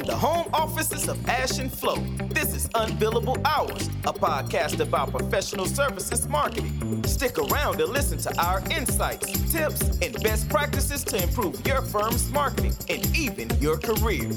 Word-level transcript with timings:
From 0.00 0.06
the 0.06 0.16
home 0.16 0.48
offices 0.54 1.10
of 1.10 1.28
Ash 1.28 1.58
and 1.58 1.70
Flo, 1.70 1.96
this 2.30 2.54
is 2.54 2.68
Unbillable 2.68 3.36
Hours, 3.44 3.88
a 4.06 4.14
podcast 4.14 4.80
about 4.80 5.10
professional 5.10 5.66
services 5.66 6.26
marketing. 6.26 7.04
Stick 7.04 7.36
around 7.36 7.76
to 7.76 7.84
listen 7.84 8.16
to 8.20 8.40
our 8.40 8.62
insights, 8.70 9.26
tips, 9.52 9.98
and 10.00 10.14
best 10.22 10.48
practices 10.48 11.04
to 11.04 11.22
improve 11.22 11.66
your 11.66 11.82
firm's 11.82 12.30
marketing 12.30 12.72
and 12.88 13.14
even 13.14 13.50
your 13.60 13.76
career. 13.76 14.30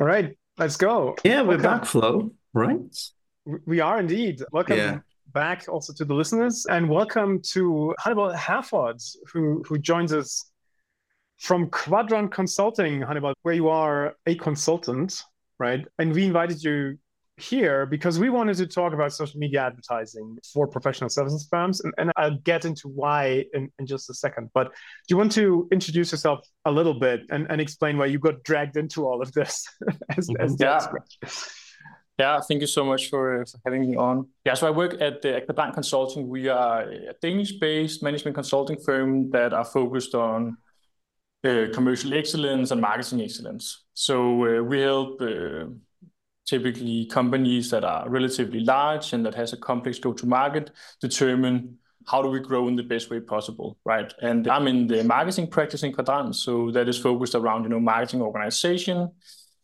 All 0.00 0.06
right, 0.06 0.38
let's 0.56 0.78
go. 0.78 1.16
Yeah, 1.22 1.42
we're 1.42 1.58
Welcome. 1.58 1.62
back, 1.64 1.84
Flo, 1.84 2.30
right? 2.54 2.78
We 3.66 3.80
are 3.80 4.00
indeed. 4.00 4.42
Welcome 4.52 4.78
yeah 4.78 4.98
back 5.32 5.66
also 5.68 5.92
to 5.92 6.04
the 6.04 6.14
listeners 6.14 6.66
and 6.68 6.88
welcome 6.88 7.40
to 7.52 7.94
Hannibal 7.98 8.32
Herforth, 8.32 9.16
who, 9.32 9.62
who 9.66 9.78
joins 9.78 10.12
us 10.12 10.50
from 11.38 11.68
Kvadrant 11.70 12.30
Consulting, 12.30 13.02
Hannibal, 13.02 13.34
where 13.42 13.54
you 13.54 13.68
are 13.68 14.14
a 14.26 14.34
consultant, 14.36 15.22
right? 15.58 15.86
And 15.98 16.12
we 16.12 16.24
invited 16.24 16.62
you 16.62 16.98
here 17.38 17.86
because 17.86 18.18
we 18.18 18.30
wanted 18.30 18.56
to 18.58 18.66
talk 18.66 18.92
about 18.92 19.12
social 19.12 19.40
media 19.40 19.62
advertising 19.62 20.38
for 20.52 20.66
professional 20.66 21.08
services 21.08 21.46
firms. 21.50 21.80
And, 21.80 21.92
and 21.98 22.12
I'll 22.16 22.38
get 22.38 22.64
into 22.64 22.88
why 22.88 23.44
in, 23.54 23.70
in, 23.78 23.86
just 23.86 24.10
a 24.10 24.14
second. 24.14 24.50
But 24.54 24.68
do 24.68 24.72
you 25.08 25.16
want 25.16 25.32
to 25.32 25.66
introduce 25.72 26.12
yourself 26.12 26.46
a 26.64 26.70
little 26.70 26.94
bit 26.94 27.22
and, 27.30 27.46
and 27.50 27.60
explain 27.60 27.96
why 27.96 28.06
you 28.06 28.18
got 28.18 28.42
dragged 28.44 28.76
into 28.76 29.06
all 29.06 29.22
of 29.22 29.32
this? 29.32 29.66
as, 30.16 30.28
as 30.38 30.56
yeah. 30.60 30.86
Yeah, 32.18 32.40
thank 32.40 32.60
you 32.60 32.66
so 32.66 32.84
much 32.84 33.08
for, 33.08 33.44
for 33.46 33.58
having 33.64 33.90
me 33.90 33.96
on. 33.96 34.28
Yeah, 34.44 34.54
so 34.54 34.66
I 34.66 34.70
work 34.70 35.00
at 35.00 35.22
the 35.22 35.54
Bank 35.54 35.74
Consulting. 35.74 36.28
We 36.28 36.48
are 36.48 36.82
a 36.82 37.14
Danish-based 37.20 38.02
management 38.02 38.34
consulting 38.34 38.78
firm 38.78 39.30
that 39.30 39.52
are 39.52 39.64
focused 39.64 40.14
on 40.14 40.58
uh, 41.44 41.66
commercial 41.72 42.14
excellence 42.14 42.70
and 42.70 42.80
marketing 42.80 43.22
excellence. 43.22 43.84
So 43.94 44.44
uh, 44.44 44.62
we 44.62 44.80
help 44.80 45.20
uh, 45.22 45.64
typically 46.46 47.06
companies 47.06 47.70
that 47.70 47.82
are 47.82 48.08
relatively 48.08 48.60
large 48.60 49.12
and 49.12 49.24
that 49.24 49.34
has 49.34 49.52
a 49.52 49.56
complex 49.56 49.98
go-to-market 49.98 50.70
determine 51.00 51.78
how 52.06 52.20
do 52.20 52.28
we 52.28 52.40
grow 52.40 52.68
in 52.68 52.76
the 52.76 52.82
best 52.82 53.10
way 53.10 53.20
possible, 53.20 53.78
right? 53.84 54.12
And 54.20 54.48
I'm 54.48 54.66
in 54.66 54.86
the 54.86 55.04
marketing 55.04 55.46
practice 55.46 55.82
in 55.82 55.92
Kvadrant, 55.92 56.34
so 56.34 56.70
that 56.72 56.88
is 56.88 56.98
focused 56.98 57.34
around 57.34 57.62
you 57.62 57.68
know 57.68 57.80
marketing 57.80 58.22
organization 58.22 59.10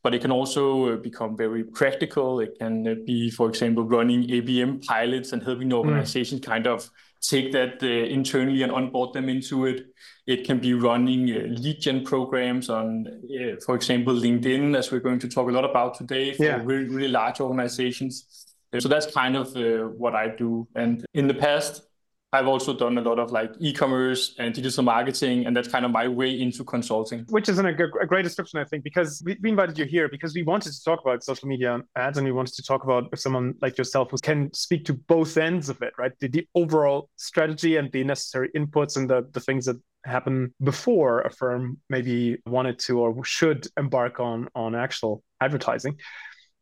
but 0.09 0.15
it 0.15 0.23
can 0.23 0.33
also 0.33 0.95
uh, 0.95 0.97
become 0.97 1.37
very 1.37 1.63
practical. 1.63 2.41
It 2.41 2.59
can 2.59 2.89
uh, 2.89 2.95
be, 3.05 3.31
for 3.31 3.47
example, 3.47 3.85
running 3.85 4.23
ABM 4.27 4.87
pilots 4.87 5.33
and 5.33 5.43
helping 5.43 5.69
the 5.69 5.77
hmm. 5.77 5.87
organization 5.87 6.39
mm. 6.39 6.45
kind 6.45 6.67
of 6.67 6.91
take 7.21 7.53
that 7.53 7.83
uh, 7.83 7.87
internally 7.87 8.63
and 8.63 8.73
onboard 8.73 9.13
them 9.13 9.29
into 9.29 9.67
it. 9.67 9.89
It 10.27 10.47
can 10.47 10.61
be 10.61 10.73
running 10.73 11.31
uh, 11.31 11.61
lead 11.61 11.83
gen 11.83 12.05
programs 12.05 12.71
on, 12.71 13.07
uh, 13.07 13.61
for 13.67 13.75
example, 13.75 14.15
LinkedIn, 14.15 14.75
as 14.79 14.91
we're 14.91 15.01
going 15.01 15.19
to 15.19 15.29
talk 15.29 15.47
a 15.47 15.53
lot 15.53 15.67
about 15.67 15.99
today 15.99 16.33
for 16.33 16.45
yeah. 16.45 16.63
really, 16.65 16.89
really 16.89 17.09
large 17.09 17.41
organizations. 17.41 18.47
So 18.79 18.89
that's 18.89 19.13
kind 19.13 19.37
of 19.37 19.55
uh, 19.59 19.89
what 19.89 20.15
I 20.15 20.29
do. 20.29 20.67
And 20.75 21.05
in 21.13 21.29
the 21.29 21.35
past, 21.35 21.83
I've 22.31 22.47
also 22.47 22.75
done 22.75 22.99
a 22.99 23.01
lot 23.01 23.19
of 23.19 23.31
like 23.33 23.53
e-commerce 23.59 24.35
and 24.39 24.53
digital 24.53 24.83
marketing, 24.83 25.47
and 25.47 25.57
that's 25.57 25.69
kind 25.69 25.87
of 25.87 25.91
my 25.91 26.09
way 26.09 26.39
into 26.39 26.63
consulting. 26.63 27.25
Which 27.31 27.49
is 27.49 27.59
an, 27.59 27.65
a, 27.65 27.73
a 28.03 28.07
great 28.07 28.23
description, 28.23 28.61
I 28.61 28.65
think, 28.65 28.85
because 28.85 29.23
we, 29.25 29.39
we, 29.43 29.49
invited 29.49 29.79
you 29.79 29.87
here 29.87 30.11
because 30.11 30.35
we 30.35 30.43
wanted 30.43 30.75
to 30.75 30.85
talk 30.85 31.01
about 31.01 31.25
social 31.25 31.49
media 31.49 31.81
ads, 31.97 32.19
and 32.19 32.27
we 32.27 32.33
wanted 32.33 32.53
to 32.55 32.63
talk 32.63 32.85
about 32.85 33.19
someone 33.19 33.55
like 33.63 33.79
yourself 33.79 34.11
who 34.11 34.19
can 34.19 34.53
speak 34.53 34.85
to 34.87 34.93
both 34.93 35.39
ends 35.39 35.71
of 35.71 35.81
it, 35.81 35.95
right? 35.97 36.13
The, 36.21 36.29
the 36.29 36.47
overall 36.55 37.09
strategy 37.17 37.77
and 37.77 37.91
the 37.93 38.05
necessary 38.05 38.51
inputs 38.55 38.99
and 38.99 39.09
the, 39.09 39.27
the 39.33 39.41
things 39.41 39.65
that 39.65 39.77
happen 40.05 40.53
before 40.63 41.23
a 41.23 41.31
firm 41.31 41.79
maybe 41.89 42.39
wanted 42.47 42.79
to 42.81 43.01
or 43.01 43.25
should 43.25 43.67
embark 43.79 44.21
on 44.21 44.49
on 44.55 44.75
actual 44.75 45.23
advertising. 45.41 45.97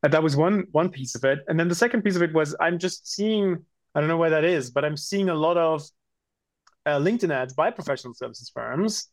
And 0.04 0.12
that 0.12 0.22
was 0.22 0.36
one 0.36 0.66
one 0.70 0.90
piece 0.90 1.16
of 1.16 1.24
it, 1.24 1.40
and 1.48 1.58
then 1.58 1.66
the 1.66 1.74
second 1.74 2.02
piece 2.02 2.14
of 2.14 2.22
it 2.22 2.32
was 2.32 2.54
I'm 2.60 2.78
just 2.78 3.12
seeing 3.12 3.64
I 3.96 4.00
don't 4.00 4.08
know 4.08 4.18
where 4.18 4.30
that 4.30 4.44
is, 4.44 4.70
but 4.70 4.84
I'm 4.84 4.96
seeing 4.96 5.30
a 5.30 5.34
lot 5.34 5.56
of 5.56 5.82
uh, 6.84 6.98
LinkedIn 6.98 7.32
ads 7.32 7.54
by 7.54 7.70
professional 7.70 8.12
services 8.12 8.50
firms 8.52 9.08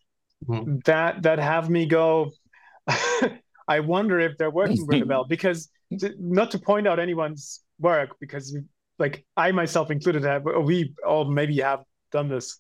mm-hmm. 0.45 0.79
that 0.83 1.23
that 1.23 1.39
have 1.39 1.69
me 1.69 1.85
go. 1.85 2.31
I 3.67 3.79
wonder 3.79 4.19
if 4.19 4.37
they're 4.37 4.51
working 4.51 4.85
really 4.85 5.03
well 5.13 5.23
because 5.23 5.69
to, 5.99 6.13
not 6.19 6.51
to 6.51 6.59
point 6.59 6.85
out 6.85 6.99
anyone's 6.99 7.61
work 7.79 8.17
because 8.19 8.57
like 8.99 9.25
I 9.37 9.53
myself 9.53 9.89
included 9.89 10.23
have 10.23 10.43
we 10.43 10.93
all 11.07 11.23
maybe 11.23 11.61
have 11.61 11.83
done 12.11 12.27
this 12.27 12.59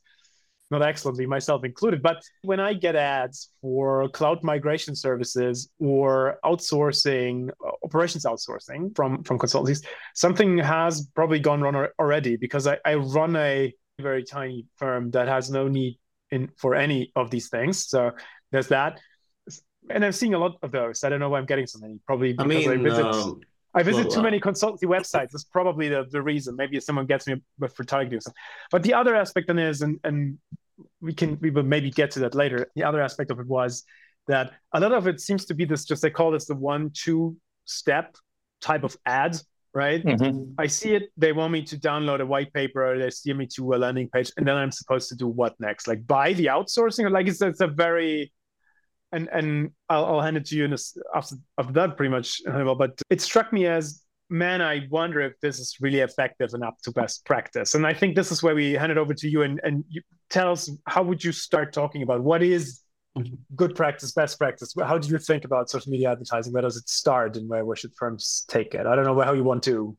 not 0.71 0.81
excellently, 0.81 1.25
myself 1.25 1.63
included. 1.63 2.01
But 2.01 2.23
when 2.41 2.59
I 2.59 2.73
get 2.73 2.95
ads 2.95 3.49
for 3.61 4.09
cloud 4.09 4.43
migration 4.43 4.95
services 4.95 5.69
or 5.79 6.39
outsourcing, 6.43 7.49
operations 7.83 8.25
outsourcing 8.25 8.95
from, 8.95 9.23
from 9.23 9.37
consultancies, 9.37 9.85
something 10.15 10.57
has 10.57 11.07
probably 11.15 11.39
gone 11.39 11.61
wrong 11.61 11.87
already 11.99 12.37
because 12.37 12.67
I, 12.67 12.77
I 12.85 12.95
run 12.95 13.35
a 13.35 13.73
very 13.99 14.23
tiny 14.23 14.65
firm 14.77 15.11
that 15.11 15.27
has 15.27 15.51
no 15.51 15.67
need 15.67 15.99
in 16.31 16.49
for 16.57 16.75
any 16.75 17.11
of 17.15 17.29
these 17.29 17.49
things. 17.49 17.87
So 17.87 18.11
there's 18.51 18.69
that. 18.69 18.99
And 19.89 20.03
I'm 20.03 20.13
seeing 20.13 20.33
a 20.33 20.39
lot 20.39 20.57
of 20.63 20.71
those. 20.71 21.03
I 21.03 21.09
don't 21.09 21.19
know 21.19 21.29
why 21.29 21.39
I'm 21.39 21.45
getting 21.45 21.67
so 21.67 21.79
many. 21.79 21.99
Probably 22.07 22.33
because 22.33 22.45
I, 22.45 22.47
mean, 22.47 22.69
I 22.69 22.77
visit. 22.77 23.05
Um... 23.05 23.41
I 23.75 23.83
visit 23.83 24.07
well, 24.07 24.15
too 24.15 24.21
many 24.21 24.39
consultancy 24.39 24.83
websites. 24.83 25.31
That's 25.31 25.43
probably 25.43 25.89
the, 25.89 26.05
the 26.09 26.21
reason. 26.21 26.55
Maybe 26.55 26.79
someone 26.79 27.05
gets 27.05 27.27
me 27.27 27.41
for 27.73 27.83
targeting 27.83 28.21
something. 28.21 28.39
But 28.71 28.83
the 28.83 28.93
other 28.93 29.15
aspect 29.15 29.47
then 29.47 29.59
is, 29.59 29.81
and, 29.81 29.99
and 30.03 30.37
we 31.01 31.13
can 31.13 31.37
we 31.41 31.49
will 31.49 31.63
maybe 31.63 31.89
get 31.89 32.11
to 32.11 32.19
that 32.21 32.35
later. 32.35 32.67
The 32.75 32.83
other 32.83 33.01
aspect 33.01 33.31
of 33.31 33.39
it 33.39 33.47
was 33.47 33.83
that 34.27 34.53
a 34.73 34.79
lot 34.79 34.93
of 34.93 35.07
it 35.07 35.19
seems 35.19 35.45
to 35.45 35.53
be 35.53 35.65
this 35.65 35.85
just 35.85 36.01
they 36.01 36.09
call 36.09 36.31
this 36.31 36.45
the 36.45 36.55
one 36.55 36.91
two 36.93 37.35
step 37.65 38.15
type 38.61 38.83
of 38.83 38.95
ad, 39.05 39.37
right? 39.73 40.03
Mm-hmm. 40.03 40.53
I 40.57 40.67
see 40.67 40.93
it. 40.95 41.09
They 41.17 41.33
want 41.33 41.51
me 41.51 41.63
to 41.63 41.77
download 41.77 42.21
a 42.21 42.25
white 42.25 42.53
paper, 42.53 42.85
or 42.85 42.97
they 42.97 43.09
steer 43.09 43.35
me 43.35 43.47
to 43.55 43.73
a 43.73 43.77
landing 43.77 44.09
page, 44.09 44.31
and 44.37 44.47
then 44.47 44.55
I'm 44.55 44.71
supposed 44.71 45.09
to 45.09 45.15
do 45.15 45.27
what 45.27 45.55
next? 45.59 45.87
Like 45.87 46.05
buy 46.05 46.33
the 46.33 46.45
outsourcing, 46.45 47.05
or 47.05 47.09
like 47.09 47.27
it's 47.27 47.41
it's 47.41 47.61
a 47.61 47.67
very 47.67 48.31
and 49.13 49.29
and 49.31 49.71
I'll, 49.89 50.05
I'll 50.05 50.21
hand 50.21 50.37
it 50.37 50.45
to 50.47 50.55
you 50.57 50.65
in 50.65 50.73
a, 50.73 50.77
after 51.15 51.35
after 51.57 51.73
that 51.73 51.95
pretty 51.95 52.11
much. 52.11 52.41
But 52.45 53.01
it 53.09 53.21
struck 53.21 53.53
me 53.53 53.67
as 53.67 54.03
man, 54.29 54.61
I 54.61 54.87
wonder 54.89 55.21
if 55.21 55.39
this 55.41 55.59
is 55.59 55.77
really 55.79 55.99
effective 55.99 56.53
and 56.53 56.63
up 56.63 56.77
to 56.83 56.91
best 56.91 57.23
practice. 57.25 57.75
And 57.75 57.85
I 57.85 57.93
think 57.93 58.15
this 58.15 58.31
is 58.31 58.41
where 58.41 58.55
we 58.55 58.73
hand 58.73 58.91
it 58.91 58.97
over 58.97 59.13
to 59.13 59.29
you 59.29 59.43
and, 59.43 59.59
and 59.63 59.85
you 59.87 60.01
tell 60.29 60.51
us 60.51 60.71
how 60.87 61.03
would 61.03 61.23
you 61.23 61.31
start 61.31 61.71
talking 61.71 62.01
about 62.01 62.23
what 62.23 62.41
is 62.41 62.81
mm-hmm. 63.17 63.35
good 63.55 63.75
practice, 63.75 64.11
best 64.11 64.39
practice? 64.39 64.73
How 64.81 64.97
do 64.97 65.07
you 65.07 65.19
think 65.19 65.45
about 65.45 65.69
social 65.69 65.91
media 65.91 66.11
advertising? 66.11 66.51
Where 66.51 66.63
does 66.63 66.77
it 66.77 66.89
start 66.89 67.37
and 67.37 67.47
where, 67.47 67.63
where 67.63 67.75
should 67.75 67.93
firms 67.95 68.43
take 68.47 68.73
it? 68.73 68.87
I 68.87 68.95
don't 68.95 69.05
know 69.05 69.19
how 69.21 69.33
you 69.33 69.43
want 69.43 69.63
to 69.63 69.95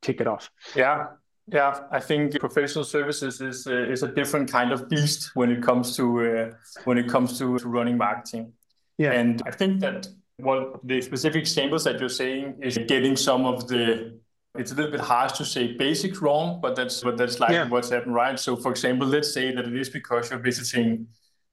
kick 0.00 0.20
it 0.22 0.26
off. 0.26 0.50
Yeah. 0.74 1.08
Yeah, 1.52 1.80
I 1.92 2.00
think 2.00 2.38
professional 2.40 2.84
services 2.84 3.40
is 3.40 3.66
uh, 3.66 3.92
is 3.92 4.02
a 4.02 4.08
different 4.08 4.50
kind 4.50 4.72
of 4.72 4.88
beast 4.88 5.30
when 5.34 5.50
it 5.50 5.62
comes 5.62 5.96
to 5.96 6.04
uh, 6.20 6.50
when 6.84 6.98
it 6.98 7.08
comes 7.08 7.38
to, 7.38 7.58
to 7.58 7.68
running 7.68 7.96
marketing. 7.96 8.52
Yeah, 8.98 9.12
and 9.12 9.42
I 9.46 9.52
think 9.52 9.80
that 9.80 10.08
what 10.38 10.86
the 10.86 11.00
specific 11.00 11.40
examples 11.40 11.84
that 11.84 12.00
you're 12.00 12.08
saying 12.08 12.56
is 12.62 12.76
getting 12.88 13.16
some 13.16 13.46
of 13.46 13.68
the 13.68 14.18
it's 14.58 14.72
a 14.72 14.74
little 14.74 14.90
bit 14.90 15.00
harsh 15.00 15.32
to 15.32 15.44
say 15.44 15.74
basics 15.74 16.20
wrong, 16.20 16.60
but 16.60 16.74
that's 16.74 17.02
but 17.02 17.16
that's 17.16 17.38
like 17.38 17.50
yeah. 17.50 17.68
what's 17.68 17.90
happened, 17.90 18.14
right? 18.14 18.38
So 18.38 18.56
for 18.56 18.70
example, 18.70 19.06
let's 19.06 19.32
say 19.32 19.54
that 19.54 19.66
it 19.66 19.76
is 19.76 19.88
because 19.88 20.30
you're 20.30 20.40
visiting 20.40 21.06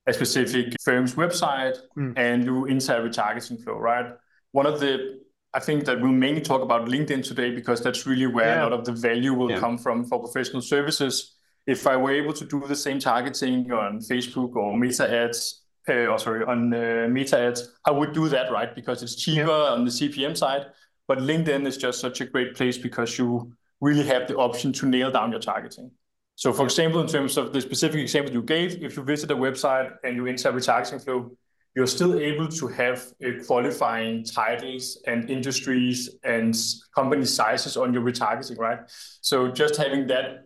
a 0.08 0.14
specific 0.14 0.75
firm's 0.84 1.16
website 1.16 1.78
mm. 1.98 2.14
and 2.18 2.44
you 2.46 2.66
inside 2.66 3.02
retargeting 3.02 3.64
flow, 3.64 3.78
right? 3.78 4.14
One 4.52 4.66
of 4.66 4.80
the 4.80 5.22
I 5.53 5.59
think 5.59 5.86
that 5.86 6.01
we'll 6.01 6.12
mainly 6.12 6.42
talk 6.42 6.62
about 6.62 6.88
LinkedIn 6.88 7.24
today 7.24 7.51
because 7.51 7.81
that's 7.81 8.07
really 8.07 8.25
where 8.25 8.56
yeah. 8.56 8.63
a 8.63 8.69
lot 8.69 8.74
of 8.74 8.86
the 8.86 8.92
value 8.92 9.33
will 9.33 9.51
yeah. 9.51 9.60
come 9.60 9.77
from 9.77 10.06
for 10.06 10.19
professional 10.19 10.62
services. 10.62 11.36
If 11.68 11.86
I 11.86 11.95
were 11.95 12.12
able 12.12 12.33
to 12.33 12.45
do 12.45 12.66
the 12.68 12.75
same 12.75 13.00
targeting 13.00 13.72
on 13.72 14.00
Facebook 14.00 14.56
or 14.56 14.75
Meta 14.77 15.10
ads 15.10 15.63
uh, 15.89 16.07
or 16.07 16.18
sorry, 16.18 16.45
on 16.45 16.74
uh, 16.74 17.07
Meta 17.10 17.39
ads, 17.39 17.72
I 17.86 17.92
would 17.92 18.13
do 18.13 18.30
that, 18.30 18.51
right? 18.51 18.74
Because 18.74 19.04
it's 19.04 19.16
cheaper 19.16 19.48
yeah. 19.48 19.74
on 19.74 19.86
the 19.86 19.92
CPM 19.92 20.36
side. 20.36 20.68
But 21.07 21.19
LinkedIn 21.19 21.68
is 21.68 21.77
just 21.77 22.00
such 22.00 22.22
a 22.22 22.25
great 22.25 22.56
place 22.56 22.77
because 22.77 23.18
you 23.18 23.54
really 23.81 24.06
have 24.07 24.27
the 24.27 24.38
option 24.38 24.72
to 24.74 24.86
nail 24.88 25.12
down 25.12 25.31
your 25.31 25.42
targeting. 25.42 25.92
So, 26.36 26.54
for 26.54 26.63
example, 26.63 27.01
in 27.01 27.07
terms 27.07 27.38
of 27.38 27.54
the 27.54 27.62
specific 27.62 28.00
example 28.00 28.33
you 28.33 28.42
gave, 28.42 28.81
if 28.81 28.95
you 28.98 29.04
visit 29.04 29.30
a 29.30 29.36
website 29.36 29.94
and 30.04 30.16
you 30.16 30.25
enter 30.25 30.51
retargeting 30.51 31.04
flow, 31.04 31.31
you're 31.75 31.88
still 31.88 32.20
able 32.20 32.48
to 32.48 32.68
have 32.68 33.08
uh, 33.25 33.44
qualifying 33.46 34.24
titles 34.24 35.02
and 35.08 35.30
industries 35.30 36.10
and 36.24 36.56
company 36.94 37.25
sizes 37.25 37.78
on 37.78 37.94
your 37.94 38.04
retargeting, 38.04 38.58
right? 38.60 38.80
So, 39.22 39.52
just 39.52 39.75
having 39.78 40.08
that 40.08 40.46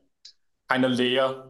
kind 0.69 0.85
of 0.85 0.91
layer 0.91 1.43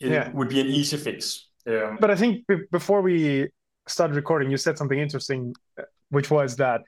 yeah. 0.00 0.30
would 0.32 0.48
be 0.48 0.60
an 0.60 0.66
easy 0.66 0.96
fix. 0.96 1.48
Yeah. 1.66 1.96
But 2.00 2.10
I 2.10 2.16
think 2.16 2.46
b- 2.48 2.64
before 2.72 3.02
we 3.02 3.48
started 3.86 4.16
recording, 4.16 4.50
you 4.50 4.56
said 4.56 4.78
something 4.78 4.98
interesting, 4.98 5.54
uh, 5.78 5.82
which 6.08 6.30
was 6.30 6.56
that 6.56 6.82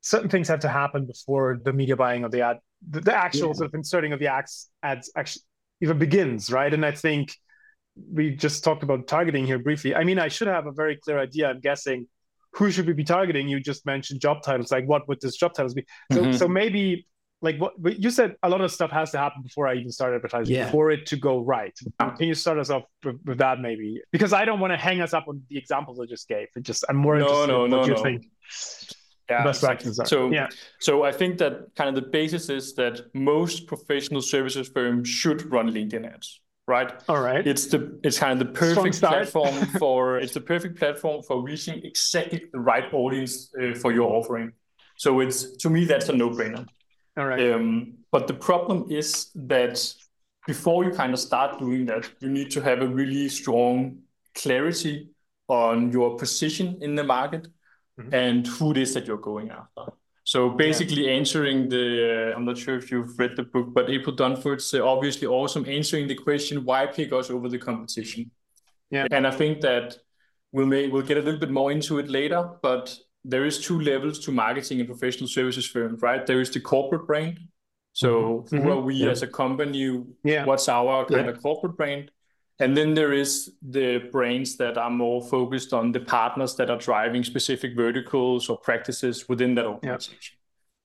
certain 0.00 0.28
things 0.28 0.48
have 0.48 0.60
to 0.60 0.68
happen 0.68 1.06
before 1.06 1.60
the 1.64 1.72
media 1.72 1.96
buying 1.96 2.24
of 2.24 2.30
the 2.30 2.40
ad, 2.40 2.58
the, 2.88 3.00
the 3.00 3.14
actual 3.14 3.48
yeah. 3.48 3.54
sort 3.54 3.68
of 3.68 3.74
inserting 3.74 4.12
of 4.12 4.18
the 4.18 4.26
ads, 4.26 4.68
ads 4.82 5.12
actually 5.16 5.42
even 5.80 5.98
begins, 5.98 6.50
right? 6.50 6.72
And 6.72 6.84
I 6.84 6.92
think 6.92 7.34
we 7.96 8.30
just 8.30 8.64
talked 8.64 8.82
about 8.82 9.06
targeting 9.06 9.46
here 9.46 9.58
briefly. 9.58 9.94
I 9.94 10.04
mean, 10.04 10.18
I 10.18 10.28
should 10.28 10.48
have 10.48 10.66
a 10.66 10.72
very 10.72 10.96
clear 10.96 11.18
idea. 11.18 11.48
I'm 11.48 11.60
guessing 11.60 12.06
who 12.52 12.70
should 12.70 12.86
we 12.86 12.92
be 12.92 13.04
targeting? 13.04 13.48
You 13.48 13.60
just 13.60 13.84
mentioned 13.86 14.20
job 14.20 14.42
titles. 14.42 14.70
Like, 14.70 14.86
what 14.86 15.08
would 15.08 15.20
this 15.20 15.36
job 15.36 15.54
titles 15.54 15.74
be? 15.74 15.84
So, 16.12 16.22
mm-hmm. 16.22 16.32
so 16.32 16.48
maybe 16.48 17.06
like 17.44 17.58
what 17.58 17.74
you 18.00 18.10
said, 18.10 18.36
a 18.42 18.48
lot 18.48 18.62
of 18.62 18.72
stuff 18.72 18.90
has 18.90 19.10
to 19.10 19.18
happen 19.18 19.42
before 19.42 19.68
I 19.68 19.74
even 19.74 19.92
start 19.92 20.14
advertising, 20.14 20.56
yeah. 20.56 20.70
for 20.70 20.90
it 20.90 21.04
to 21.06 21.16
go 21.16 21.40
right. 21.40 21.78
Can 22.16 22.26
you 22.26 22.34
start 22.34 22.58
us 22.58 22.70
off 22.70 22.84
with, 23.04 23.20
with 23.24 23.38
that 23.38 23.60
maybe? 23.60 24.00
Because 24.12 24.32
I 24.32 24.46
don't 24.46 24.60
want 24.60 24.72
to 24.72 24.78
hang 24.78 25.02
us 25.02 25.12
up 25.12 25.26
on 25.28 25.42
the 25.50 25.58
examples 25.58 26.00
I 26.00 26.06
just 26.06 26.26
gave. 26.26 26.48
It 26.56 26.62
just 26.62 26.84
I'm 26.88 26.96
more 26.96 27.18
no, 27.18 27.24
interested 27.24 27.48
no, 27.48 27.64
in 27.66 27.70
what 27.70 27.76
no, 27.76 27.86
you 27.86 27.94
no. 27.94 28.02
think. 28.02 28.26
Yeah, 29.28 29.44
best 29.44 29.62
practices 29.62 29.98
are. 29.98 30.06
So, 30.06 30.30
yeah. 30.30 30.48
so 30.80 31.02
I 31.02 31.12
think 31.12 31.38
that 31.38 31.74
kind 31.76 31.88
of 31.88 31.94
the 31.94 32.10
basis 32.10 32.48
is 32.48 32.74
that 32.74 33.00
most 33.14 33.66
professional 33.66 34.22
services 34.22 34.68
firms 34.68 35.08
should 35.08 35.50
run 35.50 35.70
LinkedIn 35.70 36.10
ads 36.10 36.40
right? 36.66 36.92
All 37.08 37.20
right. 37.20 37.46
It's 37.46 37.66
the 37.66 37.98
it's 38.02 38.18
kind 38.18 38.32
of 38.32 38.46
the 38.46 38.52
perfect 38.52 39.00
platform 39.00 39.66
for 39.78 40.18
it's 40.18 40.34
the 40.34 40.40
perfect 40.40 40.78
platform 40.78 41.22
for 41.22 41.42
reaching 41.42 41.84
exactly 41.84 42.44
the 42.52 42.60
right 42.60 42.92
audience 42.92 43.52
uh, 43.60 43.74
for 43.74 43.92
your 43.92 44.12
offering. 44.12 44.52
So 44.96 45.20
it's 45.20 45.56
to 45.58 45.70
me 45.70 45.84
that's 45.84 46.08
a 46.08 46.12
no 46.12 46.30
brainer. 46.30 46.66
All 47.16 47.26
right. 47.26 47.52
Um, 47.52 47.94
but 48.10 48.26
the 48.26 48.34
problem 48.34 48.86
is 48.90 49.30
that 49.34 49.94
before 50.46 50.84
you 50.84 50.90
kind 50.90 51.12
of 51.12 51.18
start 51.18 51.58
doing 51.58 51.86
that, 51.86 52.10
you 52.20 52.28
need 52.28 52.50
to 52.52 52.60
have 52.60 52.82
a 52.82 52.86
really 52.86 53.28
strong 53.28 53.98
clarity 54.34 55.10
on 55.48 55.92
your 55.92 56.16
position 56.16 56.78
in 56.80 56.94
the 56.94 57.04
market 57.04 57.48
mm-hmm. 57.98 58.14
and 58.14 58.46
who 58.46 58.72
it 58.72 58.78
is 58.78 58.94
that 58.94 59.06
you're 59.06 59.16
going 59.16 59.50
after. 59.50 59.92
So 60.34 60.50
basically, 60.50 61.06
yeah. 61.06 61.12
answering 61.12 61.68
the 61.68 62.32
uh, 62.32 62.36
I'm 62.36 62.44
not 62.44 62.58
sure 62.58 62.76
if 62.76 62.90
you've 62.90 63.16
read 63.20 63.36
the 63.36 63.44
book, 63.44 63.68
but 63.72 63.88
April 63.88 64.16
Dunford's 64.16 64.74
uh, 64.74 64.84
obviously 64.84 65.28
awesome 65.28 65.64
answering 65.68 66.08
the 66.08 66.16
question 66.16 66.64
why 66.64 66.86
pick 66.86 67.12
us 67.12 67.30
over 67.30 67.48
the 67.48 67.56
competition. 67.56 68.32
Yeah, 68.90 69.06
and 69.12 69.28
I 69.28 69.30
think 69.30 69.60
that 69.60 69.96
we'll 70.50 70.66
may 70.66 70.88
we'll 70.88 71.06
get 71.06 71.18
a 71.18 71.22
little 71.22 71.38
bit 71.38 71.52
more 71.52 71.70
into 71.70 72.00
it 72.00 72.08
later, 72.08 72.50
but 72.62 72.98
there 73.24 73.44
is 73.44 73.64
two 73.64 73.78
levels 73.78 74.18
to 74.24 74.32
marketing 74.32 74.80
and 74.80 74.88
professional 74.88 75.28
services 75.28 75.68
firms, 75.68 76.02
right? 76.02 76.26
There 76.26 76.40
is 76.40 76.50
the 76.50 76.58
corporate 76.58 77.06
brand. 77.06 77.38
So 77.92 78.08
mm-hmm. 78.10 78.56
who 78.56 78.62
mm-hmm. 78.62 78.72
are 78.72 78.80
we 78.80 78.94
yeah. 78.96 79.10
as 79.10 79.22
a 79.22 79.28
company? 79.28 80.02
Yeah. 80.24 80.46
What's 80.46 80.68
our 80.68 81.04
kind 81.04 81.26
yeah. 81.26 81.32
of 81.32 81.40
corporate 81.40 81.76
brand? 81.76 82.10
And 82.60 82.76
then 82.76 82.94
there 82.94 83.12
is 83.12 83.52
the 83.62 84.08
brains 84.12 84.56
that 84.58 84.78
are 84.78 84.90
more 84.90 85.20
focused 85.22 85.72
on 85.72 85.90
the 85.90 86.00
partners 86.00 86.54
that 86.56 86.70
are 86.70 86.78
driving 86.78 87.24
specific 87.24 87.74
verticals 87.74 88.48
or 88.48 88.56
practices 88.58 89.28
within 89.28 89.56
that 89.56 89.66
organization. 89.66 90.36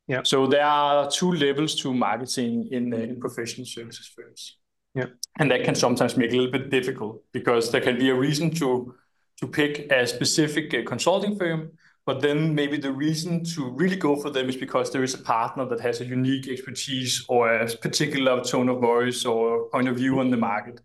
Yeah. 0.07 0.17
yeah. 0.17 0.21
So 0.23 0.47
there 0.47 0.65
are 0.65 1.09
two 1.11 1.31
levels 1.31 1.75
to 1.81 1.93
marketing 1.93 2.69
in, 2.71 2.91
uh, 2.91 2.97
in 2.97 3.19
professional 3.19 3.67
services 3.67 4.07
firms. 4.07 4.57
Yeah. 4.95 5.05
And 5.37 5.51
that 5.51 5.63
can 5.63 5.75
sometimes 5.75 6.17
make 6.17 6.31
it 6.31 6.33
a 6.33 6.41
little 6.41 6.51
bit 6.51 6.71
difficult 6.71 7.23
because 7.31 7.71
there 7.71 7.81
can 7.81 7.99
be 7.99 8.09
a 8.09 8.15
reason 8.15 8.49
to 8.55 8.95
to 9.39 9.47
pick 9.47 9.89
a 9.89 10.05
specific 10.05 10.73
uh, 10.73 10.79
consulting 10.85 11.37
firm, 11.37 11.71
but 12.05 12.19
then 12.19 12.53
maybe 12.53 12.75
the 12.75 12.91
reason 12.91 13.41
to 13.41 13.69
really 13.69 13.95
go 13.95 14.13
for 14.17 14.29
them 14.29 14.49
is 14.49 14.57
because 14.57 14.91
there 14.91 15.03
is 15.03 15.13
a 15.13 15.19
partner 15.19 15.65
that 15.65 15.79
has 15.79 16.01
a 16.01 16.05
unique 16.05 16.49
expertise 16.49 17.23
or 17.29 17.53
a 17.53 17.67
particular 17.77 18.43
tone 18.43 18.67
of 18.67 18.81
voice 18.81 19.23
or 19.23 19.69
point 19.69 19.87
of 19.87 19.95
view 19.95 20.19
on 20.19 20.29
the 20.29 20.35
market 20.35 20.81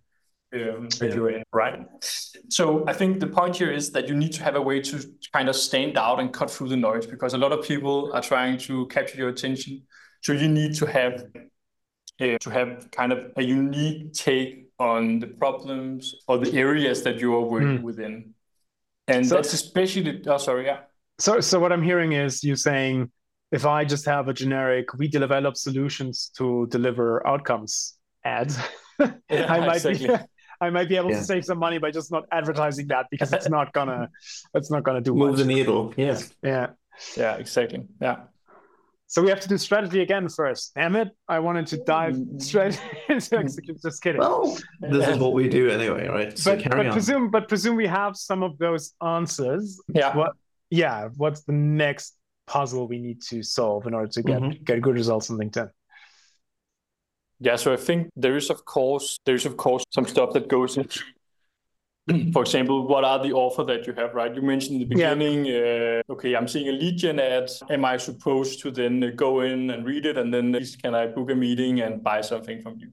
that 0.54 1.12
you're 1.14 1.30
in, 1.30 1.42
right? 1.52 1.80
So 2.48 2.84
I 2.86 2.92
think 2.92 3.20
the 3.20 3.26
point 3.26 3.56
here 3.56 3.70
is 3.70 3.90
that 3.92 4.08
you 4.08 4.14
need 4.14 4.32
to 4.32 4.42
have 4.42 4.56
a 4.56 4.62
way 4.62 4.80
to 4.80 5.00
kind 5.32 5.48
of 5.48 5.56
stand 5.56 5.98
out 5.98 6.20
and 6.20 6.32
cut 6.32 6.50
through 6.50 6.68
the 6.68 6.76
noise 6.76 7.06
because 7.06 7.34
a 7.34 7.38
lot 7.38 7.52
of 7.52 7.64
people 7.64 8.12
are 8.14 8.22
trying 8.22 8.58
to 8.58 8.86
capture 8.86 9.18
your 9.18 9.28
attention. 9.28 9.82
So 10.22 10.32
you 10.32 10.48
need 10.48 10.74
to 10.76 10.86
have 10.86 11.24
uh, 12.20 12.38
to 12.38 12.50
have 12.50 12.90
kind 12.92 13.12
of 13.12 13.32
a 13.36 13.42
unique 13.42 14.12
take 14.12 14.68
on 14.78 15.18
the 15.18 15.26
problems 15.26 16.14
or 16.28 16.38
the 16.38 16.52
areas 16.58 17.02
that 17.02 17.18
you 17.18 17.34
are 17.34 17.42
working 17.42 17.78
mm. 17.78 17.82
within, 17.82 18.34
and 19.08 19.26
so, 19.26 19.34
that's 19.36 19.52
especially. 19.52 20.22
Oh, 20.26 20.38
sorry, 20.38 20.66
yeah. 20.66 20.80
So, 21.18 21.40
so 21.40 21.60
what 21.60 21.72
I'm 21.72 21.82
hearing 21.82 22.12
is 22.12 22.42
you 22.42 22.56
saying 22.56 23.10
if 23.52 23.66
I 23.66 23.84
just 23.84 24.04
have 24.06 24.28
a 24.28 24.32
generic, 24.32 24.94
we 24.94 25.08
develop 25.08 25.56
solutions 25.56 26.30
to 26.36 26.66
deliver 26.70 27.24
outcomes 27.26 27.94
ads, 28.24 28.58
yeah, 28.98 29.12
I 29.30 29.60
might 29.60 29.84
exactly. 29.84 30.08
be 30.08 30.14
I 30.64 30.70
might 30.70 30.88
be 30.88 30.96
able 30.96 31.10
yeah. 31.10 31.18
to 31.18 31.24
save 31.24 31.44
some 31.44 31.58
money 31.58 31.78
by 31.78 31.90
just 31.90 32.10
not 32.10 32.24
advertising 32.32 32.86
that 32.88 33.06
because 33.10 33.32
it's 33.32 33.48
not 33.48 33.72
gonna 33.72 34.08
it's 34.54 34.70
not 34.70 34.82
gonna 34.82 35.00
do 35.00 35.14
move 35.14 35.30
much. 35.30 35.38
the 35.38 35.44
needle. 35.44 35.92
Yeah. 35.96 36.18
Yeah. 36.42 36.68
Yeah, 37.16 37.34
exactly. 37.36 37.86
Yeah. 38.00 38.16
So 39.06 39.22
we 39.22 39.28
have 39.28 39.40
to 39.40 39.48
do 39.48 39.58
strategy 39.58 40.00
again 40.00 40.28
first. 40.28 40.72
Damn 40.74 40.96
it. 40.96 41.10
I 41.28 41.38
wanted 41.38 41.66
to 41.68 41.76
dive 41.84 42.16
straight 42.38 42.80
into 43.08 43.36
execution. 43.36 43.76
Just 43.82 44.02
kidding. 44.02 44.20
Well, 44.20 44.58
this 44.80 45.08
is 45.08 45.18
what 45.18 45.34
we 45.34 45.48
do 45.48 45.70
anyway, 45.70 46.08
right? 46.08 46.38
So 46.38 46.56
but, 46.56 46.70
but 46.70 46.92
presume 46.92 47.30
but 47.30 47.48
presume 47.48 47.76
we 47.76 47.86
have 47.86 48.16
some 48.16 48.42
of 48.42 48.58
those 48.58 48.94
answers. 49.02 49.80
Yeah. 49.88 50.16
What 50.16 50.32
yeah, 50.70 51.08
what's 51.16 51.42
the 51.42 51.52
next 51.52 52.16
puzzle 52.46 52.88
we 52.88 52.98
need 52.98 53.22
to 53.22 53.42
solve 53.42 53.86
in 53.86 53.94
order 53.94 54.08
to 54.08 54.22
get 54.22 54.40
mm-hmm. 54.40 54.62
get 54.64 54.80
good 54.80 54.94
results 54.94 55.30
on 55.30 55.38
LinkedIn? 55.38 55.70
Yeah, 57.40 57.56
so 57.56 57.72
I 57.72 57.76
think 57.76 58.10
there 58.16 58.36
is 58.36 58.50
of 58.50 58.64
course 58.64 59.18
there 59.26 59.34
is 59.34 59.46
of 59.46 59.56
course 59.56 59.84
some 59.90 60.06
stuff 60.06 60.32
that 60.32 60.48
goes 60.48 60.76
into 60.76 61.00
for 62.32 62.42
example, 62.42 62.86
what 62.86 63.04
are 63.04 63.22
the 63.22 63.32
offer 63.32 63.64
that 63.64 63.86
you 63.86 63.94
have, 63.94 64.14
right? 64.14 64.34
You 64.34 64.42
mentioned 64.42 64.74
in 64.74 64.80
the 64.80 64.94
beginning, 64.94 65.46
yeah. 65.46 66.00
uh, 66.08 66.12
okay, 66.12 66.36
I'm 66.36 66.46
seeing 66.46 66.68
a 66.68 66.92
gen 66.92 67.18
ad. 67.18 67.50
Am 67.70 67.84
I 67.84 67.96
supposed 67.96 68.60
to 68.60 68.70
then 68.70 69.14
go 69.16 69.40
in 69.40 69.70
and 69.70 69.86
read 69.86 70.04
it 70.04 70.18
and 70.18 70.32
then 70.32 70.54
can 70.82 70.94
I 70.94 71.06
book 71.06 71.30
a 71.30 71.34
meeting 71.34 71.80
and 71.80 72.02
buy 72.02 72.20
something 72.20 72.60
from 72.60 72.78
you? 72.78 72.90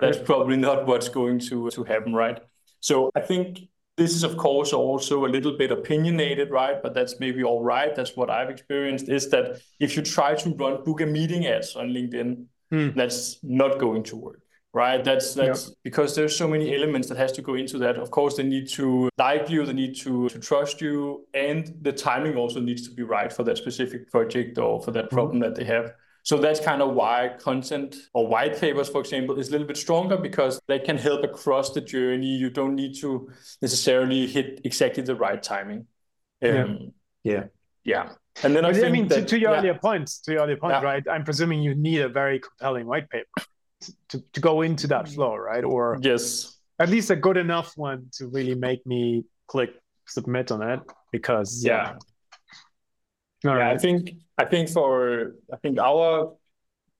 That's 0.00 0.18
probably 0.18 0.56
not 0.56 0.86
what's 0.86 1.08
going 1.08 1.38
to, 1.50 1.70
to 1.70 1.84
happen, 1.84 2.12
right? 2.12 2.40
So 2.80 3.10
I 3.14 3.20
think 3.20 3.60
this 3.96 4.14
is 4.14 4.24
of 4.24 4.36
course 4.36 4.72
also 4.72 5.24
a 5.24 5.28
little 5.28 5.56
bit 5.56 5.70
opinionated, 5.70 6.50
right? 6.50 6.82
But 6.82 6.92
that's 6.92 7.20
maybe 7.20 7.44
all 7.44 7.62
right. 7.62 7.94
That's 7.94 8.16
what 8.16 8.28
I've 8.28 8.50
experienced 8.50 9.08
is 9.08 9.30
that 9.30 9.62
if 9.80 9.96
you 9.96 10.02
try 10.02 10.34
to 10.34 10.50
run 10.50 10.82
book 10.84 11.00
a 11.00 11.06
meeting 11.06 11.46
ads 11.46 11.76
on 11.76 11.88
LinkedIn, 11.88 12.44
mm. 12.72 12.94
that's 12.94 13.38
not 13.42 13.78
going 13.78 14.02
to 14.04 14.16
work 14.16 14.42
right? 14.72 15.04
That's 15.04 15.34
that's 15.34 15.68
yeah. 15.68 15.74
because 15.82 16.16
there's 16.16 16.36
so 16.36 16.48
many 16.48 16.74
elements 16.74 17.08
that 17.08 17.18
has 17.18 17.32
to 17.32 17.42
go 17.42 17.54
into 17.54 17.78
that. 17.78 17.96
Of 17.96 18.10
course 18.10 18.36
they 18.36 18.42
need 18.42 18.68
to 18.70 19.10
like 19.18 19.50
you 19.50 19.64
they 19.66 19.72
need 19.72 19.96
to 20.00 20.28
to 20.28 20.38
trust 20.38 20.80
you 20.80 21.26
and 21.34 21.74
the 21.82 21.92
timing 21.92 22.36
also 22.36 22.60
needs 22.60 22.88
to 22.88 22.94
be 22.94 23.02
right 23.02 23.32
for 23.32 23.44
that 23.44 23.58
specific 23.58 24.10
project 24.10 24.58
or 24.58 24.82
for 24.82 24.90
that 24.92 25.10
problem 25.10 25.38
mm. 25.38 25.42
that 25.42 25.54
they 25.54 25.64
have. 25.64 25.92
So 26.24 26.38
that's 26.38 26.60
kind 26.60 26.80
of 26.80 26.94
why 26.94 27.34
content 27.38 27.96
or 28.14 28.28
white 28.28 28.58
papers 28.58 28.88
for 28.88 29.00
example 29.00 29.38
is 29.38 29.48
a 29.48 29.52
little 29.52 29.66
bit 29.66 29.76
stronger 29.76 30.16
because 30.16 30.60
they 30.68 30.78
can 30.78 30.96
help 30.96 31.24
across 31.24 31.72
the 31.72 31.80
journey. 31.80 32.36
You 32.36 32.48
don't 32.48 32.76
need 32.76 32.94
to 33.00 33.28
necessarily 33.60 34.26
hit 34.26 34.60
exactly 34.64 35.02
the 35.02 35.16
right 35.16 35.42
timing. 35.42 35.86
Um, 36.42 36.92
yeah 37.24 37.32
yeah. 37.34 37.44
yeah 37.84 38.12
and 38.42 38.56
then 38.56 38.64
I, 38.64 38.70
I 38.70 38.90
mean, 38.90 39.08
that, 39.08 39.20
to, 39.20 39.24
to, 39.26 39.38
your 39.38 39.52
yeah. 39.52 39.58
earlier 39.58 39.74
point, 39.74 40.10
to 40.24 40.32
your 40.32 40.42
earlier 40.42 40.56
point, 40.56 40.74
yeah. 40.74 40.82
right? 40.82 41.04
I'm 41.10 41.24
presuming 41.24 41.62
you 41.62 41.74
need 41.74 42.00
a 42.00 42.08
very 42.08 42.40
compelling 42.40 42.86
white 42.86 43.08
paper 43.10 43.28
to, 44.08 44.22
to 44.32 44.40
go 44.40 44.62
into 44.62 44.86
that 44.88 45.06
mm. 45.06 45.14
flow, 45.14 45.36
right? 45.36 45.64
Or 45.64 45.98
yes, 46.00 46.58
at 46.78 46.88
least 46.88 47.10
a 47.10 47.16
good 47.16 47.36
enough 47.36 47.76
one 47.76 48.06
to 48.14 48.28
really 48.28 48.54
make 48.54 48.86
me 48.86 49.24
click 49.46 49.70
submit 50.06 50.50
on 50.50 50.62
it. 50.62 50.80
Because 51.10 51.64
yeah, 51.64 51.96
yeah, 53.44 53.52
right. 53.52 53.74
I 53.74 53.78
think 53.78 54.12
I 54.38 54.44
think 54.46 54.70
for 54.70 55.34
I 55.52 55.56
think 55.56 55.78
our 55.78 56.34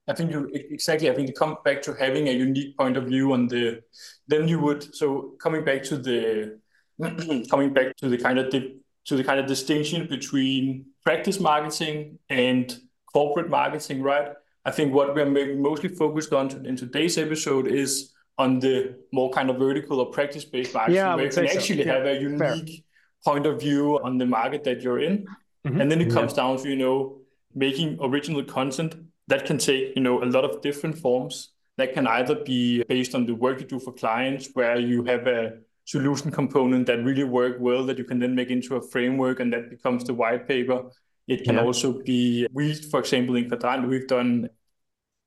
I 0.08 0.14
think 0.14 0.32
you 0.32 0.50
exactly. 0.52 1.08
I 1.08 1.14
think 1.14 1.28
it 1.28 1.36
comes 1.36 1.56
back 1.64 1.80
to 1.82 1.94
having 1.94 2.28
a 2.28 2.32
unique 2.32 2.76
point 2.76 2.96
of 2.96 3.04
view 3.04 3.32
on 3.32 3.46
the. 3.46 3.82
Then 4.26 4.48
you 4.48 4.58
would 4.60 4.94
so 4.94 5.34
coming 5.40 5.64
back 5.64 5.82
to 5.84 5.96
the 5.96 6.58
coming 7.50 7.72
back 7.72 7.96
to 7.98 8.08
the 8.08 8.18
kind 8.18 8.38
of 8.38 8.50
the 8.50 8.80
to 9.06 9.16
the 9.16 9.24
kind 9.24 9.38
of 9.38 9.46
distinction 9.46 10.06
between 10.08 10.86
practice 11.04 11.40
marketing 11.40 12.18
and 12.28 12.76
corporate 13.12 13.50
marketing, 13.50 14.02
right? 14.02 14.28
I 14.64 14.70
think 14.70 14.94
what 14.94 15.14
we're 15.14 15.56
mostly 15.56 15.88
focused 15.88 16.32
on 16.32 16.64
in 16.66 16.76
today's 16.76 17.18
episode 17.18 17.66
is 17.66 18.12
on 18.38 18.60
the 18.60 18.96
more 19.12 19.30
kind 19.30 19.50
of 19.50 19.58
vertical 19.58 20.00
or 20.00 20.06
practice-based 20.06 20.72
marketing, 20.72 20.96
yeah, 20.96 21.14
where 21.14 21.24
you 21.26 21.30
can 21.30 21.46
actually 21.46 21.82
so. 21.82 21.88
yeah, 21.88 21.94
have 21.94 22.06
a 22.06 22.20
unique 22.20 22.38
fair. 22.38 23.32
point 23.32 23.46
of 23.46 23.60
view 23.60 24.00
on 24.02 24.18
the 24.18 24.26
market 24.26 24.64
that 24.64 24.82
you're 24.82 25.00
in. 25.00 25.26
Mm-hmm. 25.66 25.80
And 25.80 25.90
then 25.90 26.00
it 26.00 26.10
comes 26.10 26.32
yeah. 26.32 26.36
down 26.36 26.56
to, 26.58 26.68
you 26.68 26.76
know, 26.76 27.20
making 27.54 27.98
original 28.00 28.42
content 28.44 28.96
that 29.28 29.44
can 29.44 29.58
take, 29.58 29.94
you 29.96 30.02
know, 30.02 30.22
a 30.22 30.26
lot 30.26 30.44
of 30.44 30.62
different 30.62 30.98
forms. 30.98 31.50
That 31.78 31.94
can 31.94 32.06
either 32.06 32.34
be 32.34 32.84
based 32.84 33.14
on 33.14 33.26
the 33.26 33.34
work 33.34 33.60
you 33.60 33.66
do 33.66 33.80
for 33.80 33.92
clients, 33.92 34.50
where 34.52 34.78
you 34.78 35.04
have 35.04 35.26
a 35.26 35.58
solution 35.84 36.30
component 36.30 36.86
that 36.86 37.04
really 37.04 37.24
work 37.24 37.56
well 37.60 37.84
that 37.86 37.98
you 37.98 38.04
can 38.04 38.18
then 38.18 38.34
make 38.34 38.50
into 38.50 38.76
a 38.76 38.82
framework 38.82 39.40
and 39.40 39.52
that 39.52 39.70
becomes 39.70 40.04
the 40.04 40.14
white 40.14 40.46
paper. 40.46 40.84
It 41.26 41.44
can 41.44 41.56
yeah. 41.56 41.62
also 41.62 42.02
be 42.02 42.46
we, 42.52 42.74
for 42.74 43.00
example, 43.00 43.36
in 43.36 43.48
Kvadrant, 43.48 43.88
we've 43.88 44.08
done 44.08 44.48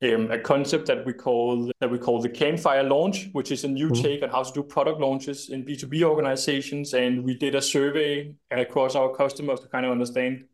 um, 0.02 0.30
a 0.30 0.38
concept 0.38 0.86
that 0.86 1.06
we 1.06 1.12
call 1.14 1.70
that 1.80 1.90
we 1.90 1.98
call 1.98 2.20
the 2.20 2.28
campfire 2.28 2.82
launch, 2.82 3.28
which 3.32 3.50
is 3.50 3.64
a 3.64 3.68
new 3.68 3.88
mm-hmm. 3.88 4.02
take 4.02 4.22
on 4.22 4.28
how 4.28 4.42
to 4.42 4.52
do 4.52 4.62
product 4.62 5.00
launches 5.00 5.48
in 5.48 5.64
B2B 5.64 6.02
organizations. 6.02 6.92
And 6.92 7.24
we 7.24 7.34
did 7.34 7.54
a 7.54 7.62
survey 7.62 8.34
across 8.50 8.94
our 8.94 9.14
customers 9.14 9.60
to 9.60 9.68
kind 9.68 9.86
of 9.86 9.92
understand 9.92 10.44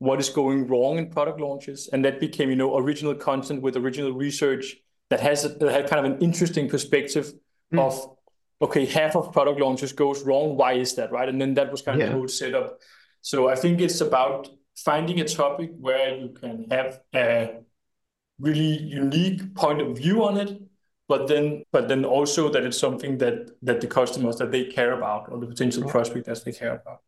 what 0.00 0.20
is 0.20 0.28
going 0.28 0.66
wrong 0.66 0.98
in 0.98 1.08
product 1.08 1.40
launches. 1.40 1.88
And 1.92 2.04
that 2.04 2.20
became, 2.20 2.50
you 2.50 2.56
know, 2.56 2.76
original 2.76 3.14
content 3.14 3.62
with 3.62 3.76
original 3.76 4.12
research 4.12 4.76
that 5.08 5.20
has 5.20 5.42
that 5.42 5.70
had 5.70 5.88
kind 5.88 6.04
of 6.04 6.12
an 6.12 6.20
interesting 6.20 6.68
perspective 6.68 7.32
mm. 7.72 7.80
of 7.80 8.13
okay, 8.60 8.86
half 8.86 9.16
of 9.16 9.32
product 9.32 9.60
launches 9.60 9.92
goes 9.92 10.22
wrong. 10.22 10.56
Why 10.56 10.74
is 10.74 10.94
that, 10.94 11.12
right? 11.12 11.28
And 11.28 11.40
then 11.40 11.54
that 11.54 11.70
was 11.70 11.82
kind 11.82 12.00
of 12.00 12.08
the 12.08 12.14
whole 12.14 12.28
setup. 12.28 12.80
So 13.20 13.48
I 13.48 13.56
think 13.56 13.80
it's 13.80 14.00
about 14.00 14.48
finding 14.76 15.20
a 15.20 15.24
topic 15.24 15.70
where 15.78 16.16
you 16.16 16.30
can 16.30 16.66
have 16.70 17.00
a 17.14 17.60
really 18.38 18.78
unique 18.82 19.54
point 19.54 19.80
of 19.80 19.96
view 19.96 20.24
on 20.24 20.36
it, 20.36 20.60
but 21.08 21.28
then 21.28 21.62
but 21.72 21.88
then 21.88 22.04
also 22.04 22.50
that 22.50 22.64
it's 22.64 22.78
something 22.78 23.18
that 23.18 23.50
that 23.62 23.80
the 23.80 23.86
customers 23.86 24.36
that 24.36 24.50
they 24.50 24.64
care 24.64 24.92
about 24.92 25.30
or 25.30 25.38
the 25.38 25.46
potential 25.46 25.84
prospect 25.88 26.26
that 26.26 26.44
they 26.44 26.52
care 26.52 26.74
about. 26.74 27.00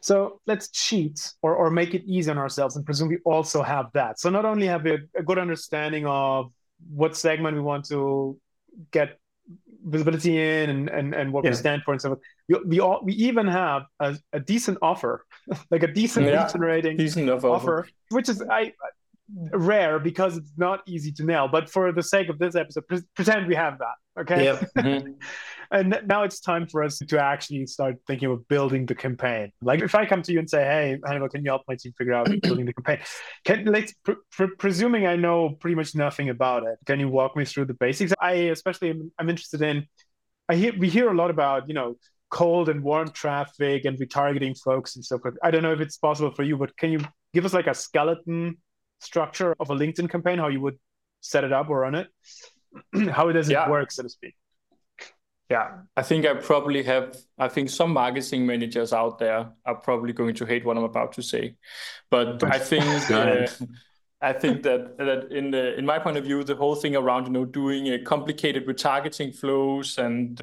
So 0.00 0.40
let's 0.46 0.68
cheat 0.70 1.32
or, 1.42 1.54
or 1.54 1.70
make 1.70 1.94
it 1.94 2.02
easy 2.04 2.28
on 2.30 2.38
ourselves 2.38 2.74
and 2.74 2.84
presume 2.84 3.08
we 3.08 3.18
also 3.24 3.62
have 3.62 3.86
that. 3.94 4.18
So 4.18 4.28
not 4.28 4.44
only 4.44 4.66
have 4.66 4.82
we 4.82 4.94
a, 4.94 4.98
a 5.16 5.22
good 5.22 5.38
understanding 5.38 6.06
of 6.06 6.52
what 6.92 7.16
segment 7.16 7.56
we 7.56 7.62
want 7.62 7.84
to 7.86 8.38
get 8.90 9.19
visibility 9.84 10.38
in 10.38 10.70
and, 10.70 10.88
and, 10.88 11.14
and 11.14 11.32
what 11.32 11.44
yeah. 11.44 11.50
we 11.50 11.56
stand 11.56 11.82
for 11.82 11.92
and 11.92 12.00
stuff. 12.00 12.18
We, 12.48 12.56
we, 12.66 12.80
all, 12.80 13.00
we 13.02 13.14
even 13.14 13.46
have 13.46 13.82
a, 14.00 14.16
a 14.32 14.40
decent 14.40 14.78
offer, 14.82 15.24
like 15.70 15.82
a 15.82 15.92
decent 15.92 16.26
yeah. 16.26 16.48
generating 16.48 16.96
decent 16.96 17.28
offer, 17.30 17.48
offer, 17.48 17.88
which 18.10 18.28
is 18.28 18.42
I 18.42 18.72
rare 19.52 19.98
because 19.98 20.36
it's 20.36 20.52
not 20.56 20.82
easy 20.86 21.12
to 21.12 21.24
nail. 21.24 21.48
But 21.48 21.70
for 21.70 21.92
the 21.92 22.02
sake 22.02 22.28
of 22.28 22.38
this 22.38 22.54
episode, 22.54 22.86
pre- 22.88 23.02
pretend 23.14 23.46
we 23.46 23.54
have 23.54 23.78
that. 23.78 24.22
Okay. 24.22 24.44
Yep. 24.44 24.70
Mm-hmm. 24.78 25.12
And 25.70 26.00
now 26.06 26.24
it's 26.24 26.40
time 26.40 26.66
for 26.66 26.82
us 26.82 26.98
to 26.98 27.18
actually 27.18 27.66
start 27.66 27.96
thinking 28.06 28.30
of 28.30 28.46
building 28.48 28.86
the 28.86 28.94
campaign. 28.94 29.52
Like 29.62 29.80
if 29.80 29.94
I 29.94 30.04
come 30.04 30.22
to 30.22 30.32
you 30.32 30.38
and 30.38 30.50
say, 30.50 30.64
"Hey, 30.64 30.98
Hannibal, 31.06 31.28
can 31.28 31.44
you 31.44 31.50
help 31.50 31.62
my 31.68 31.76
team 31.76 31.92
figure 31.96 32.12
out 32.12 32.28
building 32.42 32.66
the 32.66 32.72
campaign?" 32.72 32.98
Can 33.44 33.64
let's 33.66 33.94
presuming 34.58 35.06
I 35.06 35.16
know 35.16 35.50
pretty 35.50 35.76
much 35.76 35.94
nothing 35.94 36.28
about 36.28 36.64
it. 36.64 36.78
Can 36.86 36.98
you 36.98 37.08
walk 37.08 37.36
me 37.36 37.44
through 37.44 37.66
the 37.66 37.74
basics? 37.74 38.12
I 38.20 38.32
especially 38.56 38.90
am, 38.90 39.12
I'm 39.18 39.28
interested 39.28 39.62
in. 39.62 39.86
I 40.48 40.56
hear 40.56 40.72
we 40.76 40.88
hear 40.88 41.08
a 41.08 41.14
lot 41.14 41.30
about 41.30 41.68
you 41.68 41.74
know 41.74 41.96
cold 42.30 42.68
and 42.68 42.82
warm 42.82 43.10
traffic 43.10 43.84
and 43.84 43.98
retargeting 43.98 44.58
folks 44.58 44.96
and 44.96 45.04
so 45.04 45.18
forth. 45.18 45.34
I 45.42 45.50
don't 45.50 45.62
know 45.62 45.72
if 45.72 45.80
it's 45.80 45.98
possible 45.98 46.32
for 46.32 46.42
you, 46.42 46.56
but 46.56 46.76
can 46.76 46.90
you 46.90 47.00
give 47.34 47.44
us 47.44 47.52
like 47.52 47.66
a 47.66 47.74
skeleton 47.74 48.56
structure 49.00 49.54
of 49.60 49.70
a 49.70 49.74
LinkedIn 49.74 50.10
campaign, 50.10 50.38
how 50.38 50.48
you 50.48 50.60
would 50.60 50.78
set 51.20 51.44
it 51.44 51.52
up 51.52 51.68
or 51.68 51.80
run 51.80 51.94
it? 51.94 52.08
how 53.10 53.30
does 53.32 53.48
it 53.48 53.52
yeah. 53.52 53.68
work, 53.68 53.90
so 53.90 54.02
to 54.02 54.08
speak? 54.08 54.34
Yeah, 55.50 55.78
I 55.96 56.02
think 56.02 56.26
I 56.26 56.34
probably 56.34 56.84
have. 56.84 57.16
I 57.36 57.48
think 57.48 57.70
some 57.70 57.92
marketing 57.92 58.46
managers 58.46 58.92
out 58.92 59.18
there 59.18 59.50
are 59.66 59.74
probably 59.74 60.12
going 60.12 60.36
to 60.36 60.46
hate 60.46 60.64
what 60.64 60.76
I'm 60.76 60.84
about 60.84 61.12
to 61.14 61.22
say, 61.22 61.56
but 62.08 62.44
I 62.44 62.58
think 62.70 63.10
uh, 63.10 63.48
I 64.22 64.32
think 64.32 64.62
that 64.62 64.96
that 64.98 65.32
in 65.32 65.50
the 65.50 65.76
in 65.76 65.84
my 65.84 65.98
point 65.98 66.16
of 66.16 66.24
view, 66.24 66.44
the 66.44 66.54
whole 66.54 66.76
thing 66.76 66.94
around 66.94 67.26
you 67.26 67.32
know 67.32 67.44
doing 67.44 67.88
a 67.88 67.98
complicated 67.98 68.64
retargeting 68.64 69.34
flows 69.34 69.98
and 69.98 70.40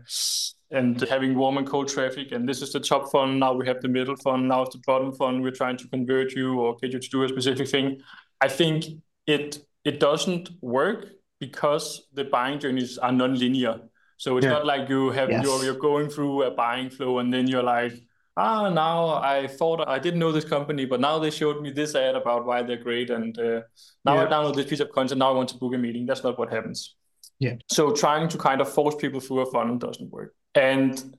and 0.72 1.00
having 1.10 1.36
warm 1.36 1.58
and 1.58 1.66
cold 1.66 1.88
traffic, 1.88 2.34
and 2.34 2.48
this 2.50 2.62
is 2.62 2.74
the 2.74 2.80
top 2.82 3.10
funnel. 3.10 3.36
Now 3.36 3.54
we 3.54 3.66
have 3.66 3.80
the 3.82 3.88
middle 3.88 4.18
funnel. 4.18 4.46
Now 4.46 4.64
it's 4.64 4.76
the 4.76 4.82
bottom 4.86 5.14
funnel. 5.14 5.42
We're 5.42 5.52
trying 5.52 5.78
to 5.78 5.88
convert 5.88 6.34
you 6.34 6.60
or 6.60 6.76
get 6.76 6.92
you 6.92 7.00
to 7.00 7.10
do 7.10 7.24
a 7.24 7.30
specific 7.30 7.70
thing. 7.70 8.02
I 8.42 8.50
think 8.50 8.84
it 9.26 9.60
it 9.86 10.02
doesn't 10.02 10.50
work 10.62 11.06
because 11.40 12.08
the 12.14 12.26
buying 12.26 12.60
journeys 12.60 12.98
are 12.98 13.12
non-linear. 13.12 13.80
So 14.18 14.38
it's 14.38 14.46
yeah. 14.46 14.54
not 14.54 14.66
like 14.66 14.90
you 14.90 15.12
have 15.12 15.30
yes. 15.30 15.44
you're 15.44 15.64
you're 15.64 15.76
going 15.76 16.10
through 16.10 16.44
a 16.44 16.52
buying 16.52 16.90
flow 16.90 17.20
and 17.20 17.32
then 17.32 17.48
you're 17.48 17.64
like, 17.64 17.94
ah, 18.36 18.70
now 18.70 19.16
I 19.16 19.48
thought 19.48 19.88
I 19.88 20.00
didn't 20.00 20.20
know 20.20 20.32
this 20.32 20.46
company, 20.46 20.86
but 20.86 21.00
now 21.00 21.20
they 21.20 21.30
showed 21.32 21.62
me 21.62 21.72
this 21.72 21.96
ad 21.96 22.16
about 22.16 22.46
why 22.46 22.64
they're 22.64 22.84
great, 22.84 23.10
and 23.10 23.38
uh, 23.38 23.62
now 24.06 24.16
yeah. 24.16 24.24
I 24.24 24.26
download 24.26 24.56
this 24.56 24.66
piece 24.66 24.80
of 24.80 24.92
content. 24.92 25.20
Now 25.20 25.32
I 25.32 25.36
want 25.36 25.50
to 25.50 25.58
book 25.58 25.74
a 25.74 25.78
meeting. 25.78 26.06
That's 26.06 26.24
not 26.24 26.38
what 26.38 26.52
happens. 26.52 26.96
Yeah. 27.40 27.56
So 27.70 27.92
trying 27.92 28.30
to 28.30 28.38
kind 28.38 28.62
of 28.62 28.72
force 28.72 28.96
people 28.96 29.20
through 29.20 29.42
a 29.42 29.52
funnel 29.52 29.78
doesn't 29.78 30.12
work. 30.12 30.34
And 30.56 31.18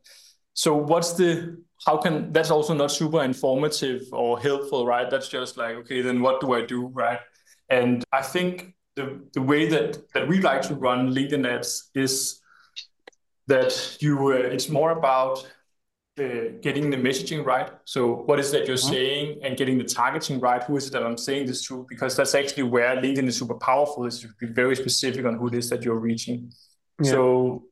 so 0.54 0.74
what's 0.74 1.12
the 1.12 1.62
how 1.86 1.96
can 1.96 2.32
that's 2.32 2.50
also 2.50 2.74
not 2.74 2.90
super 2.90 3.22
informative 3.22 4.02
or 4.12 4.40
helpful, 4.40 4.86
right? 4.86 5.08
That's 5.08 5.28
just 5.28 5.56
like, 5.56 5.76
okay, 5.76 6.00
then 6.02 6.20
what 6.20 6.40
do 6.40 6.54
I 6.54 6.64
do, 6.64 6.86
right? 6.88 7.20
And 7.68 8.04
I 8.12 8.22
think 8.22 8.74
the 8.96 9.20
the 9.34 9.42
way 9.42 9.68
that 9.68 10.12
that 10.14 10.26
we 10.26 10.40
like 10.40 10.62
to 10.62 10.74
run 10.74 11.14
LinkedIn 11.14 11.46
ads 11.46 11.90
is 11.94 12.37
that 13.48 13.96
you 14.00 14.30
it's 14.30 14.68
more 14.68 14.92
about 14.92 15.44
uh, 16.18 16.52
getting 16.60 16.90
the 16.90 16.96
messaging 16.96 17.44
right. 17.44 17.70
So 17.84 18.22
what 18.26 18.38
is 18.38 18.50
that 18.52 18.66
you're 18.66 18.76
mm-hmm. 18.76 18.92
saying 18.92 19.40
and 19.42 19.56
getting 19.56 19.78
the 19.78 19.84
targeting 19.84 20.38
right? 20.40 20.62
Who 20.62 20.76
is 20.76 20.86
it 20.86 20.92
that 20.92 21.02
I'm 21.02 21.18
saying 21.18 21.46
this 21.46 21.66
to? 21.68 21.86
Because 21.88 22.16
that's 22.16 22.34
actually 22.34 22.64
where 22.64 22.96
LinkedIn 22.96 23.26
is 23.26 23.38
super 23.38 23.54
powerful 23.54 24.06
is 24.06 24.20
to 24.20 24.28
be 24.40 24.46
very 24.46 24.76
specific 24.76 25.24
on 25.24 25.38
who 25.38 25.48
it 25.48 25.54
is 25.54 25.70
that 25.70 25.82
you're 25.84 25.98
reaching. 25.98 26.52
Yeah. 27.02 27.10
So 27.12 27.64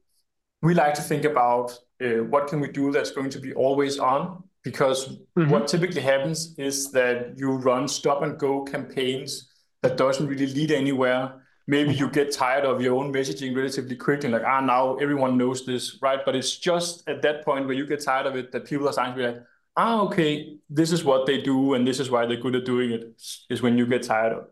we 0.62 0.75
like 0.75 0.95
to 0.95 1.02
think 1.02 1.25
about 1.25 1.78
uh, 2.00 2.25
what 2.33 2.49
can 2.49 2.61
we 2.61 2.68
do 2.68 2.92
that's 2.92 3.11
going 3.11 3.30
to 3.30 3.38
be 3.38 3.52
always 3.54 3.99
on 3.99 4.42
because 4.62 5.09
mm-hmm. 5.09 5.50
what 5.50 5.68
typically 5.68 6.00
happens 6.00 6.54
is 6.59 6.90
that 6.92 7.38
you 7.38 7.52
run 7.52 7.87
stop 7.87 8.23
and 8.23 8.38
go 8.38 8.64
campaigns 8.64 9.50
that 9.83 9.97
doesn't 9.97 10.26
really 10.26 10.47
lead 10.47 10.71
anywhere 10.71 11.45
maybe 11.66 11.92
you 11.92 12.08
get 12.08 12.32
tired 12.32 12.64
of 12.64 12.80
your 12.80 12.96
own 12.96 13.12
messaging 13.12 13.54
relatively 13.56 13.96
quickly 13.96 14.30
like 14.30 14.44
ah 14.44 14.61
now 14.61 14.96
everyone 14.96 15.37
knows 15.37 15.66
this 15.66 15.99
right? 16.00 16.20
But 16.25 16.37
it's 16.37 16.56
just 16.56 17.08
at 17.08 17.23
that 17.23 17.44
point 17.44 17.66
where 17.66 17.75
you 17.75 17.87
get 17.87 18.02
tired 18.04 18.26
of 18.26 18.37
it 18.37 18.52
that 18.52 18.66
people 18.66 18.88
are 18.88 18.92
starting 18.92 19.14
to 19.14 19.20
be 19.20 19.26
like 19.26 19.42
ah 19.76 20.00
okay 20.02 20.56
this 20.70 20.92
is 20.92 21.04
what 21.04 21.26
they 21.26 21.40
do 21.40 21.75
and 21.75 21.87
this 21.87 22.00
is 22.00 22.11
why 22.11 22.26
they're 22.26 22.40
good 22.40 22.56
at 22.56 22.64
doing 22.64 22.92
it 22.92 23.20
is 23.50 23.62
when 23.62 23.76
you 23.78 23.87
get 23.87 24.02
tired 24.02 24.32
of 24.32 24.44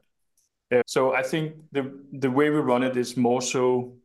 it. 0.71 0.83
So 0.87 1.15
i 1.15 1.23
think 1.23 1.55
the 1.73 1.93
the 2.13 2.31
way 2.31 2.51
we 2.51 2.59
run 2.59 2.83
it 2.83 2.97
is 2.97 3.17
more 3.17 3.43
so 3.43 3.97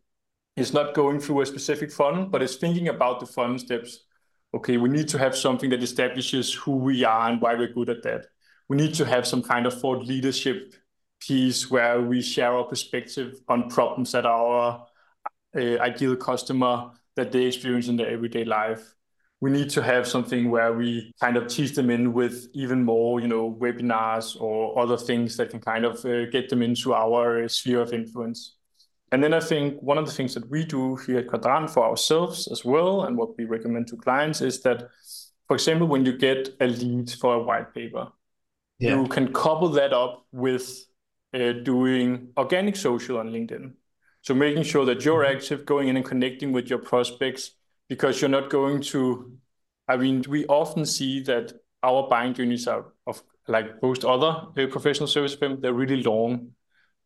it's 0.55 0.73
not 0.73 0.93
going 0.93 1.19
through 1.19 1.41
a 1.41 1.45
specific 1.45 1.91
funnel 1.91 2.25
but 2.25 2.41
it's 2.41 2.55
thinking 2.55 2.89
about 2.89 3.19
the 3.19 3.25
funnel 3.25 3.57
steps. 3.57 4.05
Okay 4.53 4.77
we 4.77 4.89
need 4.89 5.07
to 5.09 5.17
have 5.17 5.35
something 5.35 5.69
that 5.71 5.83
establishes 5.83 6.53
who 6.53 6.75
we 6.75 7.03
are 7.03 7.29
and 7.29 7.41
why 7.41 7.55
we're 7.55 7.73
good 7.73 7.89
at 7.89 8.03
that. 8.03 8.27
We 8.67 8.77
need 8.77 8.93
to 8.95 9.05
have 9.05 9.25
some 9.25 9.41
kind 9.41 9.65
of 9.65 9.79
thought 9.79 10.05
leadership 10.05 10.73
piece 11.19 11.69
where 11.69 12.01
we 12.01 12.21
share 12.21 12.53
our 12.53 12.63
perspective 12.63 13.35
on 13.47 13.69
problems 13.69 14.11
that 14.11 14.25
our 14.25 14.85
uh, 15.55 15.77
ideal 15.79 16.15
customer 16.15 16.91
that 17.15 17.31
they 17.31 17.43
experience 17.43 17.87
in 17.87 17.97
their 17.97 18.09
everyday 18.09 18.45
life. 18.45 18.95
We 19.41 19.51
need 19.51 19.69
to 19.71 19.81
have 19.81 20.07
something 20.07 20.51
where 20.51 20.73
we 20.73 21.13
kind 21.21 21.37
of 21.37 21.47
tease 21.47 21.73
them 21.73 21.89
in 21.89 22.13
with 22.13 22.47
even 22.53 22.83
more, 22.83 23.21
you 23.21 23.27
know, 23.27 23.57
webinars 23.59 24.39
or 24.39 24.77
other 24.77 24.97
things 24.97 25.37
that 25.37 25.49
can 25.49 25.61
kind 25.61 25.85
of 25.85 26.03
uh, 26.05 26.25
get 26.25 26.49
them 26.49 26.61
into 26.61 26.93
our 26.93 27.47
sphere 27.47 27.81
of 27.81 27.93
influence. 27.93 28.57
And 29.11 29.23
then 29.23 29.33
I 29.33 29.39
think 29.39 29.81
one 29.81 29.97
of 29.97 30.05
the 30.05 30.11
things 30.11 30.33
that 30.35 30.49
we 30.49 30.65
do 30.65 30.95
here 30.97 31.19
at 31.19 31.27
Kvadrant 31.27 31.69
for 31.69 31.83
ourselves 31.83 32.47
as 32.51 32.63
well, 32.63 33.05
and 33.05 33.17
what 33.17 33.37
we 33.37 33.45
recommend 33.45 33.87
to 33.87 33.97
clients 33.97 34.41
is 34.41 34.61
that, 34.61 34.89
for 35.47 35.55
example, 35.55 35.87
when 35.87 36.05
you 36.05 36.17
get 36.17 36.49
a 36.59 36.67
lead 36.67 37.09
for 37.11 37.35
a 37.35 37.41
white 37.41 37.73
paper, 37.73 38.09
yeah. 38.77 38.95
you 38.95 39.07
can 39.07 39.33
couple 39.33 39.69
that 39.69 39.93
up 39.93 40.25
with 40.31 40.63
uh, 40.69 40.88
doing 41.31 42.29
organic 42.37 42.75
social 42.75 43.17
on 43.17 43.29
LinkedIn. 43.29 43.73
So 44.21 44.33
making 44.33 44.63
sure 44.63 44.85
that 44.85 45.05
you're 45.05 45.23
mm-hmm. 45.23 45.37
active, 45.37 45.65
going 45.65 45.87
in 45.87 45.97
and 45.97 46.05
connecting 46.05 46.51
with 46.51 46.69
your 46.69 46.79
prospects, 46.79 47.51
because 47.87 48.21
you're 48.21 48.29
not 48.29 48.49
going 48.49 48.81
to. 48.81 49.31
I 49.87 49.97
mean, 49.97 50.23
we 50.27 50.45
often 50.45 50.85
see 50.85 51.21
that 51.23 51.53
our 51.81 52.07
buying 52.07 52.33
journeys 52.33 52.67
are 52.67 52.85
of 53.07 53.23
like 53.47 53.81
most 53.81 54.05
other 54.05 54.47
uh, 54.55 54.67
professional 54.67 55.07
service 55.07 55.33
firms, 55.35 55.61
they're 55.61 55.73
really 55.73 56.03
long. 56.03 56.51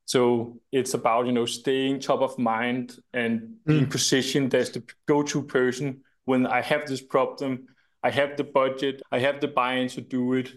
So 0.06 0.60
it's 0.72 0.94
about 0.94 1.26
you 1.28 1.32
know 1.32 1.46
staying 1.46 2.02
top 2.02 2.22
of 2.22 2.38
mind 2.38 2.98
and 3.14 3.56
being 3.66 3.86
mm. 3.86 3.92
positioned 3.92 4.54
as 4.54 4.72
the 4.72 4.84
go-to 5.06 5.44
person 5.44 6.02
when 6.26 6.46
I 6.46 6.62
have 6.62 6.86
this 6.86 7.02
problem, 7.02 7.68
I 8.02 8.10
have 8.12 8.38
the 8.38 8.44
budget, 8.44 9.02
I 9.12 9.20
have 9.20 9.42
the 9.42 9.48
buy-in 9.48 9.90
to 9.90 10.02
do 10.02 10.34
it, 10.34 10.52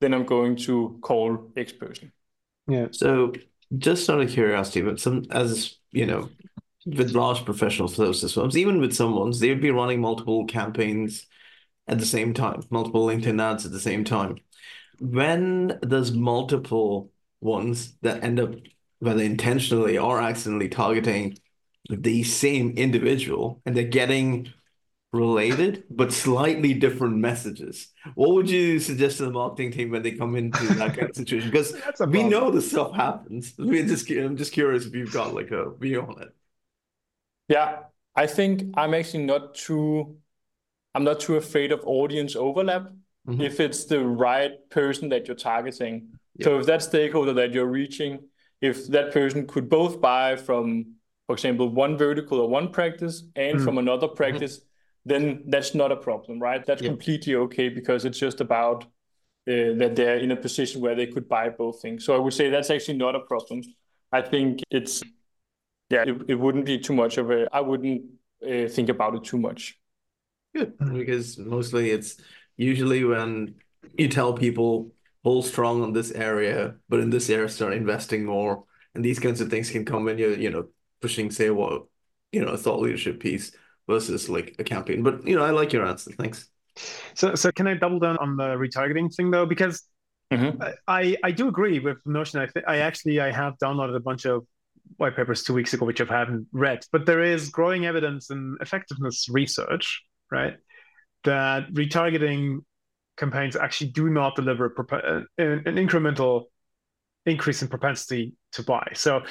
then 0.00 0.14
I'm 0.14 0.24
going 0.24 0.56
to 0.56 0.98
call 1.00 1.52
X 1.56 1.72
person. 1.72 2.12
Yeah. 2.68 2.88
So 2.92 3.32
just 3.76 4.08
out 4.08 4.20
of 4.20 4.30
curiosity, 4.30 4.82
but 4.82 5.00
some 5.00 5.24
as 5.30 5.76
you 5.90 6.06
know, 6.06 6.30
with 6.86 7.12
large 7.12 7.44
professional 7.44 7.88
services 7.88 8.34
firms, 8.34 8.56
even 8.56 8.80
with 8.80 8.94
some 8.94 9.14
ones, 9.14 9.40
they 9.40 9.48
would 9.48 9.60
be 9.60 9.70
running 9.70 10.00
multiple 10.00 10.46
campaigns 10.46 11.26
at 11.86 11.98
the 11.98 12.06
same 12.06 12.34
time, 12.34 12.62
multiple 12.70 13.06
LinkedIn 13.06 13.40
ads 13.40 13.64
at 13.64 13.72
the 13.72 13.80
same 13.80 14.04
time. 14.04 14.36
When 15.00 15.78
there's 15.82 16.12
multiple 16.12 17.10
ones 17.40 17.94
that 18.02 18.22
end 18.22 18.40
up 18.40 18.54
whether 18.98 19.22
intentionally 19.22 19.96
or 19.96 20.20
accidentally 20.20 20.68
targeting 20.68 21.38
the 21.88 22.24
same 22.24 22.70
individual 22.72 23.62
and 23.64 23.76
they're 23.76 23.84
getting 23.84 24.52
related 25.12 25.84
but 25.90 26.12
slightly 26.12 26.74
different 26.74 27.16
messages. 27.16 27.88
What 28.14 28.34
would 28.34 28.50
you 28.50 28.78
suggest 28.78 29.18
to 29.18 29.24
the 29.24 29.30
marketing 29.30 29.72
team 29.72 29.90
when 29.90 30.02
they 30.02 30.12
come 30.12 30.36
into 30.36 30.66
that 30.74 30.96
kind 30.96 31.10
of 31.10 31.16
situation? 31.16 31.50
Because 31.50 31.74
we 32.08 32.22
know 32.22 32.50
this 32.50 32.70
stuff 32.70 32.94
happens. 32.94 33.54
We're 33.58 33.86
just 33.86 34.10
I'm 34.10 34.36
just 34.36 34.52
curious 34.52 34.86
if 34.86 34.94
you've 34.94 35.12
got 35.12 35.34
like 35.34 35.50
a 35.50 35.74
view 35.76 36.02
on 36.02 36.22
it. 36.22 36.28
Yeah, 37.48 37.78
I 38.14 38.26
think 38.26 38.74
I'm 38.76 38.92
actually 38.92 39.24
not 39.24 39.54
too 39.54 40.16
I'm 40.94 41.04
not 41.04 41.20
too 41.20 41.36
afraid 41.36 41.72
of 41.72 41.80
audience 41.84 42.36
overlap 42.36 42.90
mm-hmm. 43.26 43.40
if 43.40 43.60
it's 43.60 43.86
the 43.86 44.04
right 44.04 44.52
person 44.68 45.08
that 45.10 45.26
you're 45.26 45.36
targeting. 45.36 46.08
Yep. 46.36 46.44
So 46.44 46.58
if 46.58 46.66
that 46.66 46.82
stakeholder 46.82 47.32
that 47.34 47.52
you're 47.52 47.66
reaching, 47.66 48.20
if 48.60 48.88
that 48.88 49.12
person 49.12 49.46
could 49.46 49.68
both 49.68 50.00
buy 50.00 50.36
from, 50.36 50.94
for 51.26 51.34
example, 51.34 51.68
one 51.68 51.96
vertical 51.96 52.40
or 52.40 52.48
one 52.48 52.70
practice 52.70 53.22
and 53.36 53.56
mm-hmm. 53.56 53.64
from 53.64 53.78
another 53.78 54.08
practice, 54.08 54.58
mm-hmm 54.58 54.64
then 55.08 55.44
that's 55.46 55.74
not 55.74 55.92
a 55.92 55.96
problem, 55.96 56.38
right? 56.38 56.64
That's 56.64 56.82
yeah. 56.82 56.88
completely 56.88 57.34
okay 57.34 57.68
because 57.68 58.04
it's 58.04 58.18
just 58.18 58.40
about 58.40 58.84
uh, 58.84 59.74
that 59.78 59.92
they're 59.96 60.18
in 60.18 60.30
a 60.30 60.36
position 60.36 60.80
where 60.80 60.94
they 60.94 61.06
could 61.06 61.28
buy 61.28 61.48
both 61.48 61.80
things. 61.80 62.04
So 62.04 62.14
I 62.14 62.18
would 62.18 62.34
say 62.34 62.50
that's 62.50 62.70
actually 62.70 62.98
not 62.98 63.14
a 63.14 63.20
problem. 63.20 63.62
I 64.12 64.22
think 64.22 64.60
it's, 64.70 65.02
yeah, 65.90 66.04
it, 66.06 66.16
it 66.28 66.34
wouldn't 66.34 66.66
be 66.66 66.78
too 66.78 66.94
much 66.94 67.18
of 67.18 67.30
a, 67.30 67.48
I 67.52 67.60
wouldn't 67.60 68.02
uh, 68.42 68.68
think 68.68 68.88
about 68.88 69.14
it 69.14 69.24
too 69.24 69.38
much. 69.38 69.78
Good, 70.54 70.78
because 70.78 71.38
mostly 71.38 71.90
it's 71.90 72.16
usually 72.56 73.04
when 73.04 73.54
you 73.96 74.08
tell 74.08 74.32
people 74.32 74.92
hold 75.24 75.46
strong 75.46 75.82
on 75.82 75.92
this 75.92 76.10
area, 76.12 76.76
but 76.88 77.00
in 77.00 77.10
this 77.10 77.28
area 77.30 77.48
start 77.48 77.74
investing 77.74 78.24
more, 78.24 78.64
and 78.94 79.04
these 79.04 79.18
kinds 79.18 79.40
of 79.40 79.50
things 79.50 79.70
can 79.70 79.84
come 79.84 80.04
when 80.04 80.18
you're, 80.18 80.34
you 80.34 80.50
know, 80.50 80.68
pushing, 81.00 81.30
say, 81.30 81.50
what, 81.50 81.84
you 82.32 82.44
know, 82.44 82.52
a 82.52 82.56
thought 82.56 82.80
leadership 82.80 83.20
piece 83.20 83.52
versus 83.88 84.28
like 84.28 84.54
a 84.58 84.64
campaign. 84.64 85.02
But 85.02 85.26
you 85.26 85.36
know, 85.36 85.44
I 85.44 85.50
like 85.50 85.72
your 85.72 85.84
answer. 85.86 86.12
Thanks. 86.12 86.48
So, 87.14 87.34
so 87.34 87.50
can 87.50 87.66
I 87.66 87.74
double 87.74 87.98
down 87.98 88.18
on 88.18 88.36
the 88.36 88.54
retargeting 88.54 89.14
thing 89.14 89.30
though? 89.30 89.46
Because 89.46 89.82
mm-hmm. 90.32 90.62
I 90.86 91.16
I 91.24 91.32
do 91.32 91.48
agree 91.48 91.80
with 91.80 91.98
the 92.04 92.12
Notion. 92.12 92.40
I 92.40 92.46
th- 92.46 92.64
I 92.68 92.78
actually 92.78 93.20
I 93.20 93.32
have 93.32 93.54
downloaded 93.58 93.96
a 93.96 94.00
bunch 94.00 94.26
of 94.26 94.46
white 94.96 95.16
papers 95.16 95.42
two 95.42 95.54
weeks 95.54 95.74
ago, 95.74 95.84
which 95.84 96.00
I 96.00 96.04
haven't 96.04 96.46
read, 96.52 96.84
but 96.92 97.06
there 97.06 97.22
is 97.22 97.50
growing 97.50 97.86
evidence 97.86 98.30
and 98.30 98.56
effectiveness 98.60 99.28
research, 99.28 100.02
right, 100.30 100.56
that 101.24 101.72
retargeting 101.72 102.60
campaigns 103.16 103.54
actually 103.56 103.90
do 103.90 104.08
not 104.08 104.34
deliver 104.34 104.74
an, 104.92 105.26
an 105.66 105.74
incremental 105.74 106.44
increase 107.26 107.60
in 107.60 107.68
propensity 107.68 108.32
to 108.52 108.62
buy. 108.62 108.88
So, 108.94 109.22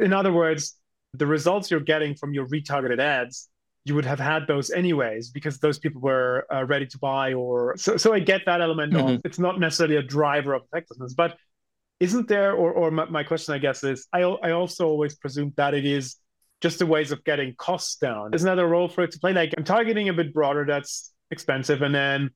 in 0.00 0.12
other 0.12 0.32
words, 0.32 0.76
the 1.14 1.26
results 1.26 1.70
you're 1.70 1.80
getting 1.80 2.14
from 2.14 2.34
your 2.34 2.46
retargeted 2.46 3.00
ads 3.00 3.48
you 3.84 3.94
would 3.94 4.04
have 4.04 4.20
had 4.20 4.46
those 4.46 4.70
anyways 4.70 5.30
because 5.30 5.58
those 5.58 5.78
people 5.78 6.00
were 6.00 6.46
uh, 6.52 6.64
ready 6.64 6.86
to 6.86 6.98
buy 6.98 7.32
or 7.32 7.76
so 7.76 7.96
so 7.96 8.12
i 8.12 8.18
get 8.18 8.42
that 8.46 8.60
element 8.60 8.92
mm-hmm. 8.92 9.14
of 9.14 9.20
it's 9.24 9.38
not 9.38 9.58
necessarily 9.58 9.96
a 9.96 10.02
driver 10.02 10.54
of 10.54 10.62
effectiveness 10.64 11.14
but 11.14 11.36
isn't 12.00 12.28
there 12.28 12.52
or 12.52 12.72
or 12.72 12.90
my, 12.90 13.04
my, 13.06 13.22
question 13.22 13.54
i 13.54 13.58
guess 13.58 13.82
is 13.84 14.06
i 14.12 14.20
i 14.20 14.50
also 14.50 14.86
always 14.86 15.16
presume 15.16 15.52
that 15.56 15.74
it 15.74 15.86
is 15.86 16.16
just 16.60 16.78
the 16.78 16.86
ways 16.86 17.12
of 17.12 17.22
getting 17.24 17.54
costs 17.56 17.96
down 17.96 18.34
isn't 18.34 18.46
that 18.46 18.62
a 18.62 18.66
role 18.66 18.88
for 18.88 19.02
it 19.02 19.10
to 19.10 19.18
play 19.18 19.32
like 19.32 19.54
i'm 19.56 19.64
targeting 19.64 20.08
a 20.08 20.12
bit 20.12 20.34
broader 20.34 20.64
that's 20.66 21.12
expensive 21.30 21.82
and 21.82 21.94
then 21.94 22.30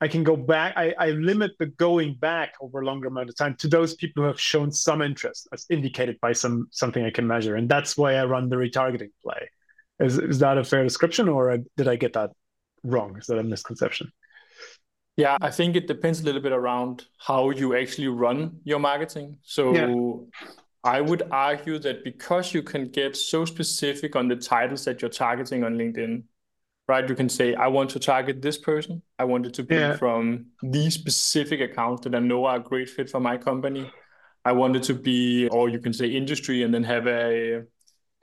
I 0.00 0.08
can 0.08 0.22
go 0.22 0.36
back. 0.36 0.74
I, 0.76 0.94
I 0.98 1.10
limit 1.12 1.52
the 1.58 1.66
going 1.66 2.16
back 2.16 2.52
over 2.60 2.82
a 2.82 2.84
longer 2.84 3.08
amount 3.08 3.30
of 3.30 3.36
time 3.36 3.54
to 3.60 3.68
those 3.68 3.94
people 3.94 4.22
who 4.22 4.26
have 4.26 4.38
shown 4.40 4.70
some 4.70 5.00
interest, 5.00 5.48
as 5.50 5.64
indicated 5.70 6.18
by 6.20 6.32
some 6.32 6.68
something 6.72 7.02
I 7.04 7.10
can 7.10 7.26
measure, 7.26 7.54
and 7.56 7.70
that's 7.70 7.96
why 7.96 8.16
I 8.16 8.24
run 8.24 8.50
the 8.50 8.56
retargeting 8.56 9.10
play. 9.22 9.48
Is 10.00 10.18
is 10.18 10.38
that 10.40 10.58
a 10.58 10.64
fair 10.64 10.82
description, 10.82 11.28
or 11.28 11.58
did 11.76 11.88
I 11.88 11.96
get 11.96 12.14
that 12.14 12.30
wrong? 12.82 13.16
Is 13.16 13.26
that 13.26 13.38
a 13.38 13.42
misconception? 13.42 14.10
Yeah, 15.16 15.36
I 15.40 15.50
think 15.50 15.76
it 15.76 15.86
depends 15.86 16.20
a 16.20 16.24
little 16.24 16.40
bit 16.40 16.52
around 16.52 17.04
how 17.18 17.50
you 17.50 17.76
actually 17.76 18.08
run 18.08 18.58
your 18.64 18.80
marketing. 18.80 19.38
So 19.42 19.72
yeah. 19.72 20.50
I 20.82 21.00
would 21.00 21.22
argue 21.30 21.78
that 21.78 22.02
because 22.02 22.52
you 22.52 22.62
can 22.62 22.90
get 22.90 23.16
so 23.16 23.44
specific 23.44 24.16
on 24.16 24.26
the 24.26 24.36
titles 24.36 24.84
that 24.86 25.00
you're 25.00 25.10
targeting 25.10 25.62
on 25.62 25.76
LinkedIn, 25.76 26.24
right? 26.88 27.08
You 27.08 27.14
can 27.14 27.28
say, 27.28 27.54
I 27.54 27.68
want 27.68 27.90
to 27.90 28.00
target 28.00 28.42
this 28.42 28.58
person. 28.58 29.02
I 29.18 29.24
want 29.24 29.46
it 29.46 29.54
to 29.54 29.62
be 29.62 29.76
yeah. 29.76 29.96
from 29.96 30.46
these 30.62 30.94
specific 30.94 31.60
accounts 31.60 32.02
that 32.02 32.14
I 32.14 32.18
know 32.18 32.46
are 32.46 32.56
a 32.56 32.60
great 32.60 32.90
fit 32.90 33.08
for 33.08 33.20
my 33.20 33.36
company. 33.36 33.88
I 34.44 34.52
want 34.52 34.74
it 34.74 34.82
to 34.84 34.94
be, 34.94 35.48
or 35.48 35.68
you 35.68 35.78
can 35.78 35.92
say 35.92 36.08
industry 36.08 36.64
and 36.64 36.74
then 36.74 36.82
have 36.82 37.06
a 37.06 37.62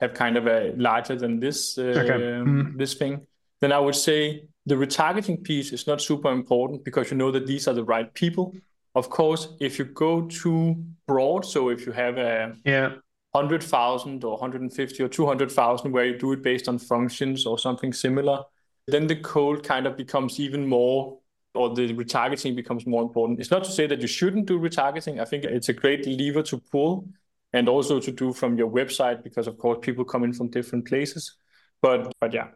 have 0.02 0.14
kind 0.14 0.36
of 0.36 0.48
a 0.48 0.74
larger 0.76 1.14
than 1.14 1.38
this 1.38 1.78
uh, 1.78 1.82
okay. 1.82 2.18
mm. 2.18 2.76
this 2.76 2.94
thing, 2.94 3.24
then 3.60 3.72
I 3.72 3.78
would 3.78 3.94
say 3.94 4.44
the 4.66 4.74
retargeting 4.74 5.42
piece 5.44 5.72
is 5.72 5.86
not 5.86 6.02
super 6.02 6.30
important 6.32 6.84
because 6.84 7.10
you 7.10 7.16
know 7.16 7.30
that 7.30 7.46
these 7.46 7.68
are 7.68 7.74
the 7.74 7.84
right 7.84 8.12
people. 8.12 8.52
Of 8.94 9.08
course, 9.08 9.48
if 9.60 9.78
you 9.78 9.86
go 9.86 10.22
too 10.22 10.84
broad, 11.06 11.46
so 11.46 11.70
if 11.70 11.86
you 11.86 11.92
have 11.92 12.18
a 12.18 12.54
yeah. 12.64 12.90
100,000 13.30 14.24
or 14.24 14.32
150 14.32 15.02
or 15.02 15.08
200,000 15.08 15.92
where 15.92 16.04
you 16.04 16.18
do 16.18 16.32
it 16.32 16.42
based 16.42 16.68
on 16.68 16.78
functions 16.78 17.46
or 17.46 17.56
something 17.58 17.92
similar, 17.92 18.42
then 18.88 19.06
the 19.06 19.16
cold 19.16 19.62
kind 19.62 19.86
of 19.86 19.96
becomes 19.96 20.40
even 20.40 20.66
more 20.66 21.18
or 21.54 21.74
the 21.74 21.94
retargeting 21.94 22.56
becomes 22.56 22.86
more 22.86 23.02
important. 23.02 23.38
It's 23.38 23.50
not 23.50 23.64
to 23.64 23.70
say 23.70 23.86
that 23.86 24.00
you 24.00 24.08
shouldn't 24.08 24.46
do 24.46 24.58
retargeting. 24.58 25.20
I 25.20 25.24
think 25.24 25.44
it's 25.44 25.68
a 25.68 25.72
great 25.72 26.06
lever 26.06 26.42
to 26.42 26.58
pull 26.58 27.06
and 27.52 27.68
also 27.68 28.00
to 28.00 28.10
do 28.12 28.32
from 28.32 28.56
your 28.56 28.70
website 28.70 29.22
because 29.22 29.46
of 29.46 29.58
course 29.58 29.78
people 29.82 30.04
come 30.04 30.24
in 30.24 30.32
from 30.32 30.48
different 30.48 30.86
places 30.86 31.36
but 31.80 32.12
but 32.20 32.32
yeah 32.32 32.48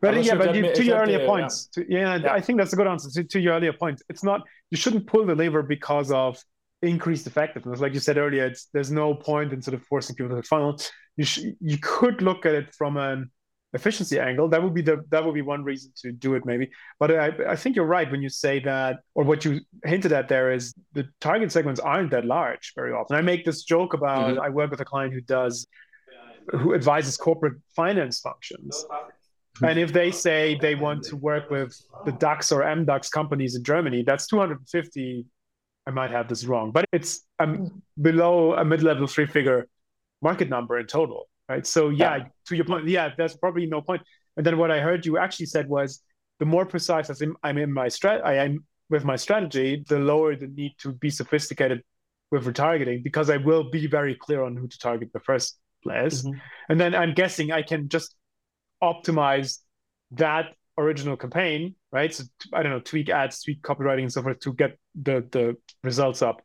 but 0.00 0.14
yeah, 0.14 0.22
sure 0.22 0.36
but 0.36 0.54
you, 0.54 0.72
to 0.72 0.84
your 0.84 0.98
earlier 0.98 1.26
points, 1.26 1.68
yeah. 1.76 1.82
To, 1.82 1.92
yeah, 1.92 2.16
yeah, 2.16 2.32
I 2.32 2.40
think 2.40 2.58
that's 2.58 2.72
a 2.72 2.76
good 2.76 2.86
answer. 2.86 3.10
To, 3.10 3.24
to, 3.24 3.40
your 3.40 3.54
earlier 3.54 3.72
point, 3.72 4.00
it's 4.08 4.22
not 4.22 4.46
you 4.70 4.76
shouldn't 4.76 5.06
pull 5.06 5.26
the 5.26 5.34
lever 5.34 5.62
because 5.62 6.10
of 6.12 6.42
increased 6.82 7.26
effectiveness. 7.26 7.80
Like 7.80 7.92
you 7.92 8.00
said 8.00 8.16
earlier, 8.16 8.46
it's 8.46 8.66
there's 8.72 8.90
no 8.90 9.14
point 9.14 9.52
in 9.52 9.60
sort 9.60 9.74
of 9.74 9.82
forcing 9.84 10.16
people 10.16 10.30
to 10.30 10.36
the 10.36 10.42
funnel. 10.42 10.78
You 11.16 11.24
sh- 11.24 11.40
you 11.60 11.78
could 11.78 12.22
look 12.22 12.46
at 12.46 12.54
it 12.54 12.74
from 12.74 12.96
an 12.96 13.30
efficiency 13.72 14.18
angle, 14.18 14.48
that 14.48 14.62
would 14.62 14.74
be 14.74 14.82
the 14.82 15.04
that 15.10 15.24
would 15.24 15.34
be 15.34 15.42
one 15.42 15.62
reason 15.62 15.92
to 16.02 16.12
do 16.12 16.34
it 16.34 16.44
maybe. 16.44 16.70
But 16.98 17.10
I 17.12 17.32
I 17.48 17.56
think 17.56 17.76
you're 17.76 17.86
right 17.86 18.10
when 18.10 18.22
you 18.22 18.28
say 18.28 18.60
that, 18.60 19.00
or 19.14 19.24
what 19.24 19.44
you 19.44 19.60
hinted 19.84 20.12
at 20.12 20.28
there 20.28 20.52
is 20.52 20.74
the 20.92 21.08
target 21.20 21.52
segments 21.52 21.80
aren't 21.80 22.10
that 22.10 22.24
large 22.24 22.72
very 22.74 22.92
often. 22.92 23.16
I 23.16 23.22
make 23.22 23.44
this 23.44 23.62
joke 23.62 23.94
about 23.94 24.34
mm-hmm. 24.34 24.40
I 24.40 24.48
work 24.48 24.70
with 24.70 24.80
a 24.80 24.84
client 24.84 25.14
who 25.14 25.20
does 25.20 25.66
who 26.52 26.74
advises 26.74 27.16
corporate 27.16 27.54
finance 27.76 28.20
functions. 28.20 28.84
And 29.62 29.78
if 29.78 29.92
they 29.92 30.10
say 30.10 30.58
they 30.60 30.74
want 30.74 31.02
to 31.04 31.16
work 31.16 31.50
with 31.50 31.78
the 32.04 32.12
DAX 32.12 32.50
or 32.50 32.62
MDAX 32.62 33.10
companies 33.10 33.56
in 33.56 33.62
Germany, 33.62 34.02
that's 34.02 34.26
250. 34.26 35.26
I 35.86 35.90
might 35.90 36.10
have 36.10 36.28
this 36.28 36.44
wrong, 36.44 36.72
but 36.72 36.84
it's 36.92 37.22
um, 37.38 37.82
below 38.00 38.54
a 38.54 38.64
mid-level 38.64 39.06
three-figure 39.06 39.66
market 40.22 40.48
number 40.48 40.78
in 40.78 40.86
total 40.86 41.28
right? 41.50 41.66
So 41.66 41.88
yeah, 41.88 42.16
yeah, 42.16 42.24
to 42.46 42.56
your 42.56 42.64
point, 42.64 42.88
yeah, 42.88 43.10
there's 43.16 43.36
probably 43.36 43.66
no 43.66 43.82
point. 43.82 44.02
And 44.36 44.46
then 44.46 44.56
what 44.56 44.70
I 44.70 44.80
heard 44.80 45.04
you 45.04 45.18
actually 45.18 45.46
said 45.46 45.68
was 45.68 46.00
the 46.38 46.46
more 46.46 46.64
precise 46.64 47.10
as 47.10 47.20
I'm 47.42 47.58
in 47.58 47.72
my 47.72 47.88
strat, 47.88 48.24
I 48.24 48.34
am 48.36 48.64
with 48.88 49.04
my 49.04 49.16
strategy, 49.16 49.84
the 49.88 49.98
lower 49.98 50.36
the 50.36 50.46
need 50.46 50.74
to 50.78 50.92
be 50.92 51.10
sophisticated 51.10 51.82
with 52.30 52.44
retargeting 52.44 53.02
because 53.02 53.28
I 53.28 53.38
will 53.38 53.68
be 53.70 53.88
very 53.88 54.14
clear 54.14 54.42
on 54.44 54.56
who 54.56 54.68
to 54.68 54.78
target 54.78 55.10
the 55.12 55.20
first 55.20 55.58
place. 55.82 56.22
Mm-hmm. 56.22 56.38
And 56.68 56.80
then 56.80 56.94
I'm 56.94 57.14
guessing 57.14 57.50
I 57.50 57.62
can 57.62 57.88
just 57.88 58.14
optimize 58.82 59.58
that 60.12 60.54
original 60.78 61.16
campaign, 61.16 61.74
right? 61.90 62.14
So 62.14 62.24
I 62.52 62.62
don't 62.62 62.72
know, 62.72 62.80
tweak 62.80 63.08
ads, 63.10 63.42
tweak 63.42 63.60
copywriting 63.62 64.02
and 64.02 64.12
so 64.12 64.22
forth 64.22 64.40
to 64.40 64.54
get 64.54 64.78
the 64.94 65.26
the 65.30 65.56
results 65.82 66.22
up. 66.22 66.40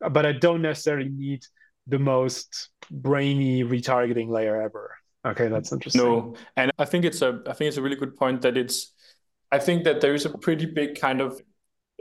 But 0.00 0.24
I 0.26 0.32
don't 0.32 0.62
necessarily 0.62 1.10
need 1.10 1.42
the 1.86 1.98
most 1.98 2.70
brainy 2.90 3.64
retargeting 3.64 4.28
layer 4.28 4.60
ever. 4.60 4.96
Okay, 5.26 5.48
that's 5.48 5.72
interesting. 5.72 6.02
No, 6.02 6.34
and 6.56 6.70
I 6.78 6.84
think 6.84 7.04
it's 7.04 7.22
a 7.22 7.42
I 7.46 7.52
think 7.52 7.68
it's 7.68 7.76
a 7.76 7.82
really 7.82 7.96
good 7.96 8.16
point 8.16 8.42
that 8.42 8.56
it's 8.56 8.92
I 9.50 9.58
think 9.58 9.84
that 9.84 10.00
there 10.00 10.14
is 10.14 10.24
a 10.24 10.30
pretty 10.38 10.66
big 10.66 10.98
kind 11.00 11.20
of 11.20 11.40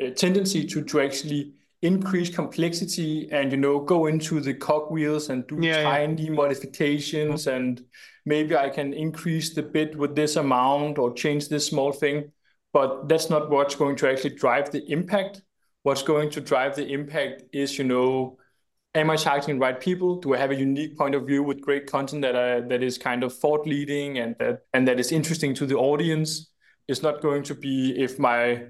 uh, 0.01 0.09
tendency 0.11 0.65
to 0.67 0.83
to 0.83 1.01
actually 1.01 1.53
increase 1.81 2.33
complexity 2.33 3.29
and 3.31 3.51
you 3.51 3.57
know 3.57 3.79
go 3.79 4.07
into 4.07 4.39
the 4.39 4.53
cogwheels 4.53 5.29
and 5.29 5.45
do 5.47 5.57
yeah, 5.61 5.83
tiny 5.83 6.23
yeah. 6.23 6.31
modifications 6.31 7.45
mm-hmm. 7.45 7.55
and 7.55 7.85
maybe 8.25 8.55
I 8.55 8.69
can 8.69 8.93
increase 8.93 9.53
the 9.53 9.61
bid 9.61 9.95
with 9.95 10.15
this 10.15 10.35
amount 10.35 10.97
or 10.97 11.13
change 11.13 11.47
this 11.47 11.67
small 11.67 11.91
thing 11.91 12.31
but 12.73 13.07
that's 13.07 13.29
not 13.29 13.49
what's 13.49 13.75
going 13.75 13.95
to 13.97 14.09
actually 14.09 14.35
drive 14.35 14.71
the 14.71 14.83
impact 14.91 15.41
what's 15.83 16.01
going 16.01 16.29
to 16.31 16.41
drive 16.41 16.75
the 16.75 16.87
impact 16.87 17.43
is 17.53 17.77
you 17.77 17.83
know 17.83 18.37
am 18.95 19.09
I 19.09 19.15
targeting 19.15 19.55
the 19.55 19.61
right 19.61 19.79
people? 19.79 20.15
Do 20.15 20.33
I 20.33 20.37
have 20.37 20.51
a 20.51 20.55
unique 20.55 20.97
point 20.97 21.15
of 21.15 21.27
view 21.27 21.43
with 21.43 21.61
great 21.61 21.85
content 21.85 22.21
that 22.21 22.35
I, 22.35 22.61
that 22.61 22.81
is 22.81 22.97
kind 22.97 23.23
of 23.23 23.37
thought 23.37 23.67
leading 23.67 24.17
and 24.17 24.35
that 24.39 24.63
and 24.73 24.87
that 24.87 24.99
is 24.99 25.11
interesting 25.11 25.53
to 25.55 25.65
the 25.65 25.75
audience? 25.75 26.49
It's 26.87 27.03
not 27.03 27.21
going 27.21 27.43
to 27.43 27.55
be 27.55 28.01
if 28.01 28.17
my 28.19 28.67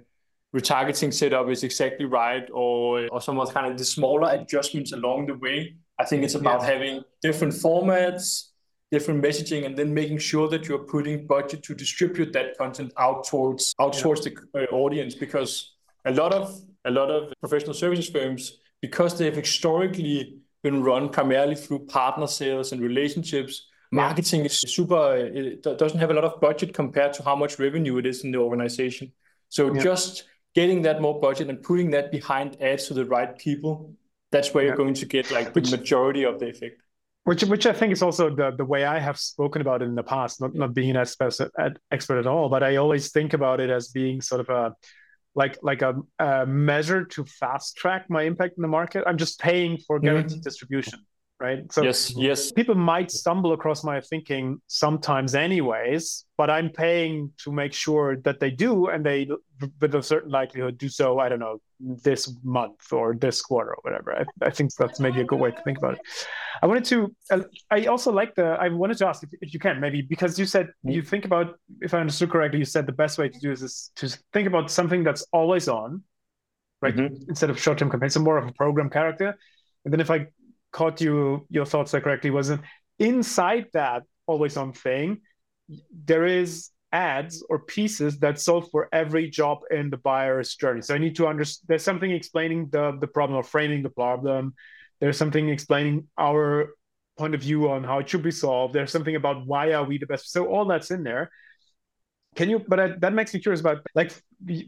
retargeting 0.55 1.13
setup 1.13 1.49
is 1.49 1.63
exactly 1.63 2.05
right 2.05 2.49
or 2.53 3.07
or 3.11 3.21
some 3.21 3.39
of 3.39 3.53
kind 3.53 3.71
of 3.71 3.77
the 3.77 3.85
smaller 3.85 4.31
adjustments 4.31 4.91
along 4.91 5.27
the 5.27 5.35
way. 5.35 5.75
I 5.99 6.05
think 6.05 6.23
it's 6.23 6.35
about 6.35 6.61
yeah. 6.61 6.73
having 6.73 7.03
different 7.21 7.53
formats, 7.53 8.49
different 8.91 9.23
messaging, 9.23 9.65
and 9.65 9.77
then 9.77 9.93
making 9.93 10.17
sure 10.17 10.49
that 10.49 10.67
you're 10.67 10.85
putting 10.85 11.25
budget 11.25 11.63
to 11.63 11.75
distribute 11.75 12.33
that 12.33 12.57
content 12.57 12.91
out 12.97 13.27
towards 13.27 13.73
out 13.79 13.95
yeah. 13.95 14.01
towards 14.01 14.21
the 14.21 14.35
uh, 14.55 14.75
audience 14.75 15.15
because 15.15 15.75
a 16.05 16.11
lot 16.11 16.33
of 16.33 16.59
a 16.85 16.91
lot 16.91 17.09
of 17.09 17.33
professional 17.41 17.73
services 17.73 18.09
firms 18.09 18.59
because 18.81 19.17
they've 19.17 19.35
historically 19.35 20.39
been 20.63 20.83
run 20.83 21.09
primarily 21.09 21.55
through 21.55 21.85
partner 21.85 22.27
sales 22.27 22.71
and 22.71 22.81
relationships, 22.81 23.67
marketing 23.91 24.45
is 24.45 24.59
super, 24.59 25.15
it 25.15 25.63
doesn't 25.63 25.99
have 25.99 26.11
a 26.11 26.13
lot 26.13 26.23
of 26.23 26.39
budget 26.41 26.73
compared 26.73 27.13
to 27.13 27.23
how 27.23 27.35
much 27.35 27.59
revenue 27.59 27.97
it 27.97 28.05
is 28.05 28.23
in 28.23 28.31
the 28.31 28.37
organization. 28.37 29.11
So 29.49 29.73
yeah. 29.73 29.81
just 29.81 30.23
getting 30.53 30.81
that 30.83 31.01
more 31.01 31.19
budget 31.19 31.49
and 31.49 31.61
putting 31.61 31.91
that 31.91 32.11
behind 32.11 32.61
ads 32.61 32.87
to 32.87 32.93
the 32.93 33.05
right 33.05 33.37
people, 33.37 33.93
that's 34.31 34.53
where 34.53 34.63
yeah. 34.63 34.69
you're 34.69 34.77
going 34.77 34.95
to 34.95 35.05
get 35.05 35.31
like 35.31 35.53
the 35.53 35.61
majority 35.61 36.23
of 36.25 36.39
the 36.39 36.49
effect. 36.49 36.81
which 37.25 37.43
which 37.43 37.65
I 37.65 37.73
think 37.73 37.91
is 37.91 38.01
also 38.01 38.29
the 38.29 38.51
the 38.51 38.65
way 38.65 38.85
I 38.85 38.99
have 38.99 39.17
spoken 39.17 39.61
about 39.61 39.81
it 39.81 39.85
in 39.85 39.95
the 39.95 40.03
past, 40.03 40.39
not 40.41 40.53
not 40.53 40.73
being 40.73 40.91
an 40.91 40.97
expert 40.97 41.39
at, 41.57 41.77
expert 41.91 42.19
at 42.19 42.27
all, 42.27 42.49
but 42.49 42.63
I 42.63 42.77
always 42.77 43.11
think 43.11 43.33
about 43.33 43.59
it 43.59 43.69
as 43.69 43.89
being 43.89 44.21
sort 44.21 44.41
of 44.41 44.49
a 44.49 44.75
like 45.35 45.57
like 45.61 45.81
a, 45.81 45.95
a 46.19 46.45
measure 46.45 47.05
to 47.05 47.25
fast 47.25 47.77
track 47.77 48.05
my 48.09 48.23
impact 48.23 48.57
in 48.57 48.61
the 48.61 48.67
market. 48.67 49.03
I'm 49.05 49.17
just 49.17 49.39
paying 49.39 49.77
for 49.77 49.97
mm-hmm. 49.97 50.05
guaranteed 50.05 50.37
mm-hmm. 50.37 50.43
distribution 50.43 51.05
right? 51.39 51.71
So 51.71 51.83
yes, 51.83 52.13
yes. 52.15 52.51
People 52.51 52.75
might 52.75 53.11
stumble 53.11 53.53
across 53.53 53.83
my 53.83 53.99
thinking 54.01 54.61
sometimes, 54.67 55.35
anyways, 55.35 56.25
but 56.37 56.49
I'm 56.49 56.69
paying 56.69 57.31
to 57.43 57.51
make 57.51 57.73
sure 57.73 58.17
that 58.17 58.39
they 58.39 58.51
do, 58.51 58.87
and 58.87 59.05
they, 59.05 59.27
with 59.81 59.95
a 59.95 60.03
certain 60.03 60.31
likelihood, 60.31 60.77
do 60.77 60.89
so. 60.89 61.19
I 61.19 61.29
don't 61.29 61.39
know 61.39 61.59
this 61.79 62.33
month 62.43 62.91
or 62.91 63.15
this 63.15 63.41
quarter 63.41 63.71
or 63.71 63.79
whatever. 63.81 64.15
I, 64.15 64.45
I 64.45 64.49
think 64.49 64.73
that's 64.75 64.99
maybe 64.99 65.21
a 65.21 65.25
good 65.25 65.39
way 65.39 65.51
to 65.51 65.61
think 65.63 65.77
about 65.77 65.95
it. 65.95 66.01
I 66.61 66.67
wanted 66.67 66.85
to. 66.85 67.15
Uh, 67.29 67.41
I 67.71 67.85
also 67.85 68.11
like 68.11 68.35
the. 68.35 68.45
I 68.45 68.69
wanted 68.69 68.97
to 68.97 69.07
ask 69.07 69.23
if, 69.23 69.29
if 69.41 69.53
you 69.53 69.59
can 69.59 69.79
maybe 69.79 70.01
because 70.01 70.37
you 70.39 70.45
said 70.45 70.67
mm-hmm. 70.67 70.91
you 70.91 71.01
think 71.01 71.25
about. 71.25 71.59
If 71.81 71.93
I 71.93 71.99
understood 71.99 72.31
correctly, 72.31 72.59
you 72.59 72.65
said 72.65 72.85
the 72.85 72.93
best 72.93 73.17
way 73.17 73.29
to 73.29 73.39
do 73.39 73.49
this 73.49 73.61
is 73.61 73.91
to 73.97 74.09
think 74.33 74.47
about 74.47 74.71
something 74.71 75.03
that's 75.03 75.25
always 75.31 75.67
on, 75.67 76.03
right? 76.81 76.95
Mm-hmm. 76.95 77.29
Instead 77.29 77.49
of 77.49 77.59
short-term 77.59 77.89
campaigns, 77.89 78.13
so 78.13 78.19
more 78.19 78.37
of 78.37 78.47
a 78.47 78.53
program 78.53 78.89
character. 78.89 79.37
And 79.83 79.93
then 79.93 79.99
if 79.99 80.09
I 80.09 80.27
caught 80.75 80.99
you 80.99 81.47
your 81.49 81.65
thoughts 81.65 81.91
there 81.91 82.01
correctly 82.01 82.29
wasn't 82.29 82.61
inside 82.99 83.65
that 83.71 84.03
always 84.27 84.57
on 84.57 84.73
thing 84.73 85.21
there 86.11 86.25
is 86.25 86.69
ads 86.91 87.41
or 87.49 87.59
pieces 87.59 88.19
that 88.19 88.41
solve 88.41 88.69
for 88.71 88.89
every 88.91 89.29
job 89.29 89.59
in 89.71 89.89
the 89.89 89.95
buyer's 89.97 90.55
journey 90.55 90.81
so 90.81 90.93
i 90.93 90.97
need 90.97 91.15
to 91.15 91.27
understand 91.27 91.65
there's 91.69 91.83
something 91.83 92.11
explaining 92.11 92.67
the 92.71 92.97
the 92.99 93.07
problem 93.07 93.39
or 93.39 93.43
framing 93.43 93.81
the 93.83 93.89
problem 93.89 94.53
there's 94.99 95.17
something 95.17 95.49
explaining 95.49 96.07
our 96.17 96.69
point 97.17 97.33
of 97.33 97.41
view 97.41 97.69
on 97.69 97.83
how 97.83 97.99
it 97.99 98.09
should 98.09 98.23
be 98.23 98.31
solved. 98.31 98.73
There's 98.73 98.91
something 98.91 99.15
about 99.15 99.45
why 99.45 99.73
are 99.73 99.83
we 99.83 99.97
the 99.97 100.05
best. 100.05 100.31
So 100.31 100.47
all 100.47 100.65
that's 100.65 100.91
in 100.91 101.03
there. 101.03 101.31
Can 102.35 102.49
you 102.49 102.59
but 102.67 102.79
I, 102.81 102.87
that 102.99 103.13
makes 103.13 103.33
me 103.33 103.39
curious 103.39 103.61
about 103.61 103.77
like 103.95 104.11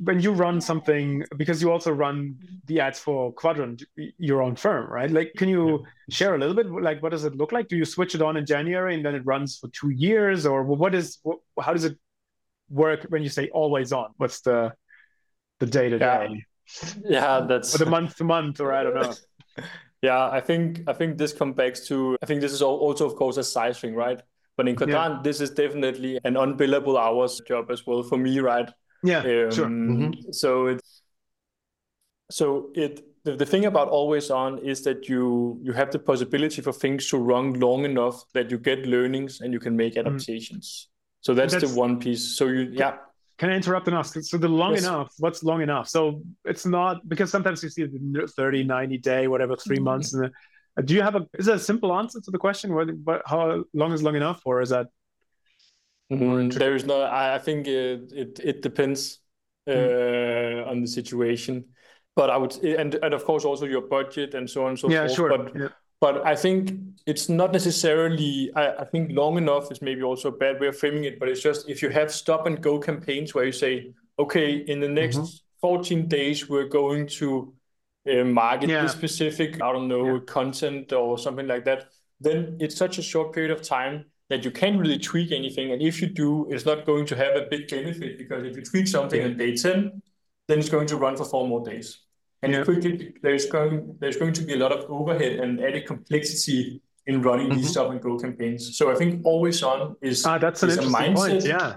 when 0.02 0.22
you 0.22 0.32
run 0.32 0.62
something 0.62 1.26
because 1.36 1.62
you 1.62 1.70
also 1.70 1.92
run 1.92 2.36
the 2.66 2.80
ads 2.80 2.98
for 2.98 3.34
Kvadrant 3.34 3.84
your 4.18 4.42
own 4.42 4.56
firm 4.56 4.90
right? 4.90 5.12
Like 5.12 5.34
can 5.36 5.50
you 5.50 5.86
share 6.10 6.34
a 6.36 6.38
little 6.38 6.56
bit 6.56 6.68
like 6.68 7.04
what 7.04 7.12
does 7.12 7.26
it 7.26 7.36
look 7.36 7.52
like? 7.52 7.68
Do 7.68 7.76
you 7.76 7.84
switch 7.84 8.16
it 8.16 8.22
on 8.22 8.38
in 8.38 8.46
january 8.46 8.96
and 8.96 9.06
then 9.06 9.16
it 9.16 9.26
runs 9.26 9.58
for 9.58 9.68
two 9.70 9.90
years? 9.90 10.46
Or 10.46 10.64
what 10.64 10.96
is 10.96 11.18
what, 11.24 11.40
how 11.60 11.74
does 11.74 11.84
it 11.84 11.98
work 12.70 13.06
when 13.10 13.22
you 13.22 13.30
say 13.30 13.50
always 13.50 13.92
on? 13.92 14.12
What's 14.16 14.40
the 14.40 14.72
the 15.60 15.66
day 15.66 15.90
to 15.90 16.00
day? 16.00 16.46
Yeah 17.04 17.42
that's 17.50 17.76
or 17.76 17.80
the 17.80 17.90
month 17.90 18.16
to 18.18 18.24
month 18.24 18.60
or 18.60 18.74
i 18.74 18.84
don't 18.84 18.96
know 18.96 19.14
yeah 20.02 20.30
i 20.30 20.40
think 20.40 20.82
i 20.88 20.94
think 20.94 21.18
this 21.18 21.34
comes 21.34 21.56
back 21.56 21.74
to 21.74 22.18
i 22.22 22.26
think 22.26 22.42
this 22.42 22.54
is 22.54 22.62
also 22.62 23.06
of 23.06 23.16
course 23.16 23.38
a 23.38 23.44
size 23.44 23.80
thing 23.80 23.96
right 23.96 24.22
but 24.58 24.68
in 24.68 24.76
Kvadrant, 24.76 25.18
yeah. 25.18 25.20
this 25.24 25.40
is 25.40 25.52
definitely 25.52 26.20
an 26.24 26.34
unbillable 26.34 27.00
hours 27.00 27.40
job 27.48 27.70
as 27.70 27.86
well 27.86 28.02
for 28.02 28.18
me, 28.18 28.40
right? 28.40 28.68
Yeah, 29.04 29.20
um, 29.20 29.52
sure. 29.52 29.68
Mm-hmm. 29.68 30.32
So 30.32 30.66
it's 30.66 31.04
so 32.32 32.72
it 32.74 33.06
the, 33.24 33.36
the 33.36 33.46
thing 33.46 33.66
about 33.66 33.90
always 33.90 34.32
on 34.32 34.58
is 34.58 34.82
that 34.82 35.08
you 35.08 35.60
you 35.62 35.74
have 35.74 35.92
the 35.92 36.00
possibility 36.00 36.64
for 36.64 36.74
things 36.74 37.08
to 37.10 37.18
run 37.18 37.54
long 37.60 37.86
enough 37.86 38.24
that 38.34 38.50
you 38.50 38.58
get 38.58 38.88
learnings 38.88 39.42
and 39.42 39.54
you 39.54 39.60
can 39.60 39.78
make 39.78 39.94
mm. 39.94 40.00
adaptations. 40.00 40.88
Mm. 40.88 40.94
So 41.22 41.34
that's, 41.34 41.54
that's, 41.54 41.72
the 41.72 41.80
one 41.80 42.00
piece. 42.00 42.36
So 42.36 42.48
you 42.48 42.72
yeah. 42.74 42.98
Can 43.38 43.52
I 43.52 43.56
interrupt 43.56 43.88
and 43.88 43.96
ask? 43.96 44.20
So 44.22 44.38
the 44.38 44.48
long 44.48 44.74
yes. 44.74 44.84
enough, 44.84 45.14
what's 45.20 45.44
long 45.44 45.62
enough? 45.62 45.88
So 45.88 46.22
it's 46.44 46.66
not 46.66 47.08
because 47.08 47.30
sometimes 47.30 47.62
you 47.62 47.70
see 47.70 47.84
the 47.84 48.32
30, 48.36 48.64
90 48.64 48.98
day, 48.98 49.28
whatever, 49.28 49.56
3 49.56 49.76
mm-hmm. 49.76 49.86
months, 49.86 50.14
and 50.14 50.26
uh, 50.26 50.82
do 50.82 50.96
you 50.96 51.02
have 51.02 51.16
a 51.16 51.28
is 51.38 51.46
that 51.46 51.56
a 51.56 51.60
simple 51.60 51.94
answer 51.94 52.20
to 52.20 52.32
the 52.32 52.38
question? 52.38 52.74
What, 52.74 52.90
what 53.04 53.22
how 53.26 53.64
long 53.74 53.94
is 53.94 54.02
long 54.02 54.16
enough, 54.16 54.42
or 54.46 54.62
is 54.62 54.70
that? 54.70 54.88
Mm, 56.12 56.54
there 56.54 56.76
is 56.76 56.86
no. 56.86 57.04
I, 57.04 57.38
think 57.38 57.68
it 57.68 58.12
it, 58.14 58.40
it 58.44 58.62
depends 58.62 59.20
uh, 59.68 59.72
mm. 59.72 60.68
on 60.68 60.82
the 60.82 60.88
situation, 60.88 61.66
but 62.16 62.30
I 62.30 62.38
would 62.38 62.56
and 62.64 62.96
and 62.96 63.14
of 63.14 63.24
course 63.24 63.46
also 63.46 63.66
your 63.66 63.82
budget 63.82 64.34
and 64.34 64.50
so 64.50 64.64
on 64.64 64.70
and 64.70 64.80
so 64.80 64.90
yeah, 64.90 65.08
forth. 65.08 65.16
Sure. 65.16 65.38
But 65.38 65.56
yeah. 65.56 65.68
But 66.00 66.26
I 66.26 66.36
think 66.36 66.72
it's 67.06 67.30
not 67.30 67.52
necessarily. 67.54 68.52
I, 68.56 68.74
I 68.80 68.86
think 68.86 69.12
long 69.12 69.38
enough 69.38 69.72
is 69.72 69.82
maybe 69.82 70.04
also 70.04 70.30
a 70.30 70.38
bad 70.38 70.60
way 70.60 70.68
of 70.68 70.78
framing 70.78 71.06
it. 71.06 71.20
But 71.20 71.30
it's 71.30 71.42
just 71.42 71.70
if 71.70 71.82
you 71.82 71.90
have 71.90 72.12
stop 72.12 72.46
and 72.46 72.62
go 72.62 72.80
campaigns 72.80 73.34
where 73.34 73.46
you 73.46 73.52
say, 73.52 73.94
okay, 74.20 74.56
in 74.56 74.80
the 74.80 74.88
next 74.88 75.18
mm-hmm. 75.18 75.38
14 75.62 76.08
days 76.08 76.50
we're 76.50 76.68
going 76.68 77.08
to 77.08 77.54
uh, 78.10 78.24
market 78.24 78.70
yeah. 78.70 78.88
specific, 78.88 79.56
I 79.62 79.72
don't 79.72 79.88
know, 79.88 80.20
content 80.20 80.94
or 80.94 81.18
something 81.18 81.48
like 81.48 81.66
that, 81.66 81.86
then 82.20 82.58
it's 82.60 82.76
such 82.76 82.98
a 82.98 83.02
short 83.02 83.34
period 83.34 83.52
of 83.52 83.62
time 83.62 84.06
that 84.30 84.44
you 84.44 84.52
can't 84.52 84.80
really 84.80 85.00
tweak 85.00 85.32
anything. 85.32 85.72
And 85.72 85.82
if 85.82 86.02
you 86.02 86.08
do, 86.08 86.48
it's 86.50 86.66
not 86.66 86.86
going 86.86 87.06
to 87.08 87.16
have 87.16 87.36
a 87.36 87.48
big 87.50 87.70
benefit 87.70 88.18
because 88.18 88.46
if 88.46 88.56
you 88.56 88.64
tweak 88.64 88.88
something 88.88 89.24
on 89.24 89.38
day 89.38 89.56
10, 89.56 90.02
then 90.48 90.60
it's 90.60 90.70
going 90.70 90.88
to 90.88 90.98
run 90.98 91.16
for 91.16 91.26
four 91.26 91.48
more 91.48 91.64
days. 91.64 92.00
And 92.48 92.56
yeah. 92.56 92.64
quickly 92.64 93.14
there's 93.22 93.46
going 93.46 93.98
there's 94.00 94.16
going 94.16 94.34
to 94.40 94.44
be 94.44 94.54
a 94.54 94.58
lot 94.58 94.72
of 94.72 94.90
overhead 94.90 95.34
and 95.42 95.60
added 95.60 95.86
complexity 95.86 96.82
in 97.06 97.22
running 97.22 97.48
mm-hmm. 97.48 97.58
these 97.58 97.72
stop 97.72 97.92
and 97.92 98.02
go 98.02 98.18
campaigns. 98.18 98.78
So 98.78 98.92
I 98.92 98.96
think 98.96 99.26
always 99.26 99.64
on 99.64 99.96
is, 100.02 100.26
ah, 100.26 100.38
that's 100.38 100.64
an 100.64 100.70
is 100.70 100.78
a 100.78 100.82
mindset. 100.84 101.16
Point. 101.16 101.46
Yeah. 101.46 101.76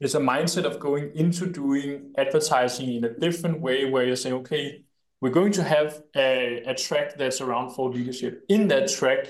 It's 0.00 0.14
a 0.14 0.20
mindset 0.20 0.64
of 0.64 0.80
going 0.80 1.12
into 1.14 1.46
doing 1.46 2.12
advertising 2.16 2.94
in 2.96 3.04
a 3.04 3.12
different 3.18 3.60
way 3.60 3.84
where 3.84 4.04
you're 4.04 4.16
saying, 4.16 4.36
okay, 4.36 4.82
we're 5.20 5.36
going 5.40 5.52
to 5.52 5.62
have 5.62 6.02
a, 6.16 6.62
a 6.66 6.74
track 6.74 7.18
that's 7.18 7.40
around 7.40 7.70
for 7.74 7.90
leadership. 7.90 8.42
In 8.48 8.68
that 8.68 8.90
track, 8.90 9.26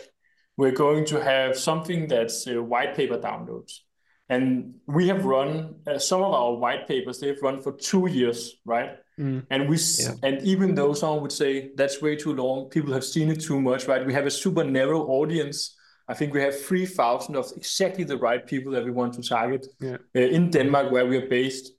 we're 0.57 0.79
going 0.87 1.05
to 1.07 1.23
have 1.23 1.59
something 1.59 2.07
that's 2.07 2.47
uh, 2.47 2.63
white 2.63 2.95
paper 2.95 3.19
downloads. 3.19 3.81
And 4.29 4.77
we 4.87 5.09
have 5.09 5.25
run 5.25 5.75
uh, 5.87 5.99
some 5.99 6.23
of 6.23 6.33
our 6.33 6.55
white 6.55 6.87
papers, 6.87 7.19
they've 7.19 7.43
run 7.43 7.61
for 7.61 7.73
two 7.73 8.07
years, 8.09 8.55
right? 8.65 8.91
Mm. 9.21 9.45
And 9.51 9.69
we 9.69 9.77
yeah. 9.99 10.15
and 10.23 10.43
even 10.43 10.75
though 10.75 10.95
someone 10.95 11.21
would 11.21 11.33
say 11.33 11.71
that's 11.75 12.01
way 12.01 12.17
too 12.17 12.33
long, 12.33 12.71
people 12.71 12.93
have 12.95 13.05
seen 13.05 13.31
it 13.31 13.41
too 13.41 13.61
much, 13.61 13.87
right? 13.87 14.05
We 14.05 14.15
have 14.15 14.27
a 14.27 14.31
super 14.31 14.65
narrow 14.65 15.07
audience. 15.07 15.77
I 16.09 16.15
think 16.15 16.35
we 16.35 16.41
have 16.41 16.59
3,000 16.59 17.37
of 17.37 17.53
exactly 17.57 18.03
the 18.03 18.17
right 18.17 18.45
people 18.45 18.73
that 18.73 18.85
we 18.85 18.91
want 18.91 19.15
to 19.15 19.23
target 19.23 19.67
yeah. 19.79 19.99
uh, 20.17 20.21
in 20.21 20.51
Denmark, 20.51 20.91
where 20.91 21.07
we 21.07 21.19
are 21.19 21.29
based. 21.29 21.73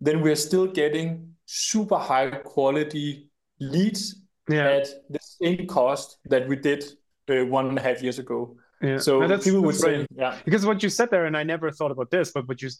Then 0.00 0.20
we 0.20 0.30
are 0.30 0.36
still 0.36 0.66
getting 0.66 1.34
super 1.46 1.96
high 1.96 2.30
quality 2.30 3.30
leads 3.58 4.20
yeah. 4.48 4.68
at 4.68 4.88
the 5.08 5.18
same 5.20 5.66
cost 5.66 6.18
that 6.26 6.46
we 6.48 6.56
did 6.56 6.84
uh, 7.30 7.46
one 7.46 7.68
and 7.68 7.78
a 7.78 7.82
half 7.82 8.02
years 8.02 8.18
ago. 8.18 8.56
Yeah. 8.82 8.98
So 8.98 9.20
no, 9.20 9.38
people 9.38 9.60
would 9.62 9.76
say, 9.76 10.06
yeah. 10.14 10.38
Because 10.44 10.66
what 10.66 10.82
you 10.82 10.88
said 10.88 11.10
there, 11.10 11.26
and 11.26 11.36
I 11.36 11.42
never 11.42 11.70
thought 11.70 11.90
about 11.90 12.10
this, 12.10 12.32
but 12.32 12.48
what 12.48 12.60
you 12.60 12.70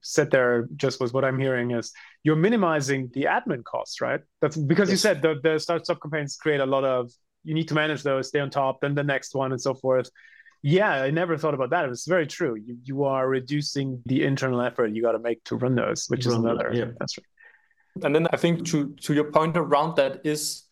said 0.00 0.30
there 0.30 0.68
just 0.76 1.00
was 1.00 1.12
what 1.12 1.24
I'm 1.24 1.38
hearing 1.38 1.70
is 1.72 1.92
you're 2.22 2.36
minimizing 2.36 3.10
the 3.14 3.24
admin 3.24 3.64
costs, 3.64 4.00
right? 4.00 4.20
That's 4.40 4.56
because 4.56 4.88
yes. 4.88 4.92
you 4.92 4.96
said 4.96 5.22
the, 5.22 5.40
the 5.42 5.58
start 5.58 5.84
stop 5.84 6.00
campaigns 6.00 6.36
create 6.36 6.60
a 6.60 6.66
lot 6.66 6.84
of, 6.84 7.10
you 7.44 7.54
need 7.54 7.68
to 7.68 7.74
manage 7.74 8.02
those, 8.02 8.28
stay 8.28 8.40
on 8.40 8.50
top, 8.50 8.80
then 8.80 8.94
the 8.94 9.04
next 9.04 9.34
one 9.34 9.52
and 9.52 9.60
so 9.60 9.74
forth. 9.74 10.10
Yeah, 10.62 10.90
I 10.90 11.10
never 11.10 11.38
thought 11.38 11.54
about 11.54 11.70
that. 11.70 11.88
It's 11.88 12.06
very 12.06 12.26
true. 12.26 12.54
You, 12.54 12.76
you 12.84 13.04
are 13.04 13.26
reducing 13.26 14.02
the 14.04 14.24
internal 14.24 14.60
effort 14.60 14.92
you 14.92 15.00
got 15.02 15.12
to 15.12 15.18
make 15.18 15.42
to 15.44 15.56
run 15.56 15.74
those, 15.74 16.06
which 16.08 16.26
run 16.26 16.34
is 16.34 16.44
another. 16.44 16.70
Yeah. 16.72 16.90
That's 16.98 17.16
right. 17.16 18.04
And 18.04 18.14
then 18.14 18.28
I 18.32 18.36
think 18.36 18.66
to 18.66 18.94
to 19.02 19.14
your 19.14 19.32
point 19.32 19.56
around 19.56 19.96
that 19.96 20.20
is, 20.24 20.64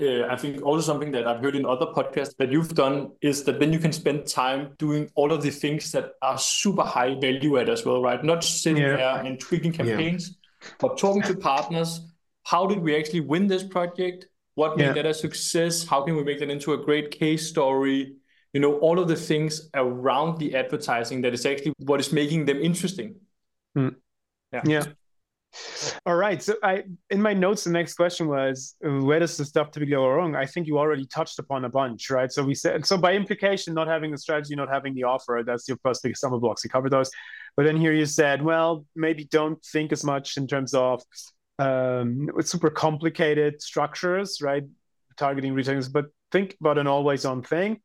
uh, 0.00 0.26
I 0.26 0.36
think 0.36 0.62
also 0.62 0.82
something 0.82 1.10
that 1.12 1.26
I've 1.26 1.40
heard 1.40 1.56
in 1.56 1.64
other 1.64 1.86
podcasts 1.86 2.36
that 2.38 2.52
you've 2.52 2.74
done 2.74 3.12
is 3.22 3.44
that 3.44 3.58
then 3.58 3.72
you 3.72 3.78
can 3.78 3.92
spend 3.92 4.26
time 4.26 4.74
doing 4.78 5.10
all 5.14 5.32
of 5.32 5.42
the 5.42 5.50
things 5.50 5.90
that 5.92 6.12
are 6.20 6.36
super 6.38 6.82
high 6.82 7.14
value 7.14 7.58
add 7.58 7.70
as 7.70 7.84
well, 7.84 8.02
right? 8.02 8.22
Not 8.22 8.44
sitting 8.44 8.82
yeah. 8.82 8.96
there 8.96 9.24
and 9.24 9.40
tweaking 9.40 9.72
campaigns, 9.72 10.36
yeah. 10.62 10.68
but 10.80 10.98
talking 10.98 11.22
to 11.22 11.36
partners. 11.36 12.00
How 12.44 12.66
did 12.66 12.80
we 12.80 12.96
actually 12.96 13.20
win 13.20 13.46
this 13.46 13.62
project? 13.62 14.26
What 14.54 14.76
made 14.76 14.84
yeah. 14.84 14.92
that 14.92 15.06
a 15.06 15.14
success? 15.14 15.86
How 15.86 16.02
can 16.02 16.16
we 16.16 16.24
make 16.24 16.40
that 16.40 16.50
into 16.50 16.74
a 16.74 16.78
great 16.78 17.10
case 17.10 17.48
story? 17.48 18.16
You 18.52 18.60
know, 18.60 18.78
all 18.78 18.98
of 18.98 19.08
the 19.08 19.16
things 19.16 19.70
around 19.74 20.38
the 20.38 20.54
advertising 20.54 21.22
that 21.22 21.34
is 21.34 21.44
actually 21.44 21.72
what 21.78 22.00
is 22.00 22.12
making 22.12 22.44
them 22.44 22.58
interesting. 22.58 23.16
Mm. 23.76 23.96
Yeah. 24.52 24.62
Yeah. 24.64 24.84
All 26.04 26.16
right. 26.16 26.42
So 26.42 26.54
I 26.62 26.84
in 27.10 27.20
my 27.20 27.32
notes, 27.32 27.64
the 27.64 27.70
next 27.70 27.94
question 27.94 28.28
was 28.28 28.76
where 28.80 29.18
does 29.18 29.36
the 29.36 29.44
stuff 29.44 29.70
typically 29.70 29.92
go 29.92 30.08
wrong? 30.08 30.34
I 30.34 30.46
think 30.46 30.66
you 30.66 30.78
already 30.78 31.06
touched 31.06 31.38
upon 31.38 31.64
a 31.64 31.68
bunch, 31.68 32.10
right? 32.10 32.30
So 32.30 32.42
we 32.44 32.54
said 32.54 32.86
so 32.86 32.96
by 32.96 33.14
implication, 33.14 33.74
not 33.74 33.88
having 33.88 34.10
the 34.10 34.18
strategy, 34.18 34.54
not 34.54 34.68
having 34.68 34.94
the 34.94 35.04
offer, 35.04 35.42
that's 35.46 35.68
your 35.68 35.78
first 35.82 36.02
big 36.02 36.16
summer 36.16 36.38
blocks. 36.38 36.64
You 36.64 36.70
cover 36.70 36.90
those. 36.90 37.10
But 37.56 37.64
then 37.64 37.76
here 37.76 37.92
you 37.92 38.06
said, 38.06 38.42
well, 38.42 38.84
maybe 38.94 39.24
don't 39.24 39.62
think 39.64 39.92
as 39.92 40.04
much 40.04 40.36
in 40.36 40.46
terms 40.46 40.74
of 40.74 41.02
um, 41.58 42.28
super 42.40 42.70
complicated 42.70 43.62
structures, 43.62 44.40
right? 44.42 44.64
Targeting 45.16 45.54
retailers, 45.54 45.88
but 45.88 46.06
think 46.32 46.56
about 46.60 46.78
an 46.78 46.86
always 46.86 47.24
on 47.24 47.42
thing 47.42 47.80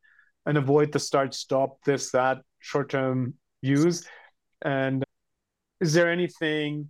and 0.46 0.58
avoid 0.58 0.92
the 0.92 1.00
start 1.00 1.34
stop 1.34 1.78
this 1.86 2.12
that 2.12 2.40
short 2.60 2.90
term 2.90 3.36
views. 3.64 4.06
And 4.62 5.04
is 5.80 5.94
there 5.94 6.12
anything 6.12 6.90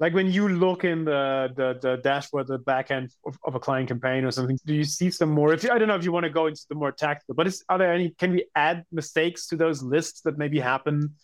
like 0.00 0.14
when 0.14 0.30
you 0.30 0.48
look 0.48 0.84
in 0.84 1.04
the 1.04 1.50
the, 1.54 1.78
the 1.80 1.96
dashboard, 1.98 2.46
the 2.48 2.58
back 2.58 2.90
end 2.90 3.10
of, 3.26 3.38
of, 3.44 3.54
a 3.54 3.60
client 3.60 3.88
campaign 3.88 4.24
or 4.24 4.30
something, 4.30 4.58
do 4.64 4.74
you 4.74 4.84
see 4.84 5.10
some 5.10 5.30
more? 5.30 5.52
If 5.52 5.62
you, 5.62 5.70
I 5.70 5.78
don't 5.78 5.88
know 5.88 5.94
if 5.94 6.04
you 6.04 6.10
want 6.10 6.24
to 6.24 6.30
go 6.30 6.46
into 6.46 6.62
the 6.68 6.74
more 6.74 6.90
tactical, 6.90 7.34
but 7.34 7.46
is, 7.46 7.62
are 7.68 7.78
there 7.78 7.92
any? 7.92 8.10
Can 8.18 8.32
we 8.32 8.46
add 8.56 8.84
mistakes 8.90 9.46
to 9.48 9.56
those 9.56 9.82
lists 9.82 10.22
that 10.22 10.38
maybe 10.38 10.58
happen 10.58 11.14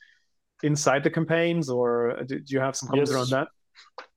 inside 0.63 1.03
the 1.05 1.11
campaigns, 1.11 1.71
or 1.71 2.23
do, 2.27 2.39
do 2.39 2.55
you 2.55 2.61
have 2.61 2.77
some 2.77 2.91
comments 2.91 3.11
yes. 3.11 3.17
around 3.17 3.31
that? 3.31 3.49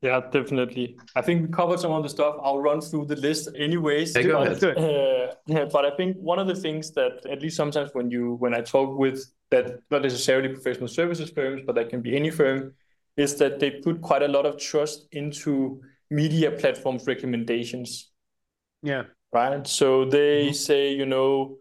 Yeah, 0.02 0.22
definitely. 0.32 0.98
I 1.16 1.22
think 1.22 1.42
we 1.42 1.48
covered 1.48 1.80
some 1.80 1.92
of 1.92 2.04
the 2.04 2.10
stuff. 2.10 2.36
I'll 2.42 2.60
run 2.60 2.82
through 2.82 3.06
the 3.06 3.18
list 3.18 3.50
anyways. 3.58 4.16
Yeah, 4.16 4.24
go 4.24 4.42
ahead. 4.42 4.64
Uh, 4.64 5.34
yeah, 5.48 5.66
but 5.66 5.86
I 5.86 5.92
think 5.96 6.18
one 6.18 6.40
of 6.40 6.48
the 6.48 6.56
things 6.56 6.92
that 6.92 7.26
at 7.30 7.42
least 7.42 7.58
sometimes 7.58 7.92
when 7.94 8.10
you 8.10 8.36
when 8.36 8.54
I 8.54 8.62
talk 8.62 8.98
with 8.98 9.26
that 9.52 9.80
not 9.90 10.02
necessarily 10.02 10.50
professional 10.50 10.88
services 10.88 11.30
firms, 11.30 11.64
but 11.66 11.76
that 11.76 11.90
can 11.90 12.02
be 12.02 12.16
any 12.16 12.30
firm, 12.30 12.74
is 13.20 13.36
that 13.36 13.60
they 13.60 13.70
put 13.70 14.02
quite 14.02 14.24
a 14.24 14.28
lot 14.28 14.46
of 14.46 14.58
trust 14.58 15.08
into 15.12 15.82
media 16.10 16.52
platforms 16.52 17.06
recommendations. 17.06 18.12
Yeah. 18.82 19.04
Right. 19.34 19.68
So 19.68 20.06
they 20.06 20.46
mm-hmm. 20.46 20.54
say, 20.54 20.94
you 20.94 21.06
know, 21.06 21.58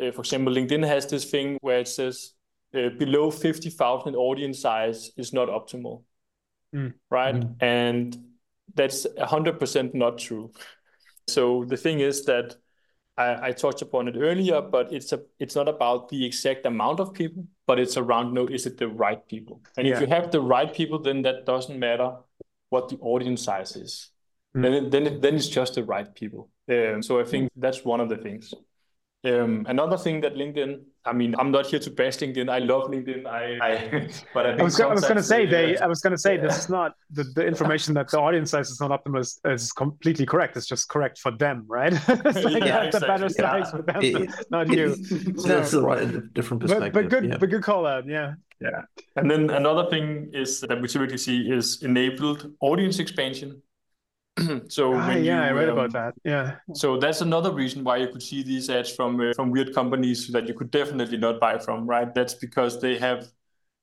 uh, 0.00 0.10
for 0.10 0.22
example, 0.22 0.52
LinkedIn 0.52 0.86
has 0.86 1.06
this 1.06 1.26
thing 1.26 1.58
where 1.60 1.80
it 1.80 1.88
says 1.88 2.32
uh, 2.74 2.88
below 2.98 3.30
50,000 3.30 4.16
audience 4.16 4.60
size 4.60 5.10
is 5.16 5.32
not 5.32 5.48
optimal. 5.48 6.02
Mm. 6.74 6.94
Right. 7.10 7.34
Mm. 7.34 7.56
And 7.60 8.18
that's 8.74 9.06
100% 9.06 9.94
not 9.94 10.18
true. 10.18 10.50
So 11.28 11.64
the 11.64 11.76
thing 11.76 12.00
is 12.00 12.24
that 12.24 12.56
I, 13.16 13.48
I, 13.48 13.52
touched 13.52 13.82
upon 13.82 14.08
it 14.08 14.16
earlier, 14.16 14.62
but 14.62 14.92
it's 14.92 15.12
a 15.12 15.20
it's 15.38 15.54
not 15.54 15.68
about 15.68 16.08
the 16.08 16.24
exact 16.24 16.64
amount 16.64 16.98
of 16.98 17.12
people, 17.12 17.44
but 17.66 17.78
it's 17.78 17.96
around 17.96 18.32
no, 18.32 18.46
is 18.46 18.64
it 18.64 18.78
the 18.78 18.88
right 18.88 19.26
people? 19.28 19.60
And 19.76 19.86
yeah. 19.86 19.94
if 19.94 20.00
you 20.00 20.06
have 20.06 20.30
the 20.30 20.40
right 20.40 20.72
people, 20.72 20.98
then 20.98 21.22
that 21.22 21.44
doesn't 21.44 21.78
matter 21.78 22.16
what 22.70 22.88
the 22.88 22.96
audience 23.00 23.42
size 23.42 23.76
is. 23.76 24.10
Mm. 24.56 24.62
Then 24.62 24.72
it, 24.72 24.90
then 24.90 25.06
it, 25.06 25.22
then 25.22 25.34
it's 25.34 25.48
just 25.48 25.74
the 25.74 25.84
right 25.84 26.12
people. 26.14 26.48
Um, 26.70 27.02
so 27.02 27.20
I 27.20 27.24
think 27.24 27.50
that's 27.56 27.84
one 27.84 28.00
of 28.00 28.08
the 28.08 28.16
things. 28.16 28.54
Um, 29.24 29.64
another 29.68 29.96
thing 29.96 30.20
that 30.22 30.34
LinkedIn, 30.34 30.80
I 31.04 31.12
mean, 31.12 31.36
I'm 31.38 31.52
not 31.52 31.66
here 31.66 31.78
to 31.78 31.90
bash 31.90 32.16
LinkedIn. 32.18 32.50
I 32.50 32.58
love 32.58 32.90
LinkedIn. 32.90 33.24
I, 33.24 33.56
I 33.62 34.08
but 34.34 34.46
I, 34.46 34.50
I 34.50 34.62
was, 34.62 34.78
was 34.78 35.02
going 35.02 35.16
to 35.16 35.22
say 35.22 35.46
they. 35.46 35.78
I 35.78 35.86
was 35.86 36.00
going 36.00 36.10
to 36.10 36.18
say 36.18 36.36
this 36.36 36.58
is 36.58 36.68
not 36.68 36.94
the, 37.10 37.22
the 37.22 37.46
information 37.46 37.94
that 37.94 38.10
the 38.10 38.18
audience 38.18 38.50
size 38.50 38.70
is 38.70 38.80
not 38.80 38.90
optimal 38.90 39.20
is, 39.20 39.40
is 39.44 39.72
completely 39.72 40.26
correct. 40.26 40.56
It's 40.56 40.66
just 40.66 40.88
correct 40.88 41.18
for 41.18 41.30
them, 41.30 41.64
right? 41.68 41.92
it's 42.08 42.42
like 42.42 42.64
yeah, 42.64 42.82
exactly. 42.82 42.90
the 42.90 43.06
better 43.06 43.28
size 43.28 43.70
for 43.70 43.82
them, 43.82 44.02
it, 44.02 44.46
not 44.50 44.68
you. 44.68 44.96
That's 45.46 45.70
the 45.70 45.82
right 45.82 46.34
different 46.34 46.60
perspective. 46.62 46.92
But, 46.92 47.02
but 47.04 47.08
good, 47.08 47.28
yeah. 47.28 47.36
but 47.38 47.48
good 47.48 47.62
call 47.62 47.86
out. 47.86 48.08
Yeah. 48.08 48.34
Yeah. 48.60 48.82
And 49.16 49.30
then 49.30 49.50
another 49.50 49.88
thing 49.90 50.30
is 50.32 50.60
that 50.60 50.80
we 50.80 50.88
typically 50.88 51.18
see 51.18 51.50
is 51.50 51.82
enabled 51.82 52.52
audience 52.60 52.98
expansion. 52.98 53.60
so 54.68 54.94
ah, 54.94 55.10
yeah, 55.10 55.18
you, 55.18 55.32
I 55.32 55.50
read 55.50 55.68
um, 55.68 55.78
about 55.78 55.92
that. 55.92 56.14
Yeah. 56.24 56.56
So 56.74 56.98
that's 56.98 57.20
another 57.20 57.52
reason 57.52 57.84
why 57.84 57.98
you 57.98 58.08
could 58.08 58.22
see 58.22 58.42
these 58.42 58.70
ads 58.70 58.90
from 58.90 59.20
uh, 59.20 59.32
from 59.34 59.50
weird 59.50 59.74
companies 59.74 60.28
that 60.28 60.48
you 60.48 60.54
could 60.54 60.70
definitely 60.70 61.18
not 61.18 61.38
buy 61.38 61.58
from, 61.58 61.86
right? 61.86 62.12
That's 62.14 62.34
because 62.34 62.80
they 62.80 62.98
have 62.98 63.28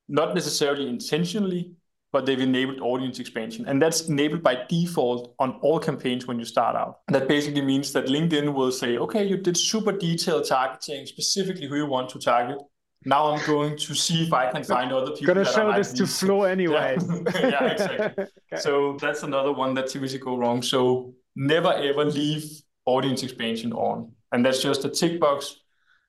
not 0.08 0.34
necessarily 0.34 0.90
intentionally, 0.90 1.74
but 2.12 2.26
they've 2.26 2.40
enabled 2.40 2.80
audience 2.80 3.20
expansion, 3.20 3.66
and 3.68 3.80
that's 3.80 4.10
enabled 4.10 4.42
by 4.42 4.66
default 4.68 5.36
on 5.38 5.60
all 5.62 5.80
campaigns 5.80 6.26
when 6.26 6.40
you 6.40 6.46
start 6.46 6.76
out. 6.76 7.02
That 7.10 7.28
basically 7.28 7.62
means 7.62 7.94
that 7.94 8.08
LinkedIn 8.08 8.54
will 8.54 8.72
say, 8.72 8.98
okay, 8.98 9.24
you 9.24 9.38
did 9.38 9.56
super 9.56 9.92
detailed 9.92 10.48
targeting, 10.48 11.06
specifically 11.06 11.68
who 11.68 11.76
you 11.76 11.86
want 11.86 12.10
to 12.10 12.20
target 12.20 12.58
now 13.06 13.32
I'm 13.32 13.46
going 13.46 13.78
to 13.78 13.96
see 13.96 14.24
if 14.24 14.34
I 14.34 14.52
can 14.52 14.64
find 14.64 14.92
other 14.92 15.12
people. 15.12 15.34
Gonna 15.34 15.46
show 15.46 15.72
this 15.74 15.94
to 15.94 16.06
Flo 16.06 16.44
anyway. 16.44 16.98
Yeah, 17.00 17.48
yeah 17.50 17.66
exactly. 17.66 18.24
okay. 18.54 18.62
So 18.62 18.98
that's 19.00 19.24
another 19.24 19.54
one 19.54 19.74
that 19.76 19.88
typically 19.88 20.18
go 20.20 20.38
wrong. 20.38 20.62
So 20.62 21.14
never 21.36 21.74
ever 21.74 22.06
leave 22.06 22.44
audience 22.86 23.24
expansion 23.24 23.72
on, 23.74 24.12
and 24.32 24.46
that's 24.46 24.62
just 24.62 24.84
a 24.84 24.90
tick 24.90 25.20
box. 25.20 25.56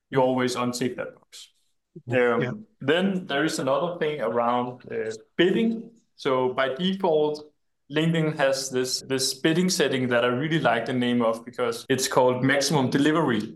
You 0.09 0.19
always 0.19 0.55
untick 0.55 0.97
that 0.97 1.15
box. 1.15 1.49
Um, 2.09 2.41
yeah. 2.41 2.51
Then 2.81 3.25
there 3.25 3.45
is 3.45 3.59
another 3.59 3.97
thing 3.97 4.21
around 4.21 4.81
uh, 4.91 5.11
bidding. 5.37 5.91
So 6.15 6.49
by 6.49 6.73
default, 6.75 7.51
LinkedIn 7.91 8.37
has 8.37 8.69
this 8.69 9.01
this 9.01 9.33
bidding 9.33 9.69
setting 9.69 10.07
that 10.09 10.25
I 10.25 10.27
really 10.27 10.59
like 10.59 10.85
the 10.85 10.93
name 10.93 11.21
of 11.21 11.45
because 11.45 11.85
it's 11.89 12.07
called 12.07 12.43
maximum 12.43 12.89
delivery. 12.89 13.55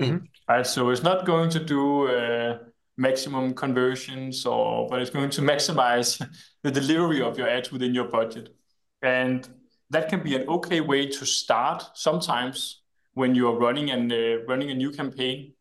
Mm-hmm. 0.00 0.24
Right, 0.48 0.66
so 0.66 0.90
it's 0.90 1.02
not 1.02 1.26
going 1.26 1.50
to 1.50 1.58
do 1.58 2.08
uh, 2.08 2.58
maximum 2.96 3.54
conversions, 3.54 4.46
or 4.46 4.88
but 4.88 5.00
it's 5.00 5.10
going 5.10 5.30
to 5.30 5.42
maximize 5.42 6.24
the 6.62 6.70
delivery 6.70 7.20
of 7.20 7.36
your 7.36 7.48
ads 7.48 7.72
within 7.72 7.94
your 7.94 8.06
budget, 8.06 8.54
and 9.02 9.48
that 9.90 10.08
can 10.08 10.22
be 10.22 10.36
an 10.36 10.48
okay 10.48 10.80
way 10.80 11.06
to 11.06 11.26
start 11.26 11.90
sometimes 11.94 12.82
when 13.14 13.34
you 13.34 13.48
are 13.48 13.58
running 13.58 13.90
and 13.90 14.12
uh, 14.12 14.44
running 14.46 14.70
a 14.70 14.74
new 14.74 14.90
campaign. 14.90 15.54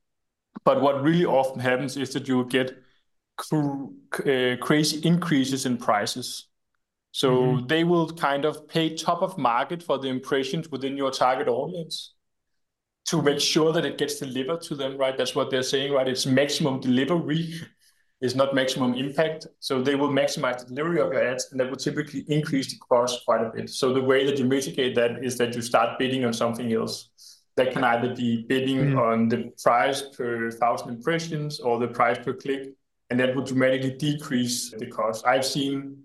But 0.63 0.81
what 0.81 1.01
really 1.01 1.25
often 1.25 1.59
happens 1.59 1.97
is 1.97 2.13
that 2.13 2.27
you 2.27 2.45
get 2.45 2.77
cr- 3.37 3.87
uh, 4.25 4.57
crazy 4.59 4.99
increases 5.07 5.65
in 5.65 5.77
prices. 5.77 6.47
So 7.11 7.29
mm-hmm. 7.29 7.67
they 7.67 7.83
will 7.83 8.11
kind 8.11 8.45
of 8.45 8.67
pay 8.67 8.95
top 8.95 9.21
of 9.21 9.37
market 9.37 9.81
for 9.81 9.97
the 9.97 10.07
impressions 10.07 10.69
within 10.69 10.97
your 10.97 11.09
target 11.09 11.47
audience 11.47 12.13
to 13.07 13.21
make 13.21 13.39
sure 13.39 13.71
that 13.71 13.85
it 13.85 13.97
gets 13.97 14.19
delivered 14.19 14.61
to 14.61 14.75
them, 14.75 14.97
right? 14.97 15.17
That's 15.17 15.33
what 15.33 15.49
they're 15.49 15.63
saying, 15.63 15.93
right? 15.93 16.07
It's 16.07 16.25
maximum 16.25 16.79
delivery, 16.81 17.53
it's 18.19 18.35
not 18.35 18.53
maximum 18.53 18.95
impact. 18.95 19.47
So 19.59 19.81
they 19.81 19.95
will 19.95 20.09
maximize 20.09 20.59
the 20.59 20.65
delivery 20.65 20.99
of 20.99 21.13
your 21.13 21.23
ads, 21.23 21.47
and 21.51 21.59
that 21.59 21.69
will 21.69 21.77
typically 21.77 22.25
increase 22.27 22.71
the 22.71 22.77
cost 22.79 23.25
quite 23.25 23.41
a 23.41 23.49
bit. 23.49 23.69
So 23.69 23.93
the 23.93 24.01
way 24.01 24.25
that 24.25 24.37
you 24.37 24.45
mitigate 24.45 24.95
that 24.95 25.23
is 25.23 25.37
that 25.37 25.55
you 25.55 25.61
start 25.61 25.97
bidding 25.97 26.25
on 26.25 26.33
something 26.33 26.71
else. 26.73 27.09
That 27.55 27.71
can 27.71 27.83
either 27.83 28.13
be 28.13 28.45
bidding 28.47 28.91
mm. 28.91 28.99
on 28.99 29.29
the 29.29 29.51
price 29.63 30.03
per 30.15 30.51
thousand 30.51 30.89
impressions 30.89 31.59
or 31.59 31.79
the 31.79 31.87
price 31.87 32.19
per 32.23 32.33
click, 32.33 32.69
and 33.09 33.19
that 33.19 33.35
would 33.35 33.45
dramatically 33.45 33.95
decrease 33.97 34.71
the 34.77 34.85
cost. 34.85 35.25
I've 35.25 35.45
seen 35.45 36.03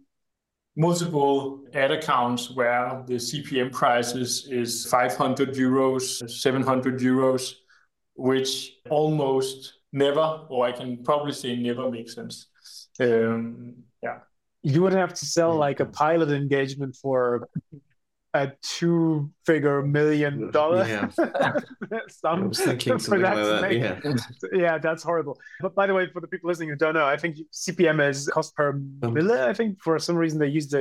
multiple 0.77 1.65
ad 1.75 1.91
accounts 1.91 2.51
where 2.51 3.03
the 3.07 3.15
CPM 3.15 3.73
prices 3.73 4.49
is 4.51 4.87
500 4.87 5.55
euros, 5.55 6.29
700 6.29 6.99
euros, 7.01 7.55
which 8.15 8.73
almost 8.89 9.75
never, 9.93 10.47
or 10.49 10.67
I 10.67 10.73
can 10.73 11.03
probably 11.05 11.33
say 11.33 11.57
never 11.57 11.91
makes 11.91 12.15
sense. 12.15 12.49
Um, 13.01 13.75
yeah. 14.03 14.19
You 14.63 14.83
would 14.83 14.93
have 14.93 15.13
to 15.15 15.27
sell 15.27 15.55
like 15.57 15.81
a 15.81 15.87
pilot 15.87 16.31
engagement 16.31 16.97
for 16.97 17.49
a 18.35 18.51
two 18.62 19.31
figure 19.45 19.83
million 19.83 20.51
dollar 20.51 20.87
yeah. 20.87 21.09
sum. 22.09 22.45
I 22.45 22.47
was 22.47 22.61
thinking 22.61 22.99
something 22.99 23.23
like 23.23 23.35
that. 23.35 23.73
Yeah. 23.73 24.14
yeah, 24.53 24.79
that's 24.79 25.03
horrible. 25.03 25.38
But 25.61 25.75
by 25.75 25.87
the 25.87 25.95
way, 25.95 26.09
for 26.11 26.21
the 26.21 26.27
people 26.27 26.49
listening 26.49 26.71
who 26.71 26.77
don't 26.77 26.95
know, 26.95 27.07
I 27.07 27.16
think 27.16 27.37
CPM 27.53 28.07
is 28.09 28.29
cost 28.29 28.57
per 28.57 28.71
um, 28.71 29.12
mille. 29.12 29.33
I 29.33 29.53
think 29.53 29.81
for 29.83 29.99
some 29.99 30.16
reason 30.16 30.38
they 30.38 30.49
use 30.49 30.68
the 30.68 30.79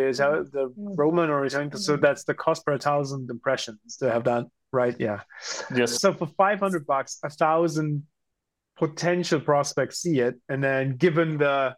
the 0.53 0.73
Roman 0.77 1.29
or 1.29 1.47
something. 1.49 1.77
So 1.77 1.97
that's 1.97 2.23
the 2.23 2.33
cost 2.33 2.65
per 2.65 2.77
thousand 2.77 3.29
impressions 3.29 3.97
to 3.97 4.09
have 4.09 4.23
that 4.25 4.45
right. 4.71 4.95
Yeah. 4.99 5.21
Yes. 5.75 5.99
So 5.99 6.13
for 6.13 6.27
500 6.27 6.87
bucks, 6.87 7.19
a 7.23 7.29
thousand 7.29 8.03
potential 8.77 9.39
prospects 9.39 9.99
see 9.99 10.19
it. 10.19 10.35
And 10.49 10.63
then 10.63 10.95
given 10.95 11.37
the 11.37 11.75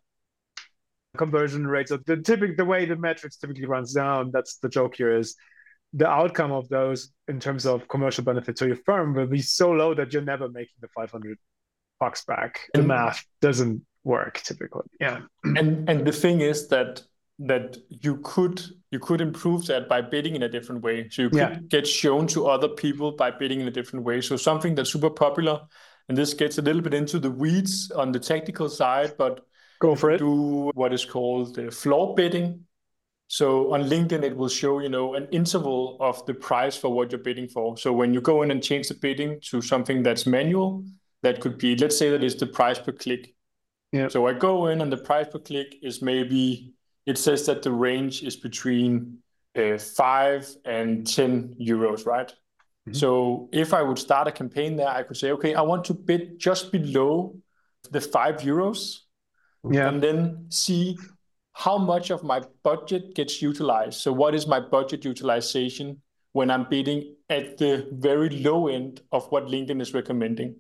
conversion 1.17 1.67
rates 1.67 1.91
of 1.91 2.03
the 2.05 2.17
typical 2.17 2.55
the 2.55 2.65
way 2.65 2.85
the 2.85 2.95
metrics 2.95 3.37
typically 3.37 3.65
runs 3.65 3.93
down, 3.93 4.31
that's 4.31 4.57
the 4.57 4.69
joke 4.69 4.95
here 4.95 5.15
is 5.15 5.35
the 5.93 6.07
outcome 6.07 6.51
of 6.51 6.67
those 6.69 7.11
in 7.27 7.39
terms 7.39 7.65
of 7.65 7.87
commercial 7.87 8.23
benefit 8.23 8.55
to 8.57 8.67
your 8.67 8.77
firm 8.77 9.13
will 9.13 9.27
be 9.27 9.41
so 9.41 9.71
low 9.71 9.93
that 9.93 10.11
you're 10.11 10.23
never 10.23 10.49
making 10.49 10.75
the 10.81 10.87
500 10.89 11.37
bucks 11.99 12.25
back. 12.25 12.59
The 12.73 12.81
math 12.81 13.23
doesn't 13.41 13.85
work 14.03 14.41
typically. 14.41 14.87
Yeah. 14.99 15.21
And 15.43 15.89
and 15.89 16.05
the 16.05 16.11
thing 16.11 16.41
is 16.41 16.67
that 16.69 17.03
that 17.39 17.77
you 17.89 18.17
could 18.23 18.61
you 18.91 18.99
could 18.99 19.21
improve 19.21 19.65
that 19.67 19.87
by 19.87 20.01
bidding 20.01 20.35
in 20.35 20.43
a 20.43 20.49
different 20.49 20.83
way. 20.83 21.09
So 21.09 21.23
you 21.23 21.29
could 21.29 21.37
yeah. 21.37 21.59
get 21.67 21.87
shown 21.87 22.27
to 22.27 22.47
other 22.47 22.69
people 22.69 23.11
by 23.11 23.31
bidding 23.31 23.61
in 23.61 23.67
a 23.67 23.71
different 23.71 24.05
way. 24.05 24.21
So 24.21 24.37
something 24.37 24.75
that's 24.75 24.91
super 24.91 25.09
popular, 25.09 25.61
and 26.09 26.17
this 26.17 26.33
gets 26.33 26.57
a 26.57 26.61
little 26.61 26.81
bit 26.81 26.93
into 26.93 27.19
the 27.19 27.31
weeds 27.31 27.91
on 27.91 28.11
the 28.11 28.19
technical 28.19 28.69
side, 28.69 29.15
but 29.17 29.45
go 29.79 29.95
for 29.95 30.11
it. 30.11 30.19
Do 30.19 30.71
what 30.73 30.93
is 30.93 31.05
called 31.05 31.55
the 31.55 31.71
floor 31.71 32.15
bidding. 32.15 32.65
So 33.27 33.73
on 33.73 33.83
LinkedIn, 33.83 34.23
it 34.23 34.35
will 34.35 34.49
show, 34.49 34.79
you 34.79 34.89
know, 34.89 35.15
an 35.15 35.27
interval 35.31 35.97
of 35.99 36.25
the 36.25 36.33
price 36.33 36.75
for 36.75 36.89
what 36.89 37.11
you're 37.11 37.21
bidding 37.21 37.47
for. 37.47 37.77
So 37.77 37.91
when 37.91 38.13
you 38.13 38.21
go 38.21 38.43
in 38.43 38.51
and 38.51 38.61
change 38.61 38.89
the 38.89 38.93
bidding 38.93 39.39
to 39.49 39.61
something 39.61 40.03
that's 40.03 40.27
manual, 40.27 40.85
that 41.23 41.39
could 41.39 41.57
be, 41.57 41.75
let's 41.75 41.97
say 41.97 42.09
that 42.11 42.23
is 42.23 42.35
the 42.35 42.45
price 42.45 42.77
per 42.77 42.91
click. 42.91 43.33
Yeah. 43.91 44.07
So 44.09 44.27
I 44.27 44.33
go 44.33 44.67
in 44.67 44.81
and 44.81 44.91
the 44.91 44.97
price 44.97 45.27
per 45.31 45.39
click 45.39 45.75
is 45.81 46.01
maybe, 46.01 46.73
it 47.05 47.17
says 47.17 47.45
that 47.45 47.63
the 47.63 47.71
range 47.71 48.23
is 48.23 48.35
between 48.35 49.19
uh, 49.55 49.77
five 49.77 50.47
and 50.65 51.07
10 51.07 51.55
euros, 51.59 52.05
right? 52.05 52.27
Mm-hmm. 52.29 52.93
So 52.93 53.49
if 53.51 53.73
I 53.73 53.81
would 53.81 53.99
start 53.99 54.27
a 54.27 54.31
campaign 54.31 54.75
there, 54.75 54.89
I 54.89 55.03
could 55.03 55.17
say, 55.17 55.31
okay, 55.31 55.55
I 55.55 55.61
want 55.61 55.85
to 55.85 55.93
bid 55.93 56.37
just 56.39 56.71
below 56.71 57.35
the 57.91 58.01
five 58.01 58.37
euros. 58.37 58.99
Yeah. 59.69 59.87
And 59.87 60.03
then 60.03 60.47
see 60.49 60.97
how 61.53 61.77
much 61.77 62.09
of 62.09 62.23
my 62.23 62.41
budget 62.63 63.15
gets 63.15 63.41
utilized. 63.41 64.01
So 64.01 64.11
what 64.11 64.35
is 64.35 64.47
my 64.47 64.59
budget 64.59 65.05
utilization 65.05 66.01
when 66.33 66.49
I'm 66.49 66.67
bidding 66.69 67.15
at 67.29 67.57
the 67.57 67.87
very 67.91 68.29
low 68.29 68.67
end 68.67 69.01
of 69.11 69.31
what 69.31 69.45
LinkedIn 69.45 69.81
is 69.81 69.93
recommending? 69.93 70.55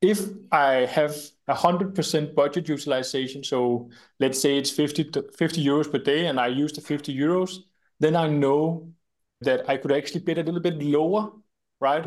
If 0.00 0.20
I 0.52 0.86
have 0.86 1.16
100% 1.48 2.34
budget 2.36 2.68
utilization, 2.68 3.42
so 3.42 3.90
let's 4.20 4.40
say 4.40 4.56
it's 4.56 4.70
50 4.70 5.10
50 5.36 5.64
euros 5.64 5.90
per 5.90 5.98
day, 5.98 6.26
and 6.26 6.38
I 6.38 6.46
use 6.46 6.72
the 6.72 6.80
50 6.80 7.12
euros, 7.16 7.56
then 7.98 8.14
I 8.14 8.28
know 8.28 8.92
that 9.40 9.68
I 9.68 9.76
could 9.76 9.90
actually 9.90 10.20
bid 10.20 10.38
a 10.38 10.44
little 10.44 10.60
bit 10.60 10.80
lower, 10.80 11.32
right? 11.80 12.06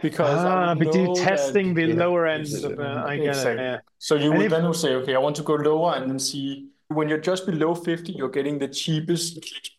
Because 0.00 0.44
ah, 0.44 0.74
but 0.74 0.94
you're 0.94 1.14
testing 1.14 1.74
that, 1.74 1.82
the 1.82 1.88
yeah, 1.88 2.04
lower 2.04 2.26
ends 2.26 2.64
of 2.64 2.78
uh, 2.78 3.04
I 3.06 3.18
get 3.18 3.28
exactly. 3.28 3.52
it. 3.52 3.66
Yeah. 3.66 3.78
So 3.98 4.14
you 4.14 4.30
and 4.30 4.38
would 4.38 4.46
if, 4.46 4.52
then 4.52 4.74
say, 4.74 4.94
okay, 4.94 5.14
I 5.14 5.18
want 5.18 5.36
to 5.36 5.42
go 5.42 5.54
lower, 5.54 5.96
and 5.96 6.10
then 6.10 6.18
see 6.18 6.70
when 6.90 7.08
you're 7.08 7.18
just 7.18 7.46
below 7.46 7.74
50, 7.74 8.12
you're 8.12 8.28
getting 8.28 8.58
the 8.58 8.68
cheapest 8.68 9.34
clicks. 9.34 9.70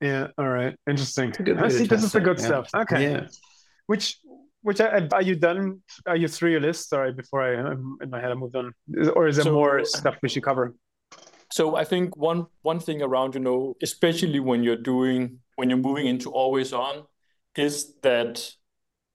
Yeah. 0.00 0.28
All 0.38 0.48
right. 0.48 0.76
Interesting. 0.88 1.32
I 1.58 1.68
see. 1.68 1.86
This 1.86 2.02
is 2.02 2.12
the 2.12 2.20
good 2.20 2.38
yeah. 2.38 2.46
stuff. 2.46 2.70
Okay. 2.74 3.02
Yeah. 3.02 3.26
Which 3.86 4.18
which 4.62 4.80
are 4.80 5.22
you 5.22 5.34
done? 5.34 5.82
Are 6.06 6.16
you 6.16 6.28
through 6.28 6.52
your 6.52 6.60
list? 6.60 6.88
Sorry, 6.88 7.12
before 7.12 7.42
I 7.42 7.56
um, 7.56 7.98
in 8.00 8.10
my 8.10 8.20
head 8.20 8.30
I 8.30 8.34
moved 8.34 8.56
on, 8.56 8.72
or 9.14 9.26
is 9.26 9.36
there 9.36 9.44
so, 9.44 9.52
more 9.52 9.84
stuff 9.84 10.16
we 10.22 10.28
should 10.28 10.44
cover? 10.44 10.74
So 11.52 11.76
I 11.76 11.84
think 11.84 12.16
one 12.16 12.46
one 12.62 12.80
thing 12.80 13.02
around 13.02 13.34
you 13.34 13.40
know, 13.40 13.74
especially 13.82 14.40
when 14.40 14.62
you're 14.62 14.76
doing 14.76 15.38
when 15.56 15.68
you're 15.68 15.78
moving 15.78 16.06
into 16.06 16.30
always 16.30 16.72
on, 16.72 17.04
is 17.56 17.94
that 18.02 18.48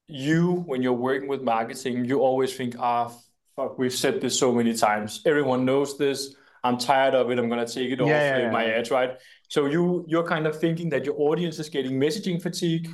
you 0.08 0.64
when 0.68 0.82
you're 0.82 0.94
working 0.94 1.28
with 1.28 1.42
marketing, 1.42 2.06
you 2.06 2.20
always 2.20 2.56
think, 2.56 2.76
ah, 2.80 3.12
fuck, 3.56 3.78
we've 3.80 3.94
said 3.94 4.22
this 4.22 4.38
so 4.40 4.54
many 4.54 4.74
times. 4.74 5.22
Everyone 5.26 5.66
knows 5.66 5.98
this. 5.98 6.36
I'm 6.68 6.78
tired 6.78 7.16
of 7.16 7.32
it. 7.32 7.40
I'm 7.40 7.50
gonna 7.50 7.68
take 7.68 7.92
it 7.92 8.00
yeah, 8.00 8.06
off 8.06 8.10
yeah, 8.10 8.38
yeah. 8.40 8.52
my 8.52 8.66
ads, 8.66 8.92
right? 8.92 9.12
So 9.48 9.66
you 9.66 10.06
you're 10.08 10.28
kind 10.28 10.46
of 10.48 10.60
thinking 10.60 10.90
that 10.90 11.06
your 11.06 11.16
audience 11.20 11.60
is 11.60 11.70
getting 11.70 11.94
messaging 12.00 12.42
fatigue, 12.42 12.90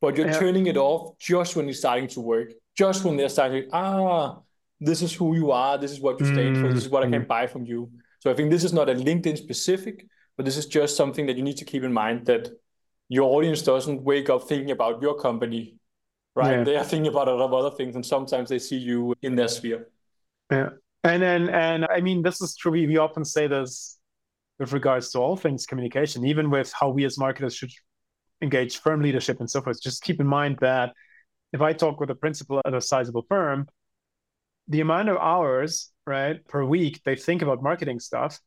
but 0.00 0.16
you're 0.16 0.32
turning 0.32 0.66
it 0.66 0.76
off 0.76 1.16
just 1.18 1.56
when 1.56 1.68
it's 1.68 1.78
starting 1.78 2.08
to 2.08 2.20
work, 2.20 2.48
just 2.76 3.04
when 3.04 3.16
they're 3.16 3.28
starting. 3.28 3.68
Ah, 3.72 4.38
this 4.80 5.02
is 5.02 5.12
who 5.14 5.34
you 5.36 5.52
are. 5.52 5.78
This 5.78 5.92
is 5.92 6.00
what 6.00 6.20
you 6.20 6.26
stand 6.26 6.56
mm 6.56 6.60
for. 6.60 6.72
This 6.72 6.84
is 6.84 6.90
what 6.90 7.02
I 7.02 7.10
can 7.10 7.22
mm. 7.22 7.28
buy 7.28 7.46
from 7.46 7.64
you. 7.64 7.90
So 8.18 8.30
I 8.30 8.34
think 8.34 8.50
this 8.50 8.64
is 8.64 8.72
not 8.72 8.88
a 8.88 8.94
LinkedIn 8.94 9.36
specific, 9.38 10.06
but 10.36 10.44
this 10.44 10.56
is 10.56 10.66
just 10.66 10.96
something 10.96 11.26
that 11.26 11.36
you 11.36 11.42
need 11.42 11.58
to 11.58 11.64
keep 11.64 11.84
in 11.84 11.92
mind 11.92 12.26
that 12.26 12.48
your 13.08 13.30
audience 13.36 13.62
doesn't 13.62 14.02
wake 14.02 14.30
up 14.30 14.48
thinking 14.48 14.70
about 14.70 15.00
your 15.00 15.14
company, 15.14 15.76
right? 16.34 16.64
They 16.64 16.76
are 16.76 16.84
thinking 16.84 17.10
about 17.12 17.28
a 17.28 17.34
lot 17.34 17.46
of 17.46 17.54
other 17.54 17.76
things, 17.76 17.94
and 17.94 18.04
sometimes 18.04 18.48
they 18.48 18.58
see 18.58 18.78
you 18.78 19.14
in 19.22 19.36
their 19.36 19.48
sphere. 19.48 19.88
Yeah. 20.50 20.70
And 21.04 21.22
then, 21.22 21.50
and 21.50 21.84
I 21.84 22.00
mean, 22.00 22.22
this 22.22 22.40
is 22.40 22.56
true. 22.56 22.72
We 22.72 22.96
often 22.96 23.24
say 23.24 23.46
this 23.46 23.98
with 24.58 24.72
regards 24.72 25.10
to 25.10 25.18
all 25.18 25.36
things 25.36 25.66
communication, 25.66 26.26
even 26.26 26.50
with 26.50 26.72
how 26.72 26.88
we 26.88 27.04
as 27.04 27.18
marketers 27.18 27.54
should 27.54 27.70
engage 28.40 28.78
firm 28.78 29.02
leadership 29.02 29.38
and 29.40 29.50
so 29.50 29.60
forth. 29.60 29.82
Just 29.82 30.02
keep 30.02 30.20
in 30.20 30.26
mind 30.26 30.58
that 30.60 30.94
if 31.52 31.60
I 31.60 31.72
talk 31.72 32.00
with 32.00 32.10
a 32.10 32.14
principal 32.14 32.60
at 32.64 32.74
a 32.74 32.80
sizable 32.80 33.26
firm, 33.28 33.66
the 34.68 34.80
amount 34.80 35.10
of 35.10 35.18
hours, 35.18 35.90
right, 36.06 36.42
per 36.48 36.64
week 36.64 37.02
they 37.04 37.16
think 37.16 37.42
about 37.42 37.62
marketing 37.62 38.00
stuff, 38.00 38.40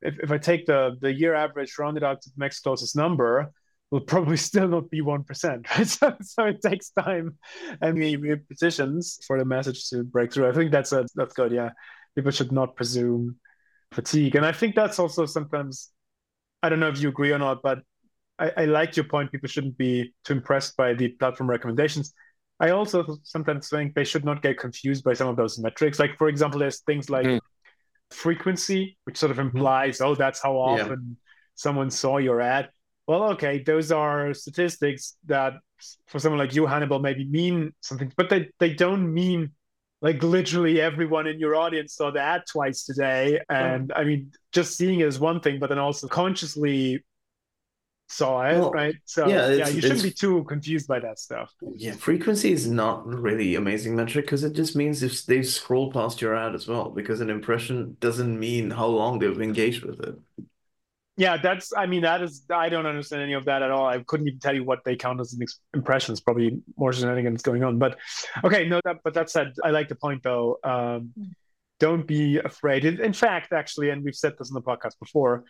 if, 0.00 0.18
if 0.20 0.30
I 0.30 0.38
take 0.38 0.66
the 0.66 0.96
the 1.00 1.12
year 1.12 1.34
average, 1.34 1.76
round 1.78 1.96
it 1.96 2.04
out 2.04 2.22
to 2.22 2.30
the 2.30 2.38
next 2.38 2.60
closest 2.60 2.94
number, 2.94 3.52
will 3.94 4.00
probably 4.00 4.36
still 4.50 4.66
not 4.66 4.90
be 4.90 5.00
1%. 5.00 5.66
Right? 5.78 5.86
So, 5.86 6.16
so 6.20 6.44
it 6.46 6.60
takes 6.60 6.90
time 6.90 7.38
and 7.80 7.96
we 7.96 8.36
positions 8.50 9.20
for 9.24 9.38
the 9.38 9.44
message 9.44 9.88
to 9.90 10.02
break 10.02 10.32
through. 10.32 10.48
I 10.48 10.52
think 10.52 10.72
that's 10.72 10.92
a, 10.92 11.06
that's 11.14 11.34
good. 11.34 11.52
Yeah. 11.52 11.70
People 12.16 12.32
should 12.32 12.50
not 12.50 12.74
presume 12.74 13.36
fatigue. 13.92 14.34
And 14.34 14.44
I 14.44 14.50
think 14.50 14.74
that's 14.74 14.98
also 14.98 15.26
sometimes, 15.26 15.90
I 16.60 16.68
don't 16.68 16.80
know 16.80 16.88
if 16.88 17.00
you 17.00 17.08
agree 17.08 17.30
or 17.30 17.38
not, 17.38 17.62
but 17.62 17.78
I, 18.36 18.50
I 18.56 18.64
like 18.64 18.96
your 18.96 19.04
point. 19.04 19.30
People 19.30 19.48
shouldn't 19.48 19.78
be 19.78 20.12
too 20.24 20.32
impressed 20.32 20.76
by 20.76 20.94
the 20.94 21.08
platform 21.10 21.48
recommendations. 21.48 22.12
I 22.58 22.70
also 22.70 23.18
sometimes 23.22 23.68
think 23.68 23.94
they 23.94 24.04
should 24.04 24.24
not 24.24 24.42
get 24.42 24.58
confused 24.58 25.04
by 25.04 25.14
some 25.14 25.28
of 25.28 25.36
those 25.36 25.56
metrics. 25.58 26.00
Like, 26.00 26.18
for 26.18 26.28
example, 26.28 26.58
there's 26.58 26.80
things 26.80 27.10
like 27.10 27.26
mm. 27.26 27.40
frequency, 28.10 28.98
which 29.04 29.18
sort 29.18 29.30
of 29.30 29.38
implies, 29.38 30.00
oh, 30.00 30.16
that's 30.16 30.42
how 30.42 30.56
often 30.56 30.88
yeah. 30.88 31.14
someone 31.54 31.90
saw 31.90 32.18
your 32.18 32.40
ad 32.40 32.70
well, 33.06 33.24
okay, 33.32 33.62
those 33.62 33.92
are 33.92 34.32
statistics 34.34 35.16
that 35.26 35.54
for 36.06 36.18
someone 36.18 36.38
like 36.38 36.54
you, 36.54 36.66
Hannibal, 36.66 36.98
maybe 36.98 37.24
mean 37.26 37.74
something, 37.80 38.12
but 38.16 38.30
they, 38.30 38.48
they 38.58 38.72
don't 38.72 39.12
mean 39.12 39.50
like 40.00 40.22
literally 40.22 40.80
everyone 40.80 41.26
in 41.26 41.38
your 41.38 41.56
audience 41.56 41.94
saw 41.94 42.10
the 42.10 42.20
ad 42.20 42.42
twice 42.50 42.84
today. 42.84 43.40
And 43.48 43.92
I 43.94 44.04
mean, 44.04 44.32
just 44.52 44.76
seeing 44.76 45.00
it 45.00 45.06
is 45.06 45.18
one 45.18 45.40
thing, 45.40 45.58
but 45.58 45.68
then 45.68 45.78
also 45.78 46.08
consciously 46.08 47.04
saw 48.08 48.42
it, 48.44 48.58
well, 48.58 48.70
right? 48.70 48.94
So 49.04 49.28
yeah, 49.28 49.48
yeah 49.48 49.68
you 49.68 49.80
shouldn't 49.80 50.02
be 50.02 50.10
too 50.10 50.44
confused 50.44 50.86
by 50.86 51.00
that 51.00 51.18
stuff. 51.18 51.52
Yeah, 51.74 51.92
frequency 51.92 52.52
is 52.52 52.66
not 52.66 53.06
really 53.06 53.54
amazing 53.54 53.96
metric 53.96 54.26
because 54.26 54.44
it 54.44 54.52
just 54.54 54.76
means 54.76 55.02
if 55.02 55.24
they 55.26 55.42
scroll 55.42 55.90
past 55.90 56.20
your 56.20 56.34
ad 56.34 56.54
as 56.54 56.68
well, 56.68 56.90
because 56.90 57.20
an 57.20 57.30
impression 57.30 57.96
doesn't 58.00 58.38
mean 58.38 58.70
how 58.70 58.86
long 58.86 59.18
they've 59.18 59.40
engaged 59.40 59.84
with 59.84 60.00
it 60.00 60.46
yeah, 61.16 61.36
that's. 61.36 61.72
I 61.76 61.86
mean, 61.86 62.02
that 62.02 62.22
is. 62.22 62.44
I 62.50 62.68
don't 62.68 62.86
understand 62.86 63.22
any 63.22 63.34
of 63.34 63.44
that 63.44 63.62
at 63.62 63.70
all. 63.70 63.86
I 63.86 63.98
couldn't 64.00 64.26
even 64.26 64.40
tell 64.40 64.54
you 64.54 64.64
what 64.64 64.84
they 64.84 64.96
count 64.96 65.20
as 65.20 65.38
impressions. 65.72 66.20
Probably 66.20 66.60
more 66.76 66.92
shenanigans 66.92 67.42
going 67.42 67.62
on. 67.62 67.78
But 67.78 67.98
okay, 68.42 68.66
no. 68.66 68.80
That, 68.84 68.96
but 69.04 69.14
that 69.14 69.30
said, 69.30 69.54
I 69.62 69.70
like 69.70 69.88
the 69.88 69.94
point 69.94 70.22
though. 70.22 70.58
Um, 70.64 71.12
don't 71.78 72.06
be 72.06 72.38
afraid. 72.38 72.84
In 72.84 73.12
fact, 73.12 73.52
actually, 73.52 73.90
and 73.90 74.02
we've 74.04 74.14
said 74.14 74.34
this 74.38 74.50
in 74.50 74.54
the 74.54 74.62
podcast 74.62 74.98
before. 74.98 75.44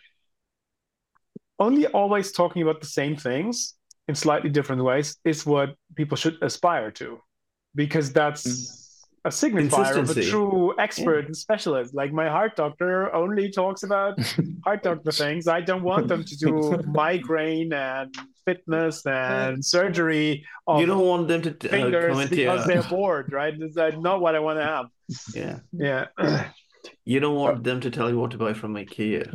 Only 1.57 1.87
always 1.87 2.31
talking 2.31 2.61
about 2.61 2.81
the 2.81 2.87
same 2.87 3.15
things 3.15 3.75
in 4.07 4.15
slightly 4.15 4.49
different 4.49 4.83
ways 4.83 5.17
is 5.23 5.45
what 5.45 5.75
people 5.95 6.17
should 6.17 6.37
aspire 6.43 6.91
to, 6.91 7.19
because 7.73 8.13
that's. 8.13 8.45
Mm 8.45 8.84
a 9.25 9.29
signifier 9.29 9.97
of 9.97 10.15
a 10.15 10.23
true 10.23 10.75
expert 10.77 11.21
yeah. 11.21 11.25
and 11.25 11.37
specialist. 11.37 11.95
Like 11.95 12.13
my 12.13 12.29
heart 12.29 12.55
doctor 12.55 13.13
only 13.13 13.49
talks 13.49 13.81
about 13.81 14.19
heart 14.63 14.83
doctor 14.83 15.11
things. 15.11 15.47
I 15.47 15.61
don't 15.61 15.81
want 15.83 16.07
them 16.07 16.23
to 16.23 16.37
do 16.37 16.83
migraine 16.87 17.73
and 17.73 18.13
fitness 18.45 19.05
and 19.07 19.65
surgery. 19.65 20.45
you 20.77 20.85
don't 20.85 21.05
want 21.05 21.27
them 21.27 21.41
to 21.41 21.49
uh, 21.49 21.69
fingers 21.69 22.29
because 22.29 22.67
they're 22.67 22.83
bored, 22.83 23.33
right? 23.33 23.55
That's 23.73 23.97
not 23.97 24.21
what 24.21 24.35
I 24.35 24.39
want 24.39 24.59
to 24.59 24.63
have. 24.63 24.85
Yeah, 25.33 25.59
yeah. 25.73 26.49
You 27.03 27.19
don't 27.19 27.35
want 27.35 27.63
them 27.63 27.81
to 27.81 27.89
tell 27.89 28.09
you 28.09 28.19
what 28.19 28.31
to 28.31 28.37
buy 28.37 28.53
from 28.53 28.75
IKEA 28.75 29.33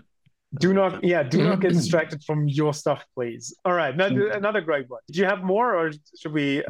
do 0.59 0.75
not 0.75 1.03
yeah 1.13 1.23
do 1.23 1.43
not 1.43 1.61
get 1.61 1.73
distracted 1.81 2.23
from 2.25 2.49
your 2.49 2.75
stuff 2.75 3.05
please. 3.15 3.55
All 3.65 3.73
right 3.73 3.97
mm. 3.97 4.37
another 4.37 4.61
great 4.61 4.89
one. 4.89 5.01
Did 5.07 5.17
you 5.17 5.25
have 5.27 5.43
more 5.43 5.77
or 5.77 5.93
should 6.19 6.33
we 6.33 6.63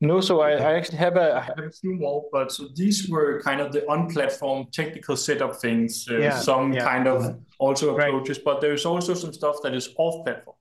no 0.00 0.20
so 0.20 0.40
i, 0.40 0.50
I 0.52 0.74
actually 0.74 0.98
have 0.98 1.16
a, 1.16 1.36
I 1.36 1.40
have 1.40 1.58
a 1.58 1.70
few 1.70 1.94
more 1.94 2.24
but 2.32 2.52
so 2.52 2.68
these 2.74 3.08
were 3.08 3.40
kind 3.42 3.60
of 3.60 3.72
the 3.72 3.86
on 3.88 4.08
platform 4.08 4.66
technical 4.72 5.16
setup 5.16 5.56
things. 5.56 6.06
Uh, 6.10 6.18
yeah, 6.18 6.38
some 6.38 6.72
yeah. 6.72 6.84
kind 6.84 7.06
of 7.06 7.38
also 7.58 7.94
approaches 7.94 8.38
but 8.38 8.60
there's 8.60 8.86
also 8.86 9.14
some 9.14 9.32
stuff 9.32 9.56
that 9.62 9.74
is 9.74 9.90
off 9.98 10.24
platform 10.24 10.56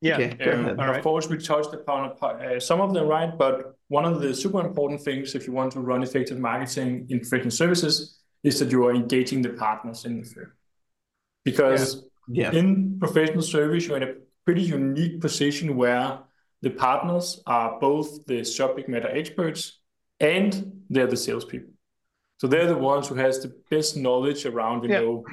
yeah 0.00 0.16
okay, 0.16 0.50
um, 0.50 0.66
and 0.66 0.80
of 0.80 1.02
course 1.02 1.28
we 1.28 1.36
touched 1.38 1.74
upon 1.74 2.12
uh, 2.22 2.60
some 2.60 2.80
of 2.80 2.92
them 2.94 3.06
right? 3.06 3.36
But 3.36 3.74
one 3.88 4.04
of 4.04 4.20
the 4.20 4.34
super 4.34 4.60
important 4.60 5.00
things 5.02 5.34
if 5.34 5.46
you 5.46 5.52
want 5.52 5.72
to 5.72 5.80
run 5.80 6.02
effective 6.02 6.38
marketing 6.38 7.06
in 7.08 7.20
professional 7.20 7.50
services 7.50 8.20
is 8.44 8.58
that 8.60 8.70
you 8.70 8.86
are 8.86 8.94
engaging 8.94 9.42
the 9.42 9.50
partners 9.50 10.04
in 10.04 10.20
the 10.20 10.26
firm 10.26 10.52
because 11.44 12.04
yeah. 12.28 12.52
Yeah. 12.52 12.58
in 12.58 12.98
professional 12.98 13.42
service, 13.42 13.86
you're 13.86 13.96
in 13.96 14.02
a 14.02 14.14
pretty 14.44 14.62
unique 14.62 15.20
position 15.20 15.76
where 15.76 16.20
the 16.62 16.70
partners 16.70 17.40
are 17.46 17.78
both 17.80 18.24
the 18.26 18.44
subject 18.44 18.88
matter 18.88 19.08
experts 19.08 19.80
and 20.20 20.82
they're 20.90 21.06
the 21.06 21.16
salespeople. 21.16 21.72
So 22.38 22.46
they're 22.46 22.66
the 22.66 22.76
ones 22.76 23.08
who 23.08 23.14
has 23.16 23.40
the 23.40 23.52
best 23.70 23.96
knowledge 23.96 24.46
around, 24.46 24.84
you 24.84 24.90
yeah. 24.90 25.00
know, 25.00 25.24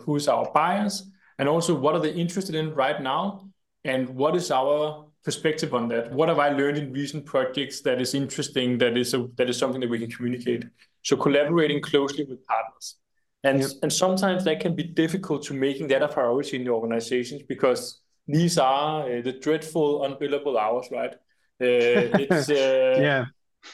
who's 0.00 0.28
our 0.28 0.50
buyers 0.52 1.10
and 1.38 1.48
also 1.48 1.74
what 1.74 1.94
are 1.94 2.00
they 2.00 2.12
interested 2.12 2.54
in 2.54 2.74
right 2.74 3.00
now 3.00 3.48
and 3.84 4.08
what 4.08 4.34
is 4.34 4.50
our 4.50 5.06
perspective 5.24 5.74
on 5.74 5.88
that. 5.88 6.12
What 6.12 6.28
have 6.28 6.38
I 6.38 6.50
learned 6.50 6.78
in 6.78 6.92
recent 6.92 7.26
projects 7.26 7.80
that 7.82 8.00
is 8.00 8.14
interesting, 8.14 8.78
that 8.78 8.96
is 8.96 9.14
a, 9.14 9.28
that 9.36 9.48
is 9.48 9.58
something 9.58 9.80
that 9.80 9.90
we 9.90 9.98
can 9.98 10.10
communicate. 10.10 10.64
So 11.02 11.16
collaborating 11.16 11.80
closely 11.80 12.24
with 12.24 12.44
partners. 12.46 12.96
And, 13.44 13.60
yep. 13.60 13.70
and 13.82 13.92
sometimes 13.92 14.44
that 14.44 14.60
can 14.60 14.74
be 14.74 14.82
difficult 14.82 15.44
to 15.44 15.54
making 15.54 15.88
that 15.88 16.02
a 16.02 16.08
priority 16.08 16.56
in 16.56 16.64
the 16.64 16.70
organizations 16.70 17.42
because 17.48 18.00
these 18.26 18.58
are 18.58 19.02
uh, 19.02 19.22
the 19.22 19.32
dreadful 19.32 20.00
unbillable 20.00 20.58
hours, 20.58 20.88
right? 20.90 21.14
Uh, 21.14 21.16
it's 21.60 22.50
uh, 22.50 22.98
yeah, 23.00 23.24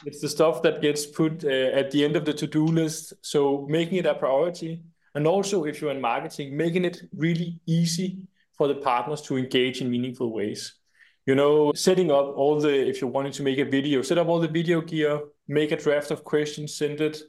it's 0.05 0.21
the 0.21 0.29
stuff 0.29 0.63
that 0.63 0.83
gets 0.83 1.07
put 1.07 1.45
uh, 1.45 1.49
at 1.49 1.91
the 1.91 2.05
end 2.05 2.17
of 2.17 2.25
the 2.25 2.33
to-do 2.33 2.67
list. 2.67 3.15
So 3.23 3.67
making 3.69 3.99
it 3.99 4.07
a 4.07 4.15
priority, 4.15 4.83
and 5.15 5.27
also 5.27 5.65
if 5.65 5.81
you're 5.81 5.91
in 5.91 6.01
marketing, 6.01 6.57
making 6.57 6.85
it 6.85 7.01
really 7.17 7.59
easy 7.67 8.19
for 8.57 8.69
the 8.69 8.77
partners 8.77 9.23
to 9.23 9.37
engage 9.37 9.81
in 9.81 9.91
meaningful 9.91 10.33
ways. 10.33 10.75
You 11.27 11.35
know, 11.35 11.73
setting 11.73 12.11
up 12.11 12.37
all 12.37 12.61
the 12.61 12.87
if 12.89 13.01
you're 13.01 13.11
wanting 13.11 13.33
to 13.33 13.43
make 13.43 13.59
a 13.59 13.65
video, 13.65 14.03
set 14.03 14.19
up 14.19 14.29
all 14.29 14.41
the 14.41 14.49
video 14.49 14.83
gear, 14.83 15.21
make 15.49 15.73
a 15.73 15.77
draft 15.77 16.11
of 16.11 16.23
questions, 16.23 16.77
send 16.77 17.01
it 17.01 17.23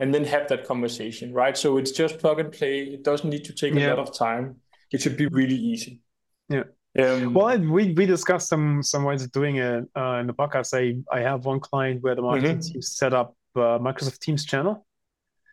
and 0.00 0.14
then 0.14 0.24
have 0.24 0.48
that 0.48 0.66
conversation, 0.66 1.32
right? 1.32 1.56
So 1.56 1.78
it's 1.78 1.92
just 1.92 2.18
plug 2.18 2.40
and 2.40 2.52
play. 2.52 2.80
It 2.80 3.04
doesn't 3.04 3.28
need 3.28 3.44
to 3.44 3.52
take 3.52 3.74
yeah. 3.74 3.94
a 3.94 3.94
lot 3.94 4.08
of 4.08 4.16
time. 4.16 4.56
It 4.90 5.00
should 5.00 5.16
be 5.16 5.26
really 5.26 5.54
easy. 5.54 6.00
Yeah. 6.48 6.64
Um, 6.98 7.32
well, 7.32 7.58
we 7.58 7.92
we 7.94 8.04
discussed 8.04 8.48
some 8.48 8.82
some 8.82 9.04
ways 9.04 9.22
of 9.22 9.32
doing 9.32 9.56
it 9.56 9.84
uh, 9.96 10.18
in 10.20 10.26
the 10.26 10.34
podcast. 10.34 10.74
I 10.74 11.00
I 11.10 11.20
have 11.20 11.46
one 11.46 11.60
client 11.60 12.02
where 12.02 12.14
the 12.14 12.22
marketing 12.22 12.58
mm-hmm. 12.58 12.72
team 12.72 12.82
set 12.82 13.14
up 13.14 13.34
uh, 13.56 13.78
Microsoft 13.78 14.18
Teams 14.18 14.44
channel, 14.44 14.86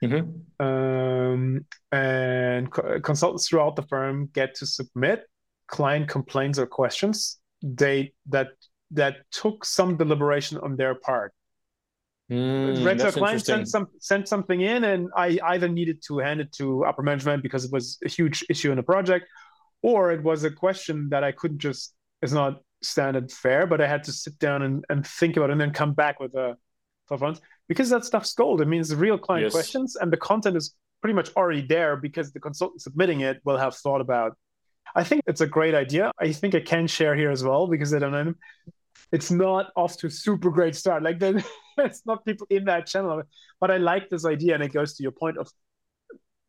mm-hmm. 0.04 0.66
um, 0.66 1.66
and 1.94 2.70
co- 2.70 3.00
consultants 3.00 3.48
throughout 3.48 3.78
the 3.78 3.84
firm 3.84 4.30
get 4.34 4.56
to 4.56 4.66
submit 4.66 5.24
client 5.68 6.10
complaints 6.10 6.60
or 6.60 6.68
questions. 6.68 7.38
They 7.62 8.14
that 8.28 8.50
that 8.92 9.18
took 9.32 9.64
some 9.64 9.96
deliberation 9.96 10.58
on 10.58 10.76
their 10.76 10.96
part. 10.96 11.34
Mm, 12.30 12.86
Red 12.86 13.00
client 13.14 13.44
sent 13.44 13.68
some 13.68 13.88
sent 14.00 14.28
something 14.28 14.62
in, 14.62 14.84
and 14.84 15.10
I 15.16 15.40
either 15.44 15.68
needed 15.68 16.04
to 16.08 16.20
hand 16.20 16.42
it 16.42 16.52
to 16.54 16.86
upper 16.86 17.02
management 17.02 17.42
because 17.42 17.66
it 17.66 17.72
was 17.72 17.98
a 18.06 18.10
huge 18.10 18.46
issue 18.50 18.70
in 18.70 18.78
the 18.78 18.84
project, 18.84 19.26
or 19.82 20.12
it 20.12 20.24
was 20.24 20.44
a 20.44 20.52
question 20.52 21.10
that 21.10 21.24
I 21.24 21.32
couldn't 21.32 21.58
just 21.60 21.96
it's 22.22 22.32
not 22.32 22.62
standard 22.82 23.32
fare, 23.32 23.66
but 23.66 23.82
I 23.82 23.88
had 23.88 24.04
to 24.06 24.12
sit 24.12 24.38
down 24.40 24.62
and, 24.62 24.86
and 24.90 25.06
think 25.06 25.38
about 25.38 25.50
it 25.50 25.54
and 25.54 25.62
then 25.62 25.72
come 25.72 25.94
back 25.94 26.20
with 26.20 26.36
a 26.36 26.58
thought 27.08 27.42
because 27.68 27.90
that 27.90 28.06
stuff's 28.06 28.34
gold. 28.34 28.62
It 28.62 28.68
means 28.68 28.94
real 28.96 29.18
client 29.18 29.46
yes. 29.46 29.54
questions 29.54 29.96
and 29.96 30.12
the 30.12 30.18
content 30.18 30.56
is 30.56 30.76
pretty 31.02 31.14
much 31.14 31.32
already 31.36 31.62
there 31.62 31.96
because 31.96 32.32
the 32.32 32.40
consultant 32.40 32.82
submitting 32.82 33.22
it 33.22 33.40
will 33.44 33.58
have 33.58 33.76
thought 33.76 34.02
about. 34.02 34.38
I 34.96 35.04
think 35.04 35.24
it's 35.28 35.42
a 35.42 35.48
great 35.48 35.76
idea. 35.76 36.12
I 36.20 36.32
think 36.32 36.56
I 36.56 36.60
can 36.60 36.88
share 36.88 37.16
here 37.16 37.32
as 37.32 37.44
well 37.44 37.68
because 37.68 37.94
I 37.94 38.00
don't 38.00 38.12
know. 38.12 38.34
It's 39.12 39.32
not 39.32 39.72
off 39.76 39.98
to 39.98 40.08
a 40.08 40.12
super 40.12 40.50
great 40.50 40.76
start. 40.76 41.04
Like 41.04 41.18
it's 41.78 42.02
not 42.06 42.26
people 42.26 42.48
in 42.50 42.66
that 42.66 42.88
channel, 42.88 43.24
but 43.60 43.72
I 43.72 43.78
like 43.78 44.10
this 44.10 44.26
idea, 44.26 44.56
and 44.56 44.64
it 44.64 44.74
goes 44.74 44.96
to 44.96 45.04
your 45.04 45.12
point 45.12 45.38
of 45.38 45.50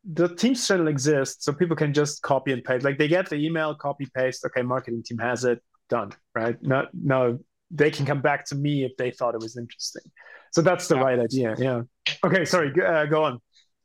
the 0.03 0.33
Teams 0.35 0.67
channel 0.67 0.87
exists 0.87 1.45
so 1.45 1.53
people 1.53 1.75
can 1.75 1.93
just 1.93 2.21
copy 2.21 2.51
and 2.51 2.63
paste. 2.63 2.83
Like 2.83 2.97
they 2.97 3.07
get 3.07 3.29
the 3.29 3.35
email, 3.35 3.75
copy 3.75 4.07
paste. 4.13 4.45
Okay, 4.45 4.61
marketing 4.61 5.03
team 5.03 5.19
has 5.19 5.43
it 5.43 5.61
done. 5.89 6.11
Right? 6.33 6.61
No, 6.61 6.87
no, 6.93 7.39
they 7.69 7.91
can 7.91 8.05
come 8.05 8.21
back 8.21 8.45
to 8.45 8.55
me 8.55 8.83
if 8.83 8.95
they 8.97 9.11
thought 9.11 9.35
it 9.35 9.41
was 9.41 9.57
interesting. 9.57 10.03
So 10.51 10.61
that's 10.61 10.87
the 10.87 10.95
yeah. 10.95 11.01
right 11.01 11.19
idea. 11.19 11.55
Yeah. 11.57 11.81
Okay. 12.23 12.45
Sorry. 12.45 12.73
Uh, 12.81 13.05
go 13.05 13.23
on 13.23 13.39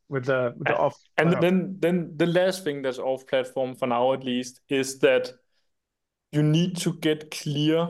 with 0.09 0.25
the, 0.25 0.53
with 0.57 0.67
the 0.67 0.77
off. 0.77 0.97
And 1.17 1.33
then 1.41 1.77
then 1.79 2.13
the 2.15 2.25
last 2.25 2.63
thing 2.63 2.81
that's 2.81 2.99
off 2.99 3.25
platform 3.27 3.75
for 3.75 3.87
now 3.87 4.13
at 4.13 4.23
least 4.23 4.61
is 4.69 4.99
that 4.99 5.31
you 6.31 6.43
need 6.43 6.77
to 6.77 6.93
get 6.93 7.31
clear 7.31 7.89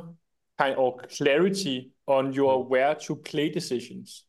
kind 0.58 0.76
or 0.78 0.98
clarity 0.98 1.92
on 2.08 2.34
your 2.34 2.64
where 2.64 2.96
to 2.96 3.16
play 3.16 3.50
decisions. 3.50 4.26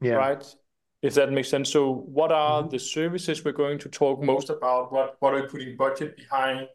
Yeah. 0.00 0.14
Right 0.14 0.54
if 1.02 1.14
that 1.14 1.32
makes 1.32 1.48
sense. 1.48 1.70
So 1.70 1.92
what 1.92 2.30
are 2.30 2.60
mm-hmm. 2.60 2.70
the 2.70 2.78
services 2.78 3.44
we're 3.44 3.52
going 3.52 3.78
to 3.78 3.88
talk 3.88 4.22
most 4.22 4.50
about? 4.50 4.92
What 4.92 5.16
what 5.20 5.34
are 5.34 5.42
we 5.42 5.48
putting 5.48 5.76
budget 5.76 6.16
behind? 6.16 6.68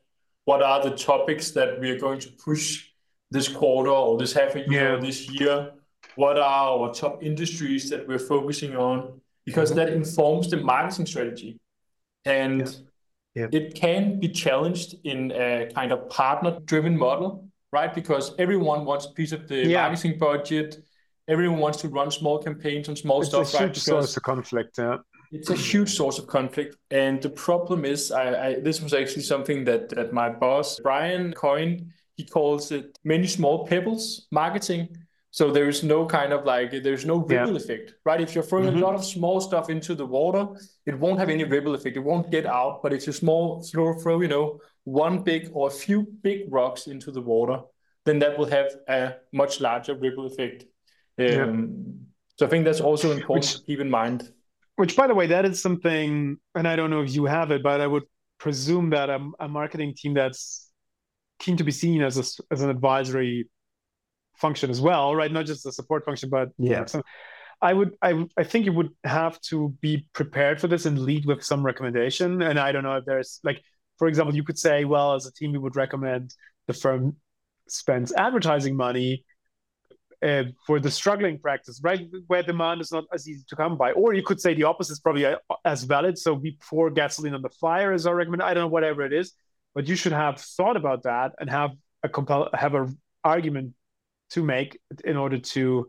What 0.45 0.61
are 0.61 0.83
the 0.83 0.95
topics 0.95 1.51
that 1.51 1.79
we 1.79 1.89
are 1.91 1.99
going 1.99 2.19
to 2.19 2.29
push 2.31 2.87
this 3.31 3.47
quarter 3.47 3.89
or 3.89 4.17
this 4.17 4.33
half 4.33 4.55
a 4.55 4.59
year 4.59 4.89
yeah. 4.89 4.93
or 4.93 5.01
this 5.01 5.29
year? 5.29 5.71
What 6.15 6.37
are 6.37 6.43
our 6.43 6.93
top 6.93 7.23
industries 7.23 7.89
that 7.89 8.07
we're 8.07 8.19
focusing 8.19 8.75
on? 8.75 9.21
Because 9.45 9.69
mm-hmm. 9.69 9.79
that 9.79 9.89
informs 9.89 10.49
the 10.49 10.57
marketing 10.57 11.05
strategy. 11.05 11.59
And 12.25 12.61
yeah. 13.35 13.47
Yeah. 13.51 13.59
it 13.59 13.75
can 13.75 14.19
be 14.19 14.29
challenged 14.29 14.95
in 15.03 15.31
a 15.31 15.69
kind 15.75 15.91
of 15.91 16.09
partner 16.09 16.59
driven 16.65 16.97
model, 16.97 17.49
right? 17.77 17.93
Because 18.01 18.25
everyone 18.43 18.81
wants 18.89 19.05
a 19.09 19.11
piece 19.19 19.33
of 19.37 19.41
the 19.49 19.59
marketing 19.73 20.17
budget 20.17 20.69
everyone 21.27 21.59
wants 21.59 21.79
to 21.81 21.87
run 21.87 22.11
small 22.11 22.39
campaigns 22.39 22.89
on 22.89 22.95
small 22.95 23.21
it's 23.21 23.29
stuff. 23.29 23.43
It's 23.43 23.55
a 23.55 23.63
huge 23.63 23.77
source 23.77 24.17
of 24.17 24.23
conflict. 24.23 24.77
Yeah. 24.77 24.97
It's 25.31 25.49
a 25.49 25.55
huge 25.55 25.89
source 25.89 26.19
of 26.19 26.27
conflict, 26.27 26.77
and 26.91 27.21
the 27.21 27.29
problem 27.29 27.83
is, 27.83 28.11
I, 28.11 28.47
I 28.47 28.59
this 28.59 28.79
was 28.81 28.93
actually 28.93 29.23
something 29.23 29.65
that 29.65 29.89
that 29.89 30.13
my 30.13 30.29
boss 30.29 30.79
Brian 30.79 31.33
coined. 31.33 31.91
He 32.15 32.23
calls 32.23 32.71
it 32.71 32.97
many 33.03 33.27
small 33.27 33.67
pebbles 33.67 34.27
marketing. 34.31 34.95
So 35.31 35.51
there 35.51 35.67
is 35.67 35.83
no 35.83 36.05
kind 36.05 36.31
of 36.31 36.45
like 36.45 36.71
there's 36.71 37.05
no 37.05 37.17
ripple 37.17 37.51
yeah. 37.51 37.57
effect, 37.57 37.95
right? 38.05 38.21
If 38.21 38.33
you're 38.33 38.43
throwing 38.45 38.69
mm-hmm. 38.69 38.83
a 38.83 38.85
lot 38.85 38.95
of 38.95 39.03
small 39.03 39.41
stuff 39.41 39.69
into 39.69 39.93
the 39.93 40.05
water, 40.05 40.47
it 40.85 40.97
won't 40.97 41.19
have 41.19 41.27
any 41.27 41.43
ripple 41.43 41.75
effect. 41.75 41.97
It 41.97 42.05
won't 42.11 42.31
get 42.31 42.45
out. 42.45 42.81
But 42.81 42.93
if 42.93 43.05
you 43.05 43.11
small 43.11 43.61
throw 43.63 43.99
throw 43.99 44.21
you 44.21 44.29
know 44.29 44.61
one 44.85 45.23
big 45.23 45.49
or 45.53 45.67
a 45.67 45.71
few 45.71 46.07
big 46.23 46.45
rocks 46.49 46.87
into 46.87 47.11
the 47.11 47.21
water, 47.21 47.59
then 48.05 48.19
that 48.19 48.37
will 48.37 48.45
have 48.45 48.71
a 48.87 49.15
much 49.33 49.59
larger 49.59 49.95
ripple 49.95 50.25
effect 50.25 50.65
um, 51.17 51.25
yeah. 51.25 51.93
So 52.37 52.45
I 52.45 52.49
think 52.49 52.65
that's 52.65 52.81
also 52.81 53.11
important 53.11 53.45
which, 53.45 53.55
to 53.55 53.63
keep 53.63 53.79
in 53.79 53.89
mind. 53.89 54.31
Which, 54.75 54.95
by 54.95 55.07
the 55.07 55.15
way, 55.15 55.27
that 55.27 55.45
is 55.45 55.61
something, 55.61 56.37
and 56.53 56.67
I 56.67 56.75
don't 56.75 56.89
know 56.89 57.01
if 57.01 57.13
you 57.15 57.25
have 57.25 57.51
it, 57.51 57.63
but 57.63 57.79
I 57.79 57.87
would 57.87 58.03
presume 58.37 58.89
that 58.89 59.09
a, 59.09 59.25
a 59.39 59.47
marketing 59.47 59.93
team 59.95 60.13
that's 60.13 60.69
keen 61.39 61.57
to 61.57 61.63
be 61.63 61.71
seen 61.71 62.01
as 62.01 62.17
a, 62.17 62.53
as 62.53 62.61
an 62.61 62.69
advisory 62.69 63.49
function 64.35 64.69
as 64.69 64.81
well, 64.81 65.15
right? 65.15 65.31
Not 65.31 65.45
just 65.45 65.65
a 65.65 65.71
support 65.71 66.03
function, 66.03 66.29
but 66.29 66.49
yeah. 66.57 66.85
So 66.85 67.01
I 67.61 67.71
would, 67.71 67.95
I, 68.01 68.25
I 68.37 68.43
think 68.43 68.65
you 68.65 68.73
would 68.73 68.89
have 69.05 69.39
to 69.41 69.73
be 69.79 70.09
prepared 70.11 70.59
for 70.59 70.67
this 70.67 70.85
and 70.85 70.99
lead 70.99 71.25
with 71.25 71.41
some 71.41 71.65
recommendation. 71.65 72.41
And 72.41 72.59
I 72.59 72.73
don't 72.73 72.83
know 72.83 72.97
if 72.97 73.05
there's 73.05 73.39
like, 73.45 73.61
for 73.97 74.07
example, 74.07 74.35
you 74.35 74.43
could 74.43 74.57
say, 74.57 74.85
well, 74.85 75.13
as 75.13 75.25
a 75.25 75.33
team, 75.33 75.51
we 75.51 75.57
would 75.57 75.75
recommend 75.75 76.33
the 76.67 76.73
firm 76.73 77.15
spends 77.67 78.13
advertising 78.13 78.75
money 78.75 79.23
uh, 80.23 80.43
for 80.65 80.79
the 80.79 80.89
struggling 80.89 81.37
practice, 81.39 81.79
right, 81.83 82.07
where 82.27 82.41
demand 82.43 82.81
is 82.81 82.91
not 82.91 83.03
as 83.13 83.27
easy 83.27 83.43
to 83.47 83.55
come 83.55 83.77
by. 83.77 83.91
Or 83.91 84.13
you 84.13 84.23
could 84.23 84.39
say 84.39 84.53
the 84.53 84.63
opposite 84.63 84.93
is 84.93 84.99
probably 84.99 85.25
uh, 85.25 85.37
as 85.63 85.83
valid. 85.83 86.17
So 86.17 86.33
we 86.33 86.57
pour 86.69 86.89
gasoline 86.89 87.33
on 87.33 87.41
the 87.41 87.49
fire 87.49 87.93
is 87.93 88.07
our 88.07 88.15
recommendation. 88.15 88.49
I 88.49 88.53
don't 88.53 88.63
know, 88.63 88.67
whatever 88.67 89.03
it 89.03 89.13
is, 89.13 89.33
but 89.73 89.87
you 89.87 89.95
should 89.95 90.13
have 90.13 90.39
thought 90.39 90.77
about 90.77 91.03
that 91.03 91.33
and 91.39 91.49
have 91.49 91.71
a 92.03 92.09
compel 92.09 92.49
have 92.53 92.75
a 92.75 92.87
argument 93.23 93.73
to 94.31 94.43
make 94.43 94.79
in 95.03 95.17
order 95.17 95.37
to, 95.37 95.87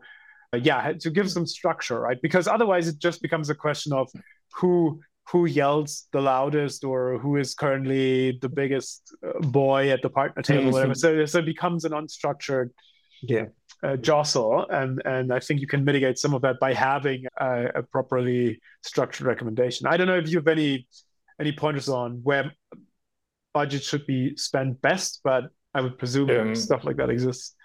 uh, 0.53 0.57
yeah, 0.57 0.93
to 0.99 1.09
give 1.09 1.31
some 1.31 1.45
structure, 1.45 1.99
right? 1.99 2.21
Because 2.21 2.47
otherwise 2.47 2.87
it 2.87 2.99
just 2.99 3.21
becomes 3.21 3.49
a 3.49 3.55
question 3.55 3.93
of 3.93 4.09
who 4.53 4.99
who 5.31 5.45
yells 5.45 6.07
the 6.13 6.21
loudest 6.21 6.83
or 6.83 7.17
who 7.19 7.35
is 7.35 7.53
currently 7.53 8.37
the 8.41 8.47
biggest 8.47 9.13
uh, 9.25 9.39
boy 9.39 9.89
at 9.89 10.01
the 10.01 10.09
partner 10.09 10.41
table, 10.41 10.63
mm-hmm. 10.63 10.71
whatever. 10.71 10.95
So, 10.95 11.25
so 11.25 11.39
it 11.39 11.45
becomes 11.45 11.83
an 11.83 11.91
unstructured 11.91 12.69
yeah. 13.21 13.45
uh, 13.83 13.97
jostle 13.97 14.65
and 14.69 15.01
and 15.05 15.33
i 15.33 15.39
think 15.39 15.59
you 15.59 15.67
can 15.67 15.83
mitigate 15.83 16.17
some 16.17 16.33
of 16.33 16.41
that 16.41 16.59
by 16.59 16.73
having 16.73 17.25
a, 17.39 17.65
a, 17.75 17.83
properly 17.83 18.61
structured 18.83 19.25
recommendation. 19.25 19.87
I 19.87 19.97
don't 19.97 20.07
know 20.07 20.17
if 20.17 20.29
you 20.29 20.37
have 20.37 20.47
any 20.47 20.87
any 21.39 21.51
pointers 21.51 21.89
on 21.89 22.19
where 22.23 22.51
budget 23.53 23.83
should 23.83 24.05
be 24.05 24.37
spent 24.37 24.81
best 24.81 25.21
but 25.23 25.45
i 25.73 25.81
would 25.81 25.97
presume 25.97 26.29
um, 26.29 26.55
stuff 26.55 26.83
like 26.83 26.97
that 26.97 27.09
exists. 27.09 27.55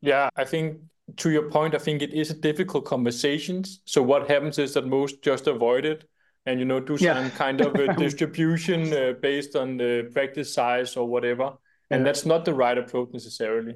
Yeah 0.00 0.28
i 0.36 0.44
think 0.44 0.78
to 1.16 1.30
your 1.30 1.50
point 1.50 1.74
i 1.74 1.78
think 1.78 2.02
it 2.02 2.12
is 2.12 2.30
a 2.30 2.34
difficult 2.34 2.84
conversation 2.84 3.62
so 3.84 4.02
what 4.02 4.30
happens 4.30 4.58
is 4.58 4.74
that 4.74 4.86
most 4.86 5.22
just 5.22 5.46
avoid 5.46 5.84
it 5.84 6.08
and 6.46 6.58
you 6.60 6.64
know 6.64 6.80
do 6.80 6.96
some 6.96 7.30
kind 7.32 7.60
of 7.60 7.74
a 7.74 7.92
distribution 7.98 8.92
uh, 8.92 9.12
based 9.20 9.56
on 9.56 9.76
the 9.76 10.08
practice 10.12 10.54
size 10.54 10.96
or 10.96 11.06
whatever. 11.06 11.52
And 11.90 12.00
yeah. 12.00 12.04
that's 12.04 12.24
not 12.24 12.44
the 12.44 12.54
right 12.54 12.76
approach 12.76 13.10
necessarily. 13.12 13.74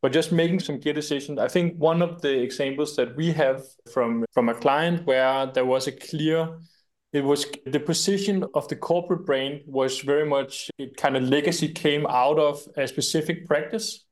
But 0.00 0.12
just 0.12 0.32
making 0.32 0.60
some 0.60 0.80
key 0.80 0.94
decisions. 0.94 1.38
I 1.38 1.48
think 1.48 1.76
one 1.76 2.00
of 2.00 2.22
the 2.22 2.40
examples 2.40 2.96
that 2.96 3.14
we 3.16 3.32
have 3.32 3.62
from 3.92 4.24
from 4.32 4.48
a 4.48 4.54
client 4.54 5.04
where 5.04 5.46
there 5.46 5.66
was 5.66 5.86
a 5.86 5.92
clear 5.92 6.58
it 7.14 7.22
was 7.22 7.46
the 7.64 7.78
position 7.78 8.44
of 8.54 8.66
the 8.66 8.74
corporate 8.74 9.24
brain 9.24 9.62
was 9.66 10.00
very 10.00 10.26
much 10.26 10.68
it 10.78 10.96
kind 10.96 11.16
of 11.16 11.22
legacy 11.22 11.68
came 11.68 12.06
out 12.08 12.40
of 12.40 12.66
a 12.76 12.88
specific 12.88 13.46
practice. 13.46 14.04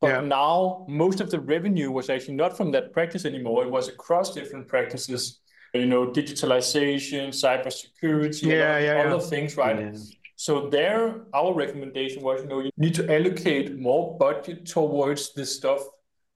But 0.00 0.08
yeah. 0.08 0.20
now 0.20 0.84
most 0.86 1.20
of 1.20 1.30
the 1.30 1.40
revenue 1.40 1.90
was 1.90 2.10
actually 2.10 2.34
not 2.34 2.56
from 2.56 2.70
that 2.72 2.92
practice 2.92 3.24
anymore. 3.24 3.64
It 3.64 3.70
was 3.70 3.88
across 3.88 4.34
different 4.34 4.68
practices 4.68 5.39
you 5.74 5.86
know 5.86 6.06
digitalization 6.06 7.28
cybersecurity 7.28 8.42
yeah, 8.42 8.78
yeah, 8.78 9.00
other 9.00 9.22
yeah. 9.22 9.30
things 9.30 9.56
right 9.56 9.80
yeah. 9.80 9.92
So 10.40 10.70
there, 10.70 11.26
our 11.34 11.52
recommendation 11.52 12.22
was, 12.22 12.40
you 12.40 12.48
know, 12.48 12.60
you 12.60 12.70
need 12.78 12.94
to 12.94 13.14
allocate 13.14 13.78
more 13.78 14.16
budget 14.16 14.64
towards 14.64 15.34
the 15.34 15.44
stuff 15.44 15.82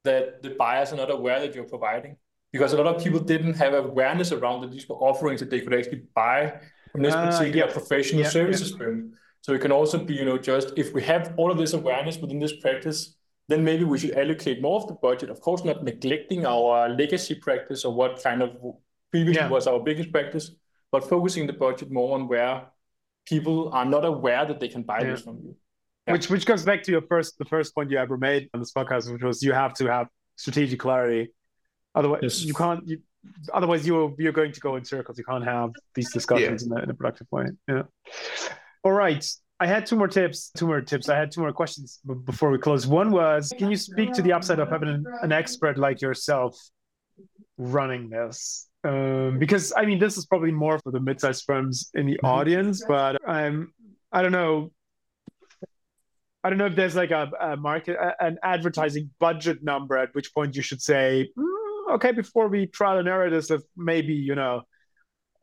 that 0.04 0.42
the 0.42 0.50
buyers 0.50 0.92
are 0.92 0.96
not 0.96 1.10
aware 1.10 1.40
that 1.40 1.54
you're 1.54 1.64
providing. 1.64 2.16
Because 2.52 2.74
a 2.74 2.76
lot 2.76 2.94
of 2.94 3.02
people 3.02 3.18
didn't 3.18 3.54
have 3.54 3.72
awareness 3.72 4.30
around 4.30 4.60
that 4.60 4.72
these 4.72 4.86
were 4.86 4.96
offerings 4.96 5.40
that 5.40 5.48
they 5.48 5.62
could 5.62 5.72
actually 5.72 6.02
buy 6.14 6.60
from 6.92 7.00
this 7.00 7.14
uh, 7.14 7.30
particular 7.30 7.66
yeah. 7.66 7.72
professional 7.72 8.20
yeah, 8.20 8.28
services 8.28 8.72
yeah. 8.72 8.76
firm. 8.76 9.14
So 9.40 9.54
it 9.54 9.62
can 9.62 9.72
also 9.72 9.96
be, 9.96 10.12
you 10.12 10.26
know, 10.26 10.36
just 10.36 10.74
if 10.76 10.92
we 10.92 11.02
have 11.04 11.32
all 11.38 11.50
of 11.50 11.56
this 11.56 11.72
awareness 11.72 12.18
within 12.18 12.38
this 12.38 12.56
practice, 12.60 13.16
then 13.48 13.64
maybe 13.64 13.84
we 13.84 13.98
should 13.98 14.18
allocate 14.18 14.60
more 14.60 14.82
of 14.82 14.86
the 14.86 14.98
budget. 15.00 15.30
Of 15.30 15.40
course, 15.40 15.64
not 15.64 15.82
neglecting 15.82 16.44
our 16.44 16.90
legacy 16.90 17.36
practice 17.36 17.86
or 17.86 17.94
what 17.94 18.22
kind 18.22 18.42
of 18.42 18.50
previously 19.14 19.48
was 19.48 19.66
our 19.66 19.80
biggest 19.80 20.10
practice, 20.10 20.50
but 20.90 21.08
focusing 21.08 21.46
the 21.46 21.52
budget 21.52 21.88
more 21.98 22.10
on 22.16 22.26
where 22.26 22.54
people 23.26 23.70
are 23.72 23.84
not 23.94 24.04
aware 24.04 24.44
that 24.44 24.58
they 24.60 24.68
can 24.68 24.82
buy 24.82 25.00
yeah. 25.00 25.10
this 25.10 25.22
from 25.22 25.36
you. 25.44 25.52
Yeah. 26.06 26.14
Which 26.14 26.28
which 26.28 26.46
goes 26.46 26.64
back 26.64 26.82
to 26.86 26.90
your 26.90 27.04
first 27.12 27.38
the 27.38 27.48
first 27.54 27.74
point 27.74 27.90
you 27.90 27.98
ever 27.98 28.18
made 28.18 28.50
on 28.52 28.60
this 28.60 28.72
podcast, 28.72 29.12
which 29.12 29.22
was 29.22 29.42
you 29.42 29.52
have 29.52 29.72
to 29.74 29.86
have 29.86 30.06
strategic 30.36 30.80
clarity. 30.80 31.32
Otherwise, 31.94 32.20
yes. 32.22 32.44
you 32.44 32.54
can't. 32.54 32.82
You, 32.90 32.98
otherwise 33.58 33.86
you're 33.86 34.12
you're 34.18 34.36
going 34.40 34.52
to 34.52 34.60
go 34.60 34.76
in 34.76 34.84
circles. 34.84 35.16
You 35.16 35.24
can't 35.24 35.44
have 35.44 35.70
these 35.94 36.12
discussions 36.12 36.60
yeah. 36.62 36.72
in, 36.72 36.80
a, 36.80 36.82
in 36.84 36.90
a 36.90 36.94
productive 36.94 37.28
way. 37.30 37.46
Yeah. 37.68 37.84
All 38.82 38.92
right. 38.92 39.24
I 39.60 39.66
had 39.66 39.86
two 39.86 39.96
more 39.96 40.08
tips. 40.08 40.50
Two 40.58 40.66
more 40.66 40.82
tips. 40.82 41.08
I 41.08 41.16
had 41.16 41.30
two 41.30 41.40
more 41.40 41.52
questions 41.52 42.00
before 42.24 42.50
we 42.50 42.58
close. 42.58 42.86
One 42.86 43.10
was, 43.12 43.52
can 43.56 43.70
you 43.70 43.76
speak 43.76 44.12
to 44.14 44.20
the 44.20 44.32
upside 44.32 44.58
of 44.58 44.68
having 44.68 44.88
an, 44.88 45.04
an 45.22 45.32
expert 45.32 45.78
like 45.78 46.02
yourself 46.02 46.58
running 47.58 48.10
this? 48.10 48.68
Um, 48.84 49.38
because 49.38 49.72
I 49.76 49.86
mean, 49.86 49.98
this 49.98 50.18
is 50.18 50.26
probably 50.26 50.52
more 50.52 50.78
for 50.78 50.90
the 50.92 51.00
mid-sized 51.00 51.44
firms 51.44 51.90
in 51.94 52.06
the 52.06 52.14
mm-hmm. 52.14 52.26
audience, 52.26 52.84
but 52.86 53.16
I'm 53.26 53.72
I 54.12 54.22
don't 54.22 54.32
know. 54.32 54.70
I 56.42 56.50
don't 56.50 56.58
know 56.58 56.66
if 56.66 56.76
there's 56.76 56.94
like 56.94 57.10
a, 57.10 57.30
a 57.40 57.56
market, 57.56 57.96
a, 57.96 58.22
an 58.22 58.36
advertising 58.42 59.10
budget 59.18 59.62
number 59.62 59.96
at 59.96 60.14
which 60.14 60.34
point 60.34 60.54
you 60.54 60.60
should 60.60 60.82
say, 60.82 61.30
mm, 61.38 61.94
okay, 61.94 62.12
before 62.12 62.48
we 62.48 62.66
trial 62.66 62.98
and 62.98 63.08
error 63.08 63.30
this, 63.30 63.50
maybe 63.76 64.12
you 64.12 64.34
know 64.34 64.62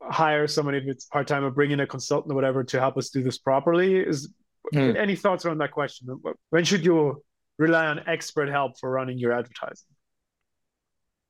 hire 0.00 0.46
someone 0.46 0.74
if 0.74 0.84
it's 0.86 1.04
part 1.06 1.26
time 1.26 1.44
or 1.44 1.50
bring 1.50 1.70
in 1.70 1.80
a 1.80 1.86
consultant 1.86 2.32
or 2.32 2.34
whatever 2.34 2.64
to 2.64 2.78
help 2.78 2.96
us 2.96 3.10
do 3.10 3.22
this 3.22 3.38
properly. 3.38 3.96
Is 3.96 4.32
mm. 4.72 4.96
any 4.96 5.16
thoughts 5.16 5.44
around 5.44 5.58
that 5.58 5.72
question? 5.72 6.08
When 6.50 6.64
should 6.64 6.84
you 6.84 7.22
rely 7.58 7.86
on 7.86 8.00
expert 8.06 8.48
help 8.48 8.78
for 8.78 8.90
running 8.90 9.18
your 9.18 9.32
advertising? 9.32 9.88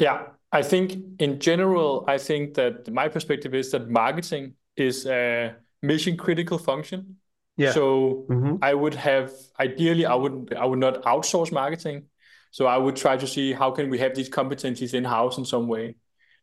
Yeah, 0.03 0.23
I 0.51 0.63
think 0.63 0.99
in 1.21 1.39
general, 1.39 2.05
I 2.09 2.19
think 2.19 2.55
that 2.55 2.93
my 2.93 3.07
perspective 3.09 3.55
is 3.55 3.71
that 3.71 3.89
marketing 3.89 4.55
is 4.77 5.07
a 5.07 5.55
mission 5.81 6.17
critical 6.17 6.59
function. 6.59 7.19
Yeah. 7.57 7.71
So 7.71 8.27
mm-hmm. 8.29 8.57
I 8.63 8.75
would 8.75 8.95
have 8.95 9.31
ideally 9.61 10.05
I 10.05 10.17
would 10.17 10.55
I 10.59 10.65
would 10.65 10.81
not 10.81 11.03
outsource 11.05 11.53
marketing. 11.53 12.07
So 12.51 12.67
I 12.67 12.79
would 12.79 12.97
try 12.97 13.17
to 13.17 13.27
see 13.27 13.53
how 13.53 13.71
can 13.71 13.91
we 13.91 13.99
have 13.99 14.15
these 14.17 14.29
competencies 14.29 14.93
in 14.93 15.05
house 15.05 15.39
in 15.39 15.45
some 15.45 15.69
way. 15.69 15.95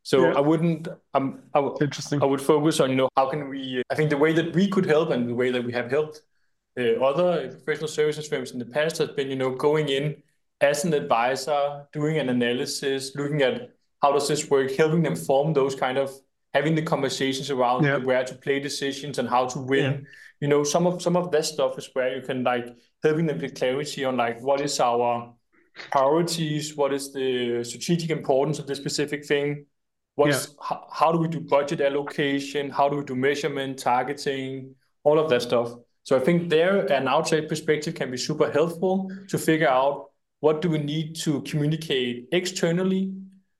So 0.03 0.17
yeah. 0.21 0.37
I 0.37 0.39
wouldn't. 0.39 0.87
Um, 1.13 1.41
I, 1.53 1.59
w- 1.59 1.77
Interesting. 1.81 2.23
I 2.23 2.25
would 2.25 2.41
focus 2.41 2.79
on 2.79 2.89
you 2.91 2.95
know 2.95 3.09
how 3.17 3.29
can 3.29 3.49
we. 3.49 3.83
I 3.91 3.95
think 3.95 4.09
the 4.09 4.21
way 4.25 4.31
that 4.39 4.55
we 4.55 4.69
could 4.69 4.85
help 4.85 5.09
and 5.09 5.27
the 5.27 5.35
way 5.35 5.51
that 5.51 5.63
we 5.65 5.73
have 5.73 5.91
helped 5.91 6.21
uh, 6.79 6.93
other 7.03 7.49
professional 7.49 7.89
services 7.89 8.25
firms 8.29 8.51
in 8.51 8.59
the 8.59 8.69
past 8.77 8.99
has 8.99 9.09
been 9.09 9.29
you 9.29 9.35
know 9.35 9.51
going 9.51 9.89
in 9.89 10.23
as 10.61 10.85
an 10.85 10.93
advisor, 10.93 11.85
doing 11.93 12.17
an 12.17 12.29
analysis, 12.29 13.15
looking 13.15 13.41
at 13.41 13.71
how 14.01 14.11
does 14.11 14.27
this 14.27 14.49
work, 14.49 14.71
helping 14.71 15.03
them 15.03 15.15
form 15.15 15.53
those 15.53 15.75
kind 15.75 15.97
of 15.97 16.11
having 16.53 16.75
the 16.75 16.81
conversations 16.81 17.49
around 17.51 17.83
yeah. 17.83 17.97
where 17.97 18.23
to 18.23 18.35
play 18.35 18.59
decisions 18.59 19.19
and 19.19 19.29
how 19.29 19.45
to 19.45 19.59
win. 19.59 19.93
Yeah. 19.93 19.99
You 20.41 20.47
know, 20.47 20.63
some 20.63 20.87
of 20.87 21.01
some 21.01 21.15
of 21.15 21.31
that 21.31 21.45
stuff 21.45 21.77
is 21.77 21.89
where 21.93 22.15
you 22.15 22.21
can 22.21 22.43
like 22.43 22.67
helping 23.03 23.25
them 23.25 23.37
get 23.37 23.55
clarity 23.55 24.05
on 24.05 24.17
like 24.17 24.41
what 24.41 24.61
is 24.61 24.79
our 24.79 25.33
priorities, 25.91 26.75
what 26.75 26.93
is 26.93 27.13
the 27.13 27.63
strategic 27.63 28.09
importance 28.09 28.59
of 28.59 28.67
this 28.67 28.77
specific 28.77 29.25
thing, 29.25 29.65
What's 30.19 30.49
yeah. 30.49 30.53
how, 30.61 30.87
how 30.91 31.11
do 31.13 31.17
we 31.17 31.29
do 31.29 31.39
budget 31.39 31.79
allocation? 31.79 32.69
How 32.69 32.89
do 32.89 32.97
we 32.97 33.05
do 33.05 33.15
measurement, 33.15 33.79
targeting, 33.79 34.75
all 35.05 35.17
of 35.17 35.29
that 35.29 35.41
stuff? 35.41 35.75
So 36.03 36.17
I 36.17 36.19
think 36.19 36.49
there 36.49 36.85
an 36.91 37.07
outside 37.07 37.47
perspective 37.47 37.95
can 37.95 38.11
be 38.11 38.17
super 38.17 38.51
helpful 38.51 39.09
to 39.29 39.37
figure 39.37 39.69
out 39.69 40.08
what 40.39 40.61
do 40.61 40.69
we 40.69 40.77
need 40.77 41.15
to 41.17 41.41
communicate 41.41 42.27
externally, 42.31 43.13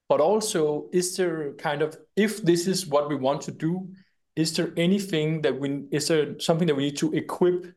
but 0.08 0.22
also 0.22 0.90
is 0.94 1.16
there 1.16 1.54
kind 1.54 1.82
of 1.82 1.98
if 2.16 2.42
this 2.44 2.68
is 2.68 2.88
what 2.88 3.10
we 3.10 3.16
want 3.16 3.42
to 3.42 3.52
do, 3.52 3.88
is 4.36 4.56
there 4.56 4.72
anything 4.78 5.42
that 5.42 5.60
we 5.60 5.86
is 5.92 6.08
there 6.08 6.40
something 6.40 6.68
that 6.68 6.76
we 6.76 6.84
need 6.84 6.98
to 6.98 7.14
equip 7.14 7.74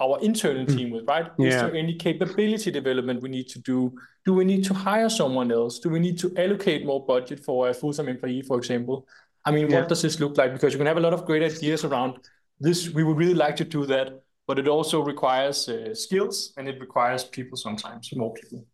our 0.00 0.18
internal 0.20 0.64
hmm. 0.64 0.76
team 0.76 0.90
with, 0.90 1.06
right? 1.06 1.30
Yeah. 1.38 1.48
Is 1.48 1.54
there 1.54 1.74
any 1.74 1.94
capability 1.94 2.70
development 2.70 3.22
we 3.22 3.28
need 3.28 3.48
to 3.48 3.58
do? 3.60 3.92
Do 4.24 4.34
we 4.34 4.44
need 4.44 4.64
to 4.64 4.74
hire 4.74 5.08
someone 5.08 5.52
else? 5.52 5.78
Do 5.78 5.88
we 5.88 6.00
need 6.00 6.18
to 6.20 6.32
allocate 6.36 6.84
more 6.84 7.04
budget 7.04 7.44
for 7.44 7.68
a 7.68 7.74
full-time 7.74 8.08
employee, 8.08 8.42
for 8.42 8.58
example? 8.58 9.06
I 9.44 9.50
mean, 9.50 9.70
yeah. 9.70 9.80
what 9.80 9.88
does 9.88 10.02
this 10.02 10.20
look 10.20 10.36
like? 10.38 10.52
Because 10.52 10.72
you 10.72 10.78
can 10.78 10.86
have 10.86 10.96
a 10.96 11.00
lot 11.00 11.12
of 11.12 11.26
great 11.26 11.42
ideas 11.42 11.84
around 11.84 12.16
this. 12.58 12.88
We 12.88 13.04
would 13.04 13.16
really 13.16 13.34
like 13.34 13.56
to 13.56 13.64
do 13.64 13.84
that, 13.86 14.23
but 14.46 14.58
it 14.58 14.68
also 14.68 15.00
requires 15.00 15.68
uh, 15.68 15.94
skills 15.94 16.52
and 16.56 16.68
it 16.68 16.80
requires 16.80 17.24
people 17.24 17.56
sometimes, 17.56 18.10
more 18.14 18.32
people. 18.34 18.66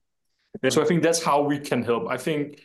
Yeah, 0.62 0.70
so 0.70 0.82
I 0.82 0.84
think 0.84 1.02
that's 1.02 1.22
how 1.22 1.42
we 1.42 1.58
can 1.58 1.82
help. 1.82 2.08
I 2.08 2.16
think 2.16 2.60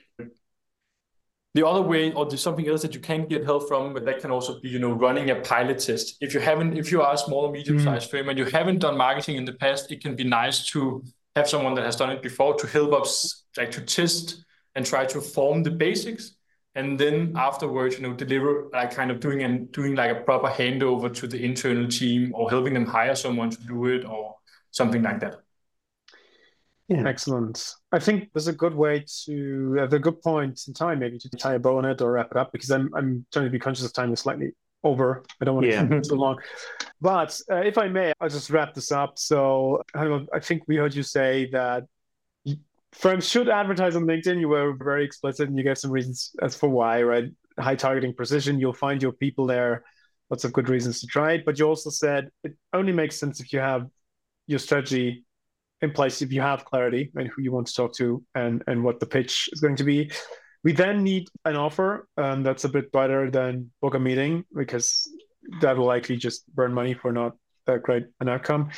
the 1.54 1.66
other 1.66 1.82
way, 1.82 2.12
or 2.12 2.26
there's 2.26 2.42
something 2.42 2.68
else 2.68 2.82
that 2.82 2.94
you 2.94 3.00
can 3.00 3.28
get 3.28 3.46
help 3.46 3.68
from, 3.68 3.94
but 3.94 4.04
that 4.06 4.20
can 4.20 4.30
also 4.30 4.60
be, 4.60 4.68
you 4.68 4.80
know, 4.80 4.92
running 4.92 5.30
a 5.30 5.36
pilot 5.36 5.80
test. 5.80 6.18
If 6.20 6.34
you 6.34 6.42
haven't, 6.42 6.78
if 6.78 6.92
you 6.92 7.02
are 7.02 7.14
a 7.14 7.18
small 7.18 7.46
or 7.46 7.52
medium-sized 7.52 8.10
mm. 8.10 8.12
firm 8.12 8.30
and 8.30 8.38
you 8.38 8.46
haven't 8.46 8.80
done 8.80 8.98
marketing 8.98 9.38
in 9.38 9.46
the 9.46 9.54
past, 9.54 9.90
it 9.92 10.02
can 10.02 10.16
be 10.18 10.26
nice 10.26 10.66
to 10.72 11.02
have 11.36 11.48
someone 11.48 11.74
that 11.76 11.86
has 11.86 11.96
done 11.96 12.10
it 12.10 12.22
before 12.22 12.56
to 12.56 12.68
help 12.68 12.94
us, 12.94 13.46
like 13.56 13.72
to 13.72 13.82
test 13.82 14.44
and 14.76 14.86
try 14.86 15.06
to 15.06 15.22
form 15.22 15.64
the 15.64 15.72
basics, 15.72 16.35
and 16.76 17.00
then 17.00 17.34
afterwards, 17.36 17.96
you 17.96 18.04
know, 18.04 18.14
deliver 18.14 18.68
like 18.74 18.94
kind 18.94 19.10
of 19.12 19.20
doing 19.20 19.44
and 19.44 19.72
doing 19.72 19.96
like 19.96 20.12
a 20.12 20.22
proper 20.22 20.48
handover 20.48 21.14
to 21.16 21.28
the 21.28 21.44
internal 21.44 21.88
team 21.88 22.32
or 22.36 22.50
helping 22.50 22.74
them 22.74 22.86
hire 22.86 23.16
someone 23.16 23.50
to 23.50 23.62
do 23.64 23.86
it 23.86 24.06
or 24.06 24.36
something 24.72 25.02
like 25.02 25.20
that. 25.22 25.38
Yeah. 26.88 27.08
Excellent. 27.08 27.74
I 27.92 27.98
think 28.00 28.30
there's 28.34 28.48
a 28.48 28.54
good 28.54 28.76
way 28.76 29.06
to 29.26 29.74
have 29.80 29.94
a 29.94 30.00
good 30.00 30.22
point 30.22 30.62
in 30.68 30.74
time, 30.74 31.00
maybe 31.00 31.18
to 31.18 31.30
tie 31.30 31.56
a 31.56 31.60
bow 31.60 31.80
on 31.80 31.86
it 31.86 32.02
or 32.02 32.12
wrap 32.12 32.30
it 32.30 32.38
up, 32.38 32.52
because 32.52 32.70
I'm 32.70 32.94
I'm 32.94 33.26
trying 33.32 33.46
to 33.46 33.52
be 33.52 33.58
conscious 33.58 33.86
of 33.86 33.94
time 33.94 34.14
is 34.14 34.20
slightly 34.20 34.54
over. 34.84 35.24
I 35.42 35.46
don't 35.46 35.56
want 35.56 35.66
to 35.66 35.72
yeah. 35.72 35.82
keep 35.82 35.94
it 35.94 36.04
too 36.04 36.14
long. 36.14 36.38
But 37.02 37.42
uh, 37.50 37.56
if 37.56 37.80
I 37.80 37.88
may, 37.88 38.14
I'll 38.22 38.30
just 38.30 38.52
wrap 38.52 38.76
this 38.76 38.92
up. 38.92 39.18
So 39.18 39.82
I, 39.96 40.26
I 40.32 40.40
think 40.40 40.64
we 40.68 40.76
heard 40.76 40.94
you 40.94 41.02
say 41.02 41.50
that 41.52 41.86
firms 42.98 43.28
should 43.28 43.50
advertise 43.50 43.96
on 43.96 44.06
LinkedIn. 44.06 44.40
You 44.40 44.50
were 44.50 44.74
very 44.74 45.06
explicit 45.06 45.48
and 45.48 45.58
you 45.58 45.64
gave 45.64 45.78
some 45.78 45.92
reasons 45.92 46.32
as 46.42 46.56
for 46.56 46.70
why, 46.70 47.02
right? 47.04 47.26
High 47.60 47.76
targeting 47.76 48.14
precision, 48.14 48.60
you'll 48.60 48.74
find 48.74 49.02
your 49.02 49.14
people 49.14 49.46
there. 49.46 49.84
Lots 50.30 50.44
of 50.44 50.54
good 50.54 50.70
reasons 50.70 51.00
to 51.02 51.08
try 51.08 51.34
it. 51.34 51.46
But 51.46 51.60
you 51.60 51.68
also 51.68 51.90
said 51.90 52.30
it 52.44 52.54
only 52.74 52.92
makes 52.92 53.20
sense 53.20 53.40
if 53.40 53.54
you 53.54 53.60
have 53.60 53.88
your 54.48 54.60
strategy 54.60 55.26
in 55.82 55.92
place 55.92 56.22
if 56.22 56.32
you 56.32 56.42
have 56.42 56.66
clarity 56.66 57.12
and 57.16 57.28
who 57.28 57.42
you 57.42 57.52
want 57.52 57.68
to 57.68 57.74
talk 57.74 57.94
to 57.96 58.24
and 58.34 58.64
and 58.68 58.84
what 58.84 59.00
the 59.00 59.06
pitch 59.06 59.50
is 59.52 59.62
going 59.62 59.76
to 59.76 59.84
be. 59.84 60.12
We 60.64 60.74
then 60.74 61.04
need 61.04 61.28
an 61.46 61.56
offer 61.56 62.08
um, 62.18 62.42
that's 62.42 62.64
a 62.64 62.70
bit 62.70 62.92
better 62.92 63.30
than 63.30 63.72
book 63.82 63.94
a 63.94 64.00
meeting 64.00 64.46
because 64.56 65.08
that 65.62 65.78
will 65.78 65.86
likely 65.86 66.18
just 66.18 66.44
burn 66.56 66.74
money 66.74 66.96
for 66.96 67.12
not 67.12 67.34
great 67.82 68.06
an 68.20 68.30
outcome. 68.30 68.70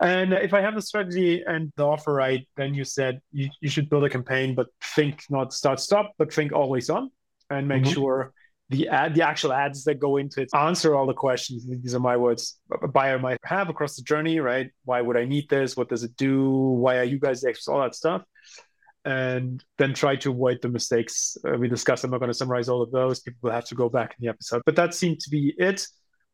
And 0.00 0.32
if 0.32 0.52
I 0.52 0.60
have 0.60 0.74
the 0.74 0.82
strategy 0.82 1.42
and 1.46 1.72
the 1.76 1.86
offer 1.86 2.12
right, 2.12 2.46
then 2.56 2.74
you 2.74 2.84
said 2.84 3.20
you, 3.32 3.48
you 3.60 3.68
should 3.68 3.88
build 3.88 4.04
a 4.04 4.10
campaign, 4.10 4.54
but 4.54 4.66
think 4.96 5.22
not 5.30 5.52
start 5.52 5.80
stop, 5.80 6.12
but 6.18 6.32
think 6.32 6.52
always 6.52 6.90
on 6.90 7.10
and 7.50 7.68
make 7.68 7.84
mm-hmm. 7.84 7.92
sure 7.92 8.32
the 8.68 8.88
ad, 8.88 9.14
the 9.14 9.22
actual 9.22 9.52
ads 9.52 9.84
that 9.84 9.96
go 9.96 10.16
into 10.16 10.40
it 10.40 10.48
answer 10.54 10.94
all 10.94 11.06
the 11.06 11.14
questions. 11.14 11.66
These 11.68 11.94
are 11.94 12.00
my 12.00 12.16
words 12.16 12.58
a 12.82 12.88
buyer 12.88 13.18
might 13.18 13.38
have 13.44 13.68
across 13.68 13.96
the 13.96 14.02
journey, 14.02 14.40
right? 14.40 14.70
Why 14.84 15.00
would 15.00 15.16
I 15.16 15.24
need 15.24 15.48
this? 15.48 15.76
What 15.76 15.88
does 15.88 16.04
it 16.04 16.16
do? 16.16 16.48
Why 16.48 16.98
are 16.98 17.04
you 17.04 17.18
guys 17.18 17.44
extras? 17.44 17.68
All 17.68 17.82
that 17.82 17.94
stuff. 17.94 18.22
And 19.04 19.62
then 19.78 19.94
try 19.94 20.16
to 20.16 20.30
avoid 20.30 20.60
the 20.62 20.68
mistakes 20.68 21.36
uh, 21.46 21.58
we 21.58 21.68
discussed. 21.68 22.04
I'm 22.04 22.12
not 22.12 22.18
going 22.18 22.30
to 22.30 22.34
summarize 22.34 22.68
all 22.68 22.82
of 22.82 22.92
those. 22.92 23.20
People 23.20 23.40
will 23.42 23.52
have 23.52 23.66
to 23.66 23.74
go 23.74 23.88
back 23.88 24.14
in 24.18 24.24
the 24.24 24.30
episode. 24.30 24.62
But 24.64 24.76
that 24.76 24.94
seemed 24.94 25.20
to 25.20 25.30
be 25.30 25.54
it. 25.58 25.86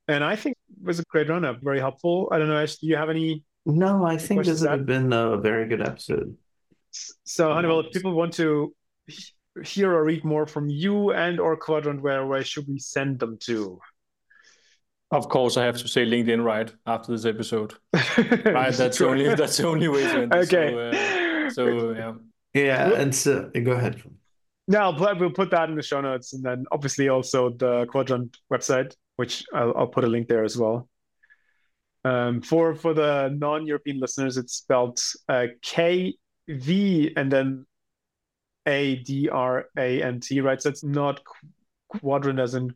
And 0.06 0.22
I 0.22 0.36
think 0.36 0.57
was 0.82 1.00
a 1.00 1.04
great 1.10 1.28
run 1.28 1.44
up, 1.44 1.58
very 1.62 1.80
helpful. 1.80 2.28
I 2.32 2.38
don't 2.38 2.48
know, 2.48 2.58
Ash, 2.58 2.76
do 2.76 2.86
you 2.86 2.96
have 2.96 3.10
any? 3.10 3.44
No, 3.66 4.04
I 4.04 4.16
think 4.16 4.44
this 4.44 4.62
has 4.62 4.80
been 4.82 5.12
a 5.12 5.36
very 5.36 5.68
good 5.68 5.82
episode. 5.82 6.36
So, 7.24 7.52
Hannibal, 7.52 7.80
if 7.80 7.92
people 7.92 8.12
want 8.12 8.32
to 8.34 8.74
hear 9.64 9.92
or 9.92 10.04
read 10.04 10.24
more 10.24 10.46
from 10.46 10.68
you 10.68 11.12
and 11.12 11.40
or 11.40 11.58
Kvadrant, 11.58 12.00
where 12.00 12.26
where 12.26 12.44
should 12.44 12.66
we 12.68 12.78
send 12.78 13.18
them 13.18 13.38
to? 13.42 13.78
Of 15.10 15.28
course, 15.28 15.56
I 15.56 15.64
have 15.64 15.78
to 15.78 15.88
say 15.88 16.04
LinkedIn 16.04 16.44
right 16.44 16.72
after 16.86 17.12
this 17.12 17.24
episode. 17.24 17.74
right, 17.94 18.74
that's 18.74 19.00
only 19.00 19.34
that's 19.34 19.56
the 19.56 19.66
only 19.66 19.88
way 19.88 20.02
to 20.02 20.22
end. 20.22 20.34
Okay. 20.34 20.72
So, 20.72 20.88
uh, 20.88 21.50
so 21.50 21.92
yeah. 21.92 22.12
Yeah, 22.54 22.94
and 22.94 23.14
so 23.14 23.50
go 23.62 23.72
ahead. 23.72 24.02
No, 24.66 24.94
we'll 24.98 25.30
put 25.30 25.50
that 25.50 25.70
in 25.70 25.76
the 25.76 25.82
show 25.82 26.00
notes, 26.00 26.34
and 26.34 26.44
then 26.44 26.66
obviously 26.70 27.08
also 27.08 27.50
the 27.50 27.86
Kvadrant 27.86 28.36
website, 28.52 28.94
which 29.18 29.44
I'll, 29.52 29.74
I'll 29.76 29.86
put 29.88 30.04
a 30.04 30.06
link 30.06 30.28
there 30.28 30.44
as 30.44 30.56
well. 30.56 30.88
Um, 32.04 32.40
for 32.40 32.74
for 32.74 32.94
the 32.94 33.36
non-European 33.36 33.98
listeners, 33.98 34.36
it's 34.36 34.54
spelled 34.54 35.00
uh, 35.28 35.46
K 35.60 36.14
V 36.46 37.12
and 37.16 37.30
then 37.30 37.66
a 38.64 38.96
D 38.96 39.28
R 39.28 39.66
A 39.76 40.02
N 40.02 40.20
T, 40.20 40.40
right? 40.40 40.62
So 40.62 40.68
it's 40.68 40.84
not 40.84 41.20
quadrant 41.88 42.38
as 42.38 42.54
in 42.54 42.72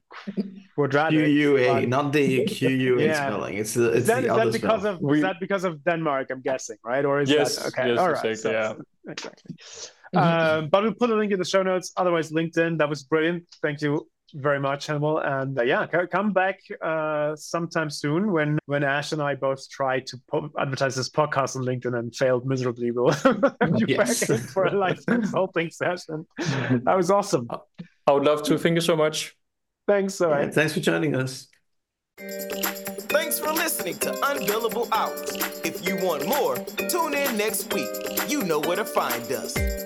quadratic. 0.74 1.20
Q 1.20 1.26
U 1.26 1.56
A, 1.58 1.86
not 1.86 2.12
the 2.12 2.44
Q 2.56 2.68
U 2.70 2.98
A 2.98 3.14
spelling. 3.14 3.56
It's 3.56 3.74
the 3.74 3.92
it's 3.92 4.08
that, 4.08 4.24
the 4.24 4.34
other 4.34 4.50
because 4.50 4.80
spell. 4.80 4.94
of 4.94 5.00
we... 5.00 5.18
is 5.18 5.22
that 5.22 5.36
because 5.38 5.62
of 5.62 5.84
Denmark? 5.84 6.30
I'm 6.32 6.42
guessing, 6.42 6.78
right? 6.84 7.04
Or 7.04 7.20
is 7.20 7.30
yes, 7.30 7.56
that 7.56 7.66
okay? 7.68 7.90
Yes, 7.90 7.98
All 8.00 8.12
right, 8.12 8.24
exactly, 8.24 8.34
so, 8.34 8.50
yeah, 8.50 9.12
exactly. 9.12 9.54
um, 10.16 10.68
but 10.70 10.82
we'll 10.82 10.94
put 10.94 11.10
a 11.10 11.14
link 11.14 11.30
in 11.30 11.38
the 11.38 11.44
show 11.44 11.62
notes. 11.62 11.92
Otherwise, 11.96 12.32
LinkedIn. 12.32 12.78
That 12.78 12.88
was 12.88 13.04
brilliant. 13.04 13.44
Thank 13.62 13.80
you 13.82 14.08
very 14.34 14.60
much, 14.60 14.86
Hannibal. 14.86 15.18
And 15.18 15.58
uh, 15.58 15.62
yeah, 15.62 15.86
come 15.86 16.32
back 16.32 16.60
uh, 16.80 17.36
sometime 17.36 17.90
soon 17.90 18.32
when 18.32 18.58
when 18.66 18.84
Ash 18.84 19.12
and 19.12 19.22
I 19.22 19.34
both 19.34 19.68
tried 19.70 20.06
to 20.08 20.20
po- 20.30 20.50
advertise 20.58 20.94
this 20.94 21.08
podcast 21.08 21.56
on 21.56 21.64
LinkedIn 21.64 21.98
and 21.98 22.14
failed 22.14 22.46
miserably. 22.46 22.90
We'll 22.90 23.10
have 23.12 23.42
you 23.76 23.86
yes. 23.88 24.26
back 24.26 24.40
for 24.40 24.64
a 24.64 24.72
live 24.72 25.04
consulting 25.06 25.70
session. 25.70 26.26
That 26.38 26.96
was 26.96 27.10
awesome. 27.10 27.48
I 28.06 28.12
would 28.12 28.24
love 28.24 28.42
to. 28.44 28.58
Thank 28.58 28.74
you 28.74 28.80
so 28.80 28.96
much. 28.96 29.36
Thanks. 29.86 30.20
All 30.20 30.30
right. 30.30 30.46
Yeah, 30.46 30.50
thanks 30.50 30.72
for 30.72 30.80
joining 30.80 31.14
us. 31.14 31.48
Thanks 32.18 33.38
for 33.38 33.52
listening 33.52 33.98
to 33.98 34.12
Unbillable 34.12 34.88
Hours. 34.92 35.36
If 35.64 35.86
you 35.86 35.96
want 35.96 36.26
more, 36.26 36.56
tune 36.88 37.14
in 37.14 37.36
next 37.36 37.72
week. 37.72 37.88
You 38.28 38.42
know 38.42 38.60
where 38.60 38.76
to 38.76 38.84
find 38.84 39.30
us. 39.32 39.81